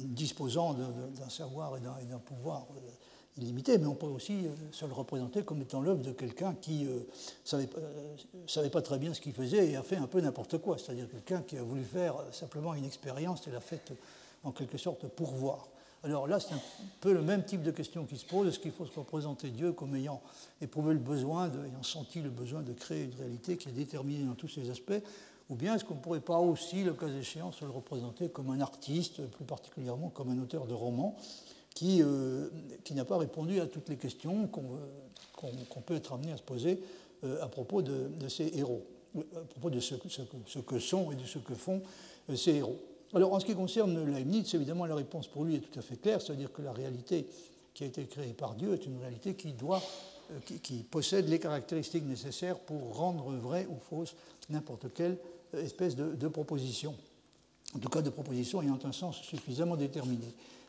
[0.00, 2.90] disposant d'un savoir et d'un pouvoir euh,
[3.38, 7.00] illimité, mais on peut aussi se le représenter comme étant l'œuvre de quelqu'un qui ne
[7.44, 7.68] savait,
[8.46, 11.08] savait, pas très bien ce qu'il faisait et a fait un peu n'importe quoi, c'est-à-dire
[11.10, 13.92] quelqu'un qui a voulu faire simplement une expérience et l'a faite
[14.44, 15.68] en quelque sorte pour voir.
[16.02, 16.60] Alors là, c'est un
[17.00, 18.46] peu le même type de question qui se pose.
[18.48, 20.22] Est-ce qu'il faut se représenter Dieu comme ayant
[20.60, 24.34] éprouvé le besoin, ayant senti le besoin de créer une réalité qui est déterminée dans
[24.34, 25.02] tous ses aspects?
[25.48, 28.50] Ou bien est-ce qu'on ne pourrait pas aussi, le cas échéant, se le représenter comme
[28.50, 31.16] un artiste, plus particulièrement comme un auteur de romans,
[31.76, 32.48] qui, euh,
[32.82, 36.80] qui n'a pas répondu à toutes les questions qu'on peut être amené à se poser
[37.22, 38.82] euh, à propos de, ces héros,
[39.16, 41.82] à propos de ce, que sont et de ce que font
[42.30, 42.78] euh, ces héros
[43.14, 45.96] alors, en ce qui concerne Leibniz, évidemment, la réponse pour lui est tout à fait
[45.96, 47.26] claire, c'est-à-dire que la réalité
[47.72, 49.82] qui a été créée par Dieu est une réalité qui, doit,
[50.32, 54.16] euh, qui, possède les caractéristiques nécessaires pour rendre vraie ou fausse
[54.50, 55.18] n'importe quelle
[55.54, 56.94] euh, espèce de, proposition,
[57.74, 60.26] en tout cas de proposition ayant un sens suffisamment déterminé.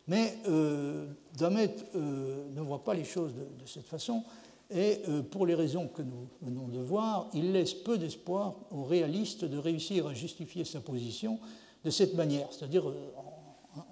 [0.08, 1.08] Mais euh,
[1.38, 4.24] Damet euh, ne voit pas les choses de, cette façon,
[4.70, 5.00] et
[5.32, 9.58] pour les raisons que nous venons de voir, il laisse peu d'espoir aux réalistes de
[9.58, 11.40] réussir à justifier sa position
[11.84, 13.12] de cette manière, c'est-à-dire euh,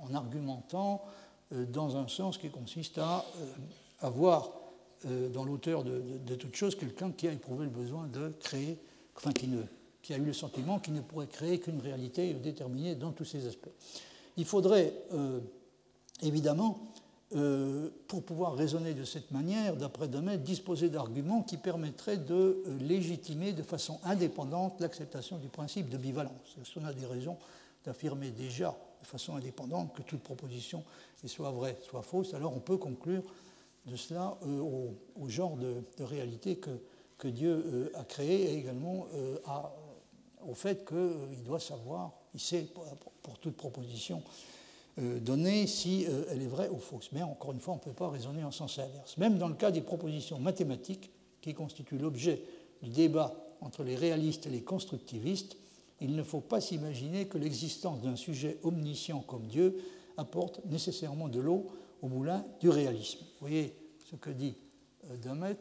[0.01, 1.01] en, argumentant
[1.53, 3.45] euh, dans un sens qui consiste à euh,
[3.99, 4.51] avoir
[5.33, 8.79] dans l'auteur de, toute chose quelqu'un qui a éprouvé le besoin de créer,
[9.15, 9.61] enfin qui, ne,
[10.01, 13.45] qui a eu le sentiment qu'il ne pourrait créer qu'une réalité déterminée dans tous ses
[13.45, 13.69] aspects.
[14.35, 14.93] Il faudrait
[16.21, 16.79] évidemment,
[18.07, 23.63] pour pouvoir raisonner de cette manière, d'après Demet, disposer d'arguments qui permettraient de légitimer de
[23.63, 26.55] façon indépendante l'acceptation du principe de bivalence.
[26.61, 27.37] Est-ce qu'on a des raisons
[27.83, 30.83] d'affirmer déjà de façon indépendante que toute proposition
[31.23, 33.23] est soit vraie, soit fausse, alors on peut conclure
[33.85, 39.37] de cela euh, au, genre de, réalité que, Dieu euh, a créé et également euh,
[40.47, 42.67] au fait qu'il doit savoir, il sait
[43.23, 44.21] pour, toute proposition
[44.97, 47.09] donnée si elle est vraie ou fausse.
[47.11, 49.17] Mais encore une fois, on ne peut pas raisonner en sens inverse.
[49.17, 51.11] Même dans le cas des propositions mathématiques,
[51.45, 52.41] qui constituent l'objet
[52.81, 55.57] du débat entre les réalistes et les constructivistes,
[56.01, 59.77] il ne faut pas s'imaginer que l'existence d'un sujet omniscient comme Dieu
[60.17, 61.67] apporte nécessairement de l'eau
[62.01, 63.19] au moulin du réalisme.
[63.19, 63.75] Vous voyez
[64.09, 64.55] ce que dit
[65.11, 65.57] euh, Demet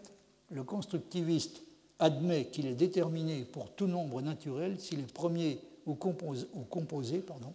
[0.51, 1.63] Le constructiviste
[1.99, 7.19] admet qu'il est déterminé pour tout nombre naturel s'il est premier ou composé.
[7.19, 7.53] pardon.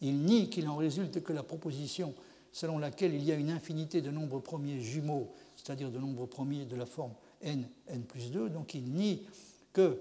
[0.00, 2.14] Il nie qu'il en résulte que la proposition
[2.52, 6.64] selon laquelle il y a une infinité de nombres premiers jumeaux, c'est-à-dire de nombres premiers
[6.64, 7.12] de la forme
[7.42, 9.26] n, n plus 2, donc il nie
[9.74, 10.00] que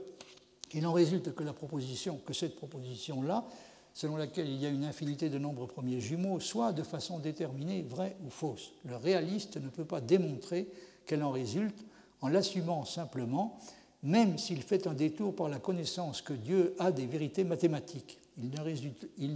[0.74, 3.46] il en résulte que la proposition, que cette proposition-là,
[3.94, 7.82] selon laquelle il y a une infinité de nombres premiers jumeaux, soit de façon déterminée
[7.82, 8.74] vraie ou fausse.
[8.84, 10.68] Le réaliste ne peut pas démontrer
[11.06, 11.86] qu'elle en résulte
[12.22, 13.60] en l'assumant simplement,
[14.04, 18.20] même s'il fait un détour par la connaissance que Dieu a des vérités mathématiques.
[18.38, 18.50] Il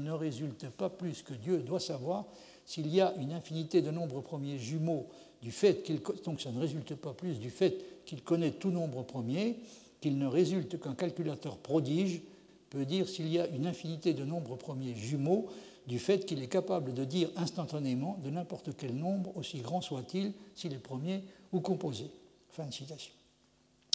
[0.03, 2.25] ne résulte, pas plus que Dieu doit savoir
[2.65, 5.07] s'il y a une infinité de nombres premiers jumeaux
[5.41, 9.03] du fait qu'il donc ça ne résulte pas plus du fait qu'il connaît tout nombre
[9.03, 9.55] premier
[10.01, 12.21] qu'il ne résulte qu'un calculateur prodige
[12.69, 15.47] peut dire s'il y a une infinité de nombres premiers jumeaux
[15.87, 20.33] du fait qu'il est capable de dire instantanément de n'importe quel nombre, aussi grand soit-il,
[20.53, 22.11] s'il est premier ou composé.
[22.51, 23.11] Fin de citation.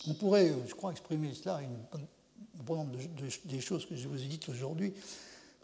[0.08, 2.06] On pourrait, euh, je crois, exprimer cela, une,
[2.62, 2.88] bonne
[3.44, 4.92] des choses que je vous ai dites aujourd'hui,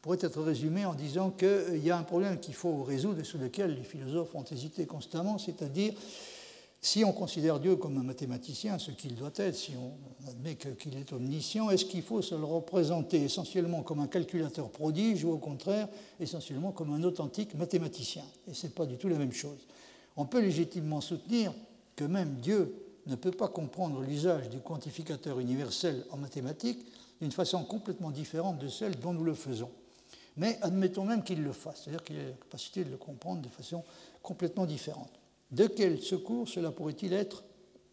[0.02, 3.38] pourrait être résumé en disant qu'il y a un problème qu'il faut résoudre et sur
[3.38, 5.92] lequel les philosophes ont hésité constamment, c'est-à-dire
[6.82, 9.92] si on considère Dieu comme un mathématicien, ce qu'il doit être, si on
[10.30, 15.24] admet qu'il est omniscient, est-ce qu'il faut se le représenter essentiellement comme un calculateur prodige
[15.24, 15.88] ou au contraire
[16.18, 18.24] essentiellement comme un authentique mathématicien?
[18.48, 19.66] Et ce n'est pas du tout la même chose.
[20.16, 21.52] On peut légitimement soutenir
[21.96, 22.74] que même Dieu
[23.06, 26.86] ne peut pas comprendre l'usage du quantificateur universel en mathématiques
[27.20, 29.70] d'une façon complètement différente de celle dont nous le faisons.
[30.36, 33.48] Mais admettons même qu'il le fasse, c'est-à-dire qu'il ait la capacité de le comprendre de
[33.48, 33.84] façon
[34.22, 35.10] complètement différente.
[35.50, 37.42] De quel secours cela pourrait-il être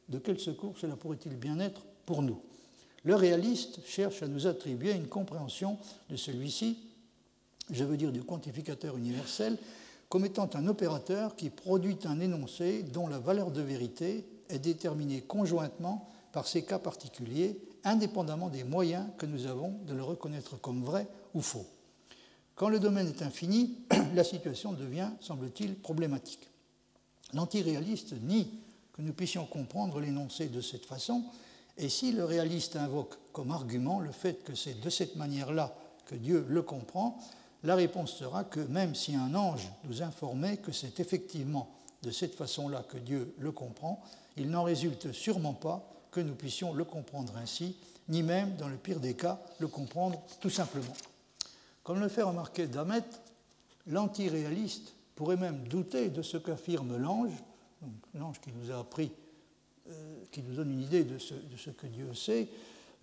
[0.10, 2.40] De quel secours cela pourrait-il bien être pour nous?
[3.04, 5.78] Le réaliste cherche à nous attribuer une compréhension
[6.10, 6.78] de celui-ci,
[7.72, 9.58] je veux dire du quantificateur universel,
[10.10, 15.22] comme étant un opérateur qui produit un énoncé dont la valeur de vérité est déterminée
[15.22, 20.84] conjointement par ces cas particuliers, indépendamment des moyens que nous avons de le reconnaître comme
[20.84, 21.66] vrai ou faux.
[22.56, 23.78] Quand le domaine est infini,
[24.16, 26.50] la situation devient, semble-t-il, problématique.
[27.34, 28.52] L'antiréaliste nie
[28.94, 31.24] que nous puissions comprendre l'énoncé de cette façon,
[31.78, 35.76] et si le réaliste invoque comme argument le fait que c'est de cette manière-là
[36.06, 37.20] que Dieu le comprend,
[37.64, 41.70] la réponse sera que même si un ange nous informait que c'est effectivement
[42.04, 44.04] de cette façon-là que Dieu le comprend,
[44.38, 47.76] il n'en résulte sûrement pas que nous puissions le comprendre ainsi,
[48.10, 50.94] ni même, dans le pire des cas, le comprendre tout simplement.
[51.84, 53.04] Comme le fait remarquer Damet,
[53.88, 57.32] l'antiréaliste pourrait même douter de ce qu'affirme l'ange,
[58.14, 59.12] l'ange qui nous a appris,
[59.90, 62.48] euh, qui nous donne une idée de ce, de ce que Dieu sait,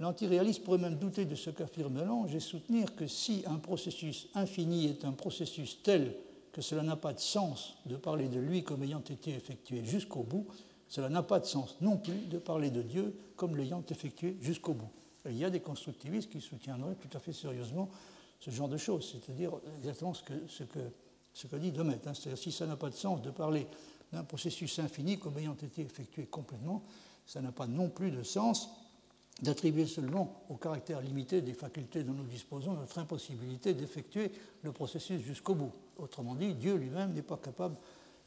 [0.00, 4.86] l'antiréaliste pourrait même douter de ce qu'affirme l'ange et soutenir que si un processus infini
[4.86, 6.14] est un processus tel
[6.54, 10.22] que cela n'a pas de sens de parler de lui comme ayant été effectué jusqu'au
[10.22, 10.46] bout,
[10.86, 14.72] cela n'a pas de sens non plus de parler de Dieu comme l'ayant effectué jusqu'au
[14.72, 14.90] bout.
[15.26, 17.90] il y a des constructivistes qui soutiendraient tout à fait sérieusement
[18.38, 21.94] ce genre de choses, c'est-à-dire exactement ce que, dit Demet.
[22.06, 22.14] Hein.
[22.14, 23.66] C'est-à-dire si ça n'a pas de sens de parler
[24.12, 26.84] d'un processus infini comme ayant été effectué complètement,
[27.26, 28.70] ça n'a pas non plus de sens
[29.42, 34.30] d'attribuer seulement au caractère limité des facultés dont nous disposons notre impossibilité d'effectuer
[34.62, 35.72] le processus jusqu'au bout.
[35.98, 37.76] Autrement dit, Dieu lui-même n'est pas capable,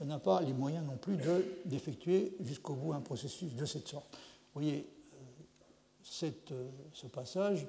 [0.02, 1.18] n'a pas les moyens non plus
[1.66, 4.08] d'effectuer jusqu'au bout un processus de cette sorte.
[4.54, 4.88] Vous voyez,
[6.24, 7.68] euh, euh, ce passage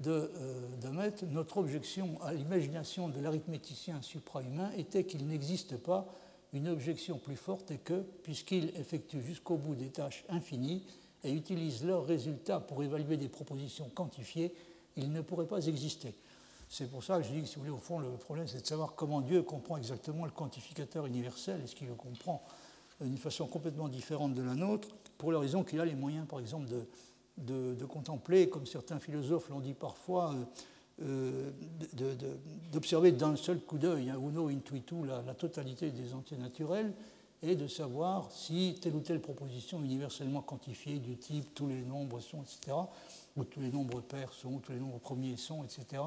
[0.00, 6.06] de, euh, notre objection à l'imagination de l'arithméticien suprahumain était qu'il n'existe pas
[6.52, 10.84] une objection plus forte et que, puisqu'il effectue jusqu'au bout des tâches infinies
[11.24, 14.54] et utilise leurs résultats pour évaluer des propositions quantifiées,
[14.96, 16.14] il ne pourrait pas exister.
[16.68, 18.60] C'est pour ça que je dis que, si vous voulez, au fond, le problème, c'est
[18.60, 21.60] de savoir comment Dieu comprend exactement le quantificateur universel.
[21.62, 22.42] Est-ce qu'il le comprend
[23.00, 24.88] d'une façon complètement différente de la nôtre,
[25.18, 26.66] pour la raison qu'il a les moyens, par exemple,
[27.36, 30.34] de, de, contempler, comme certains philosophes l'ont dit parfois,
[31.02, 31.50] euh,
[31.98, 32.20] euh,
[32.72, 36.92] d'observer d'un seul coup d'œil, hein, uno intuitu, la, la, totalité des entiers naturels,
[37.46, 42.20] et de savoir si telle ou telle proposition universellement quantifiée du type tous les nombres
[42.20, 42.76] sont, etc.,
[43.36, 46.02] ou tous les nombres pairs sont, tous les nombres premiers sont, etc.,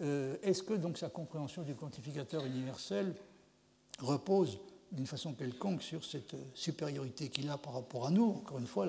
[0.00, 3.14] euh, est-ce que donc sa compréhension du quantificateur universel
[4.00, 4.58] repose
[4.90, 8.86] d'une façon quelconque sur cette supériorité qu'il a par rapport à nous Encore une fois,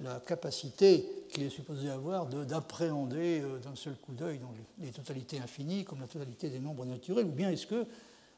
[0.00, 4.40] la capacité qu'il est supposé avoir d'appréhender euh, d'un seul coup d'œil
[4.80, 7.86] les, totalités infinies comme la totalité des nombres naturels, ou bien est-ce que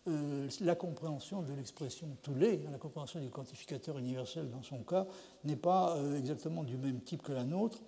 [0.09, 5.07] euh, la compréhension de l'expression tous les, la compréhension du quantificateur universel dans son cas,
[5.45, 7.78] n'est pas euh, exactement du même type que la nôtre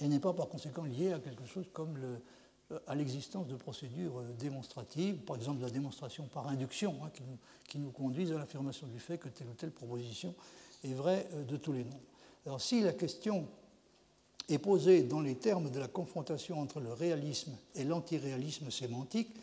[0.00, 4.22] et n'est pas par conséquent liée à quelque chose comme le, à l'existence de procédures
[4.38, 7.38] démonstratives, par exemple la démonstration par induction, hein, qui, nous,
[7.68, 10.34] qui, nous, conduisent à l'affirmation du fait que telle ou telle proposition
[10.82, 11.98] est vraie de tous les nombres.
[12.46, 13.46] Alors si la question
[14.48, 19.34] est posée dans les termes de la confrontation entre le réalisme et l'antiréalisme sémantique,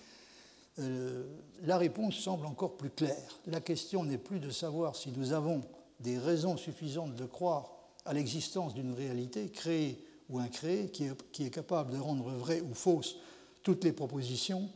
[0.80, 1.24] euh,
[1.64, 3.40] la réponse semble encore plus claire.
[3.48, 5.62] La question n'est plus de savoir si nous avons
[6.00, 7.72] des raisons suffisantes de croire
[8.06, 12.62] à l'existence d'une réalité créée ou incréée qui est, qui est capable de rendre vraies
[12.62, 13.18] ou fausses
[13.64, 14.70] toutes les propositions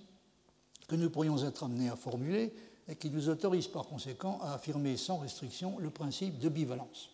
[0.87, 2.53] que nous pourrions être amenés à formuler
[2.87, 7.09] et qui nous autorise par conséquent à affirmer sans restriction le principe de bivalence.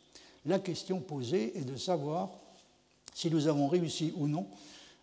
[0.45, 2.31] La question posée est de savoir
[3.13, 4.47] si nous avons réussi ou non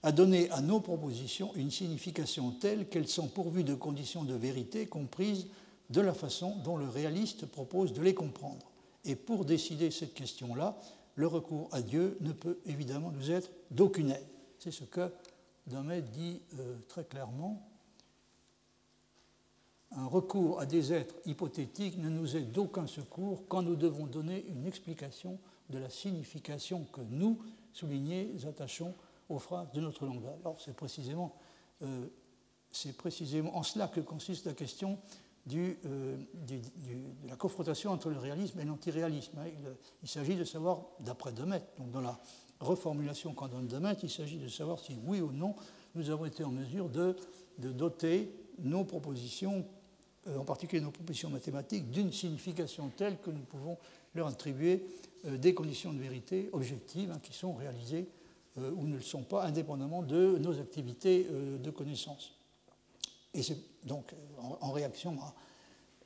[0.02, 4.86] à donner à nos propositions une signification telle qu'elles sont pourvues de conditions de vérité
[4.86, 5.46] comprises
[5.90, 8.70] de la façon dont le réaliste propose de les comprendre.
[9.04, 10.78] Et pour décider cette question-là,
[11.14, 14.26] le recours à Dieu ne peut évidemment nous être d'aucune aide.
[14.58, 15.10] C'est ce que
[15.66, 17.68] Damet dit euh, très clairement
[19.92, 24.44] un recours à des êtres hypothétiques ne nous est d'aucun secours quand nous devons donner
[24.48, 25.38] une explication
[25.70, 27.38] de la signification que nous,
[27.72, 28.94] soulignés, attachons
[29.28, 30.38] aux phrases de notre langage.
[30.40, 31.34] Alors c'est précisément,
[31.82, 32.06] euh,
[32.96, 34.98] précisément en cela que consiste la question
[35.56, 39.38] euh, de la confrontation entre le réalisme et l'antiréalisme.
[39.38, 39.50] Hein.
[40.02, 42.18] Il, s'agit de savoir, d'après Demet, donc dans la
[42.60, 45.54] reformulation qu'en donne Demet, il s'agit de savoir si oui ou non
[45.94, 47.16] nous avons été en mesure de,
[47.58, 49.64] doter nos propositions,
[50.26, 53.78] euh, en particulier nos propositions mathématiques, d'une signification telle que nous pouvons
[54.14, 54.84] leur attribuer
[55.26, 58.08] euh, des conditions de vérité objectives hein, qui sont réalisées
[58.76, 62.32] ou ne le sont pas, indépendamment de nos activités de connaissance.
[63.34, 64.14] Et c'est donc
[64.60, 65.34] en, réaction à,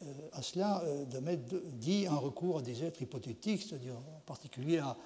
[0.02, 1.38] euh, cela, euh, Demet
[1.74, 4.96] dit un recours à des êtres hypothétiques, c'est-à-dire en particulier à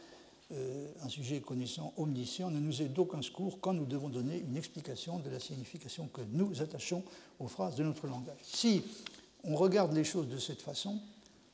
[0.52, 4.56] euh, un sujet connaissant omniscient, ne nous est d'aucun secours quand nous devons donner une
[4.56, 7.02] explication de la signification que nous attachons
[7.39, 8.39] aux phrases de notre langage.
[8.43, 8.82] Si
[9.44, 11.01] on regarde les choses de cette façon,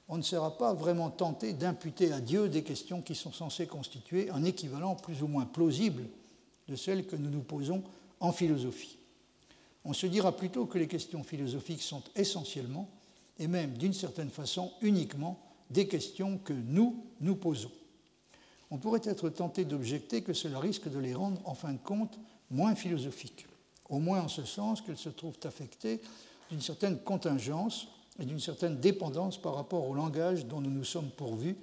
[0.09, 4.31] on ne sera pas vraiment tenté d'imputer à Dieu des questions qui sont censées constituer
[4.31, 6.05] un équivalent plus ou moins plausible
[6.69, 7.83] de celles que nous nous posons
[8.21, 8.99] en philosophie.
[9.85, 12.89] On se dira plutôt que les questions philosophiques sont essentiellement,
[13.39, 15.39] et même d'une certaine façon uniquement,
[15.71, 17.71] des questions que nous nous posons.
[18.71, 22.19] On pourrait être tenté d'objecter que cela risque de les rendre, en fin de compte,
[22.51, 23.47] moins philosophiques,
[23.89, 26.01] au moins en ce sens qu'elles se trouvent affectées
[26.51, 31.11] d'une certaine contingence et d'une certaine dépendance par rapport au langage dont nous nous sommes
[31.11, 31.57] pourvus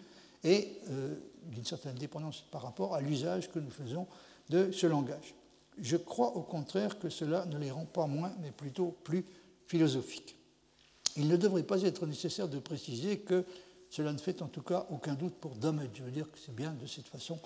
[0.44, 4.08] et euh, d'une certaine dépendance par rapport à l'usage que nous faisons
[4.50, 5.36] de ce langage.
[5.82, 9.26] Je crois au contraire que cela ne les rend pas moins, mais plutôt plus
[9.68, 10.36] philosophiques.
[11.18, 13.46] Il ne devrait pas être nécessaire de préciser que
[13.90, 15.90] cela ne fait en tout cas aucun doute pour Domet.
[15.94, 17.40] Je veux dire que c'est bien de cette façon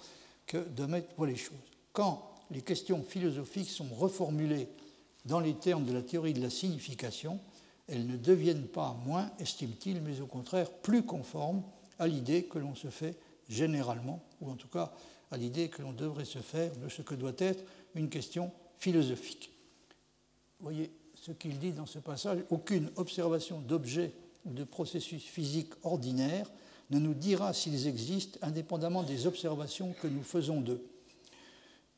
[0.45, 1.55] que Domet voit les choses.
[1.93, 4.67] Quand les questions philosophiques sont reformulées
[5.25, 7.39] dans les termes de la théorie de la signification,
[7.87, 11.63] elles ne deviennent pas moins, estime-t-il, mais au contraire plus conformes
[11.99, 13.17] à l'idée que l'on se fait
[13.49, 14.93] généralement, ou en tout cas
[15.31, 17.63] à l'idée que l'on devrait se faire de ce que doit être
[17.95, 19.51] une question philosophique.
[20.59, 24.13] Voyez ce qu'il dit dans ce passage, aucune observation d'objets
[24.45, 26.51] ou de processus physiques ordinaires
[26.89, 30.83] ne nous dira s'ils existent indépendamment des observations que nous faisons d'eux.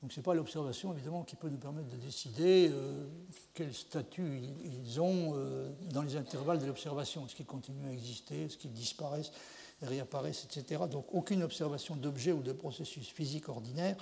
[0.06, 3.08] Donc ce n'est pas l'observation évidemment qui peut nous permettre de décider euh,
[3.56, 7.26] quel statut ils ont euh, dans les intervalles de l'observation.
[7.26, 8.44] Est-ce qu'ils continuent à exister?
[8.44, 9.32] Est-ce qu'ils disparaissent
[9.82, 10.84] réapparaissent, etc.
[10.92, 13.98] Donc aucune observation d'objets ou de processus physiques ordinaires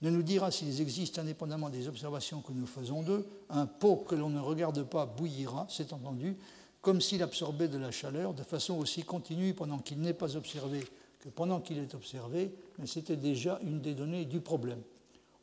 [0.00, 3.26] ne nous dira s'ils existent indépendamment des observations que nous faisons d'eux.
[3.50, 6.38] Un pot que l'on ne regarde pas bouillira, c'est entendu,
[6.80, 10.82] comme s'il absorbait de la chaleur de façon aussi continue pendant qu'il n'est pas observé
[11.20, 14.80] que pendant qu'il est observé, mais c'était déjà une des données du problème.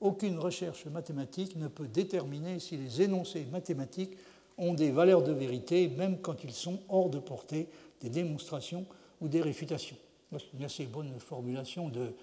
[0.04, 4.18] Aucune recherche mathématique ne peut déterminer si les énoncés mathématiques
[4.58, 7.70] ont des valeurs de vérité, même quand ils sont hors de portée
[8.02, 8.86] des démonstrations
[9.22, 9.96] ou des réfutations.
[10.34, 12.14] C'est une assez bonne formulation de,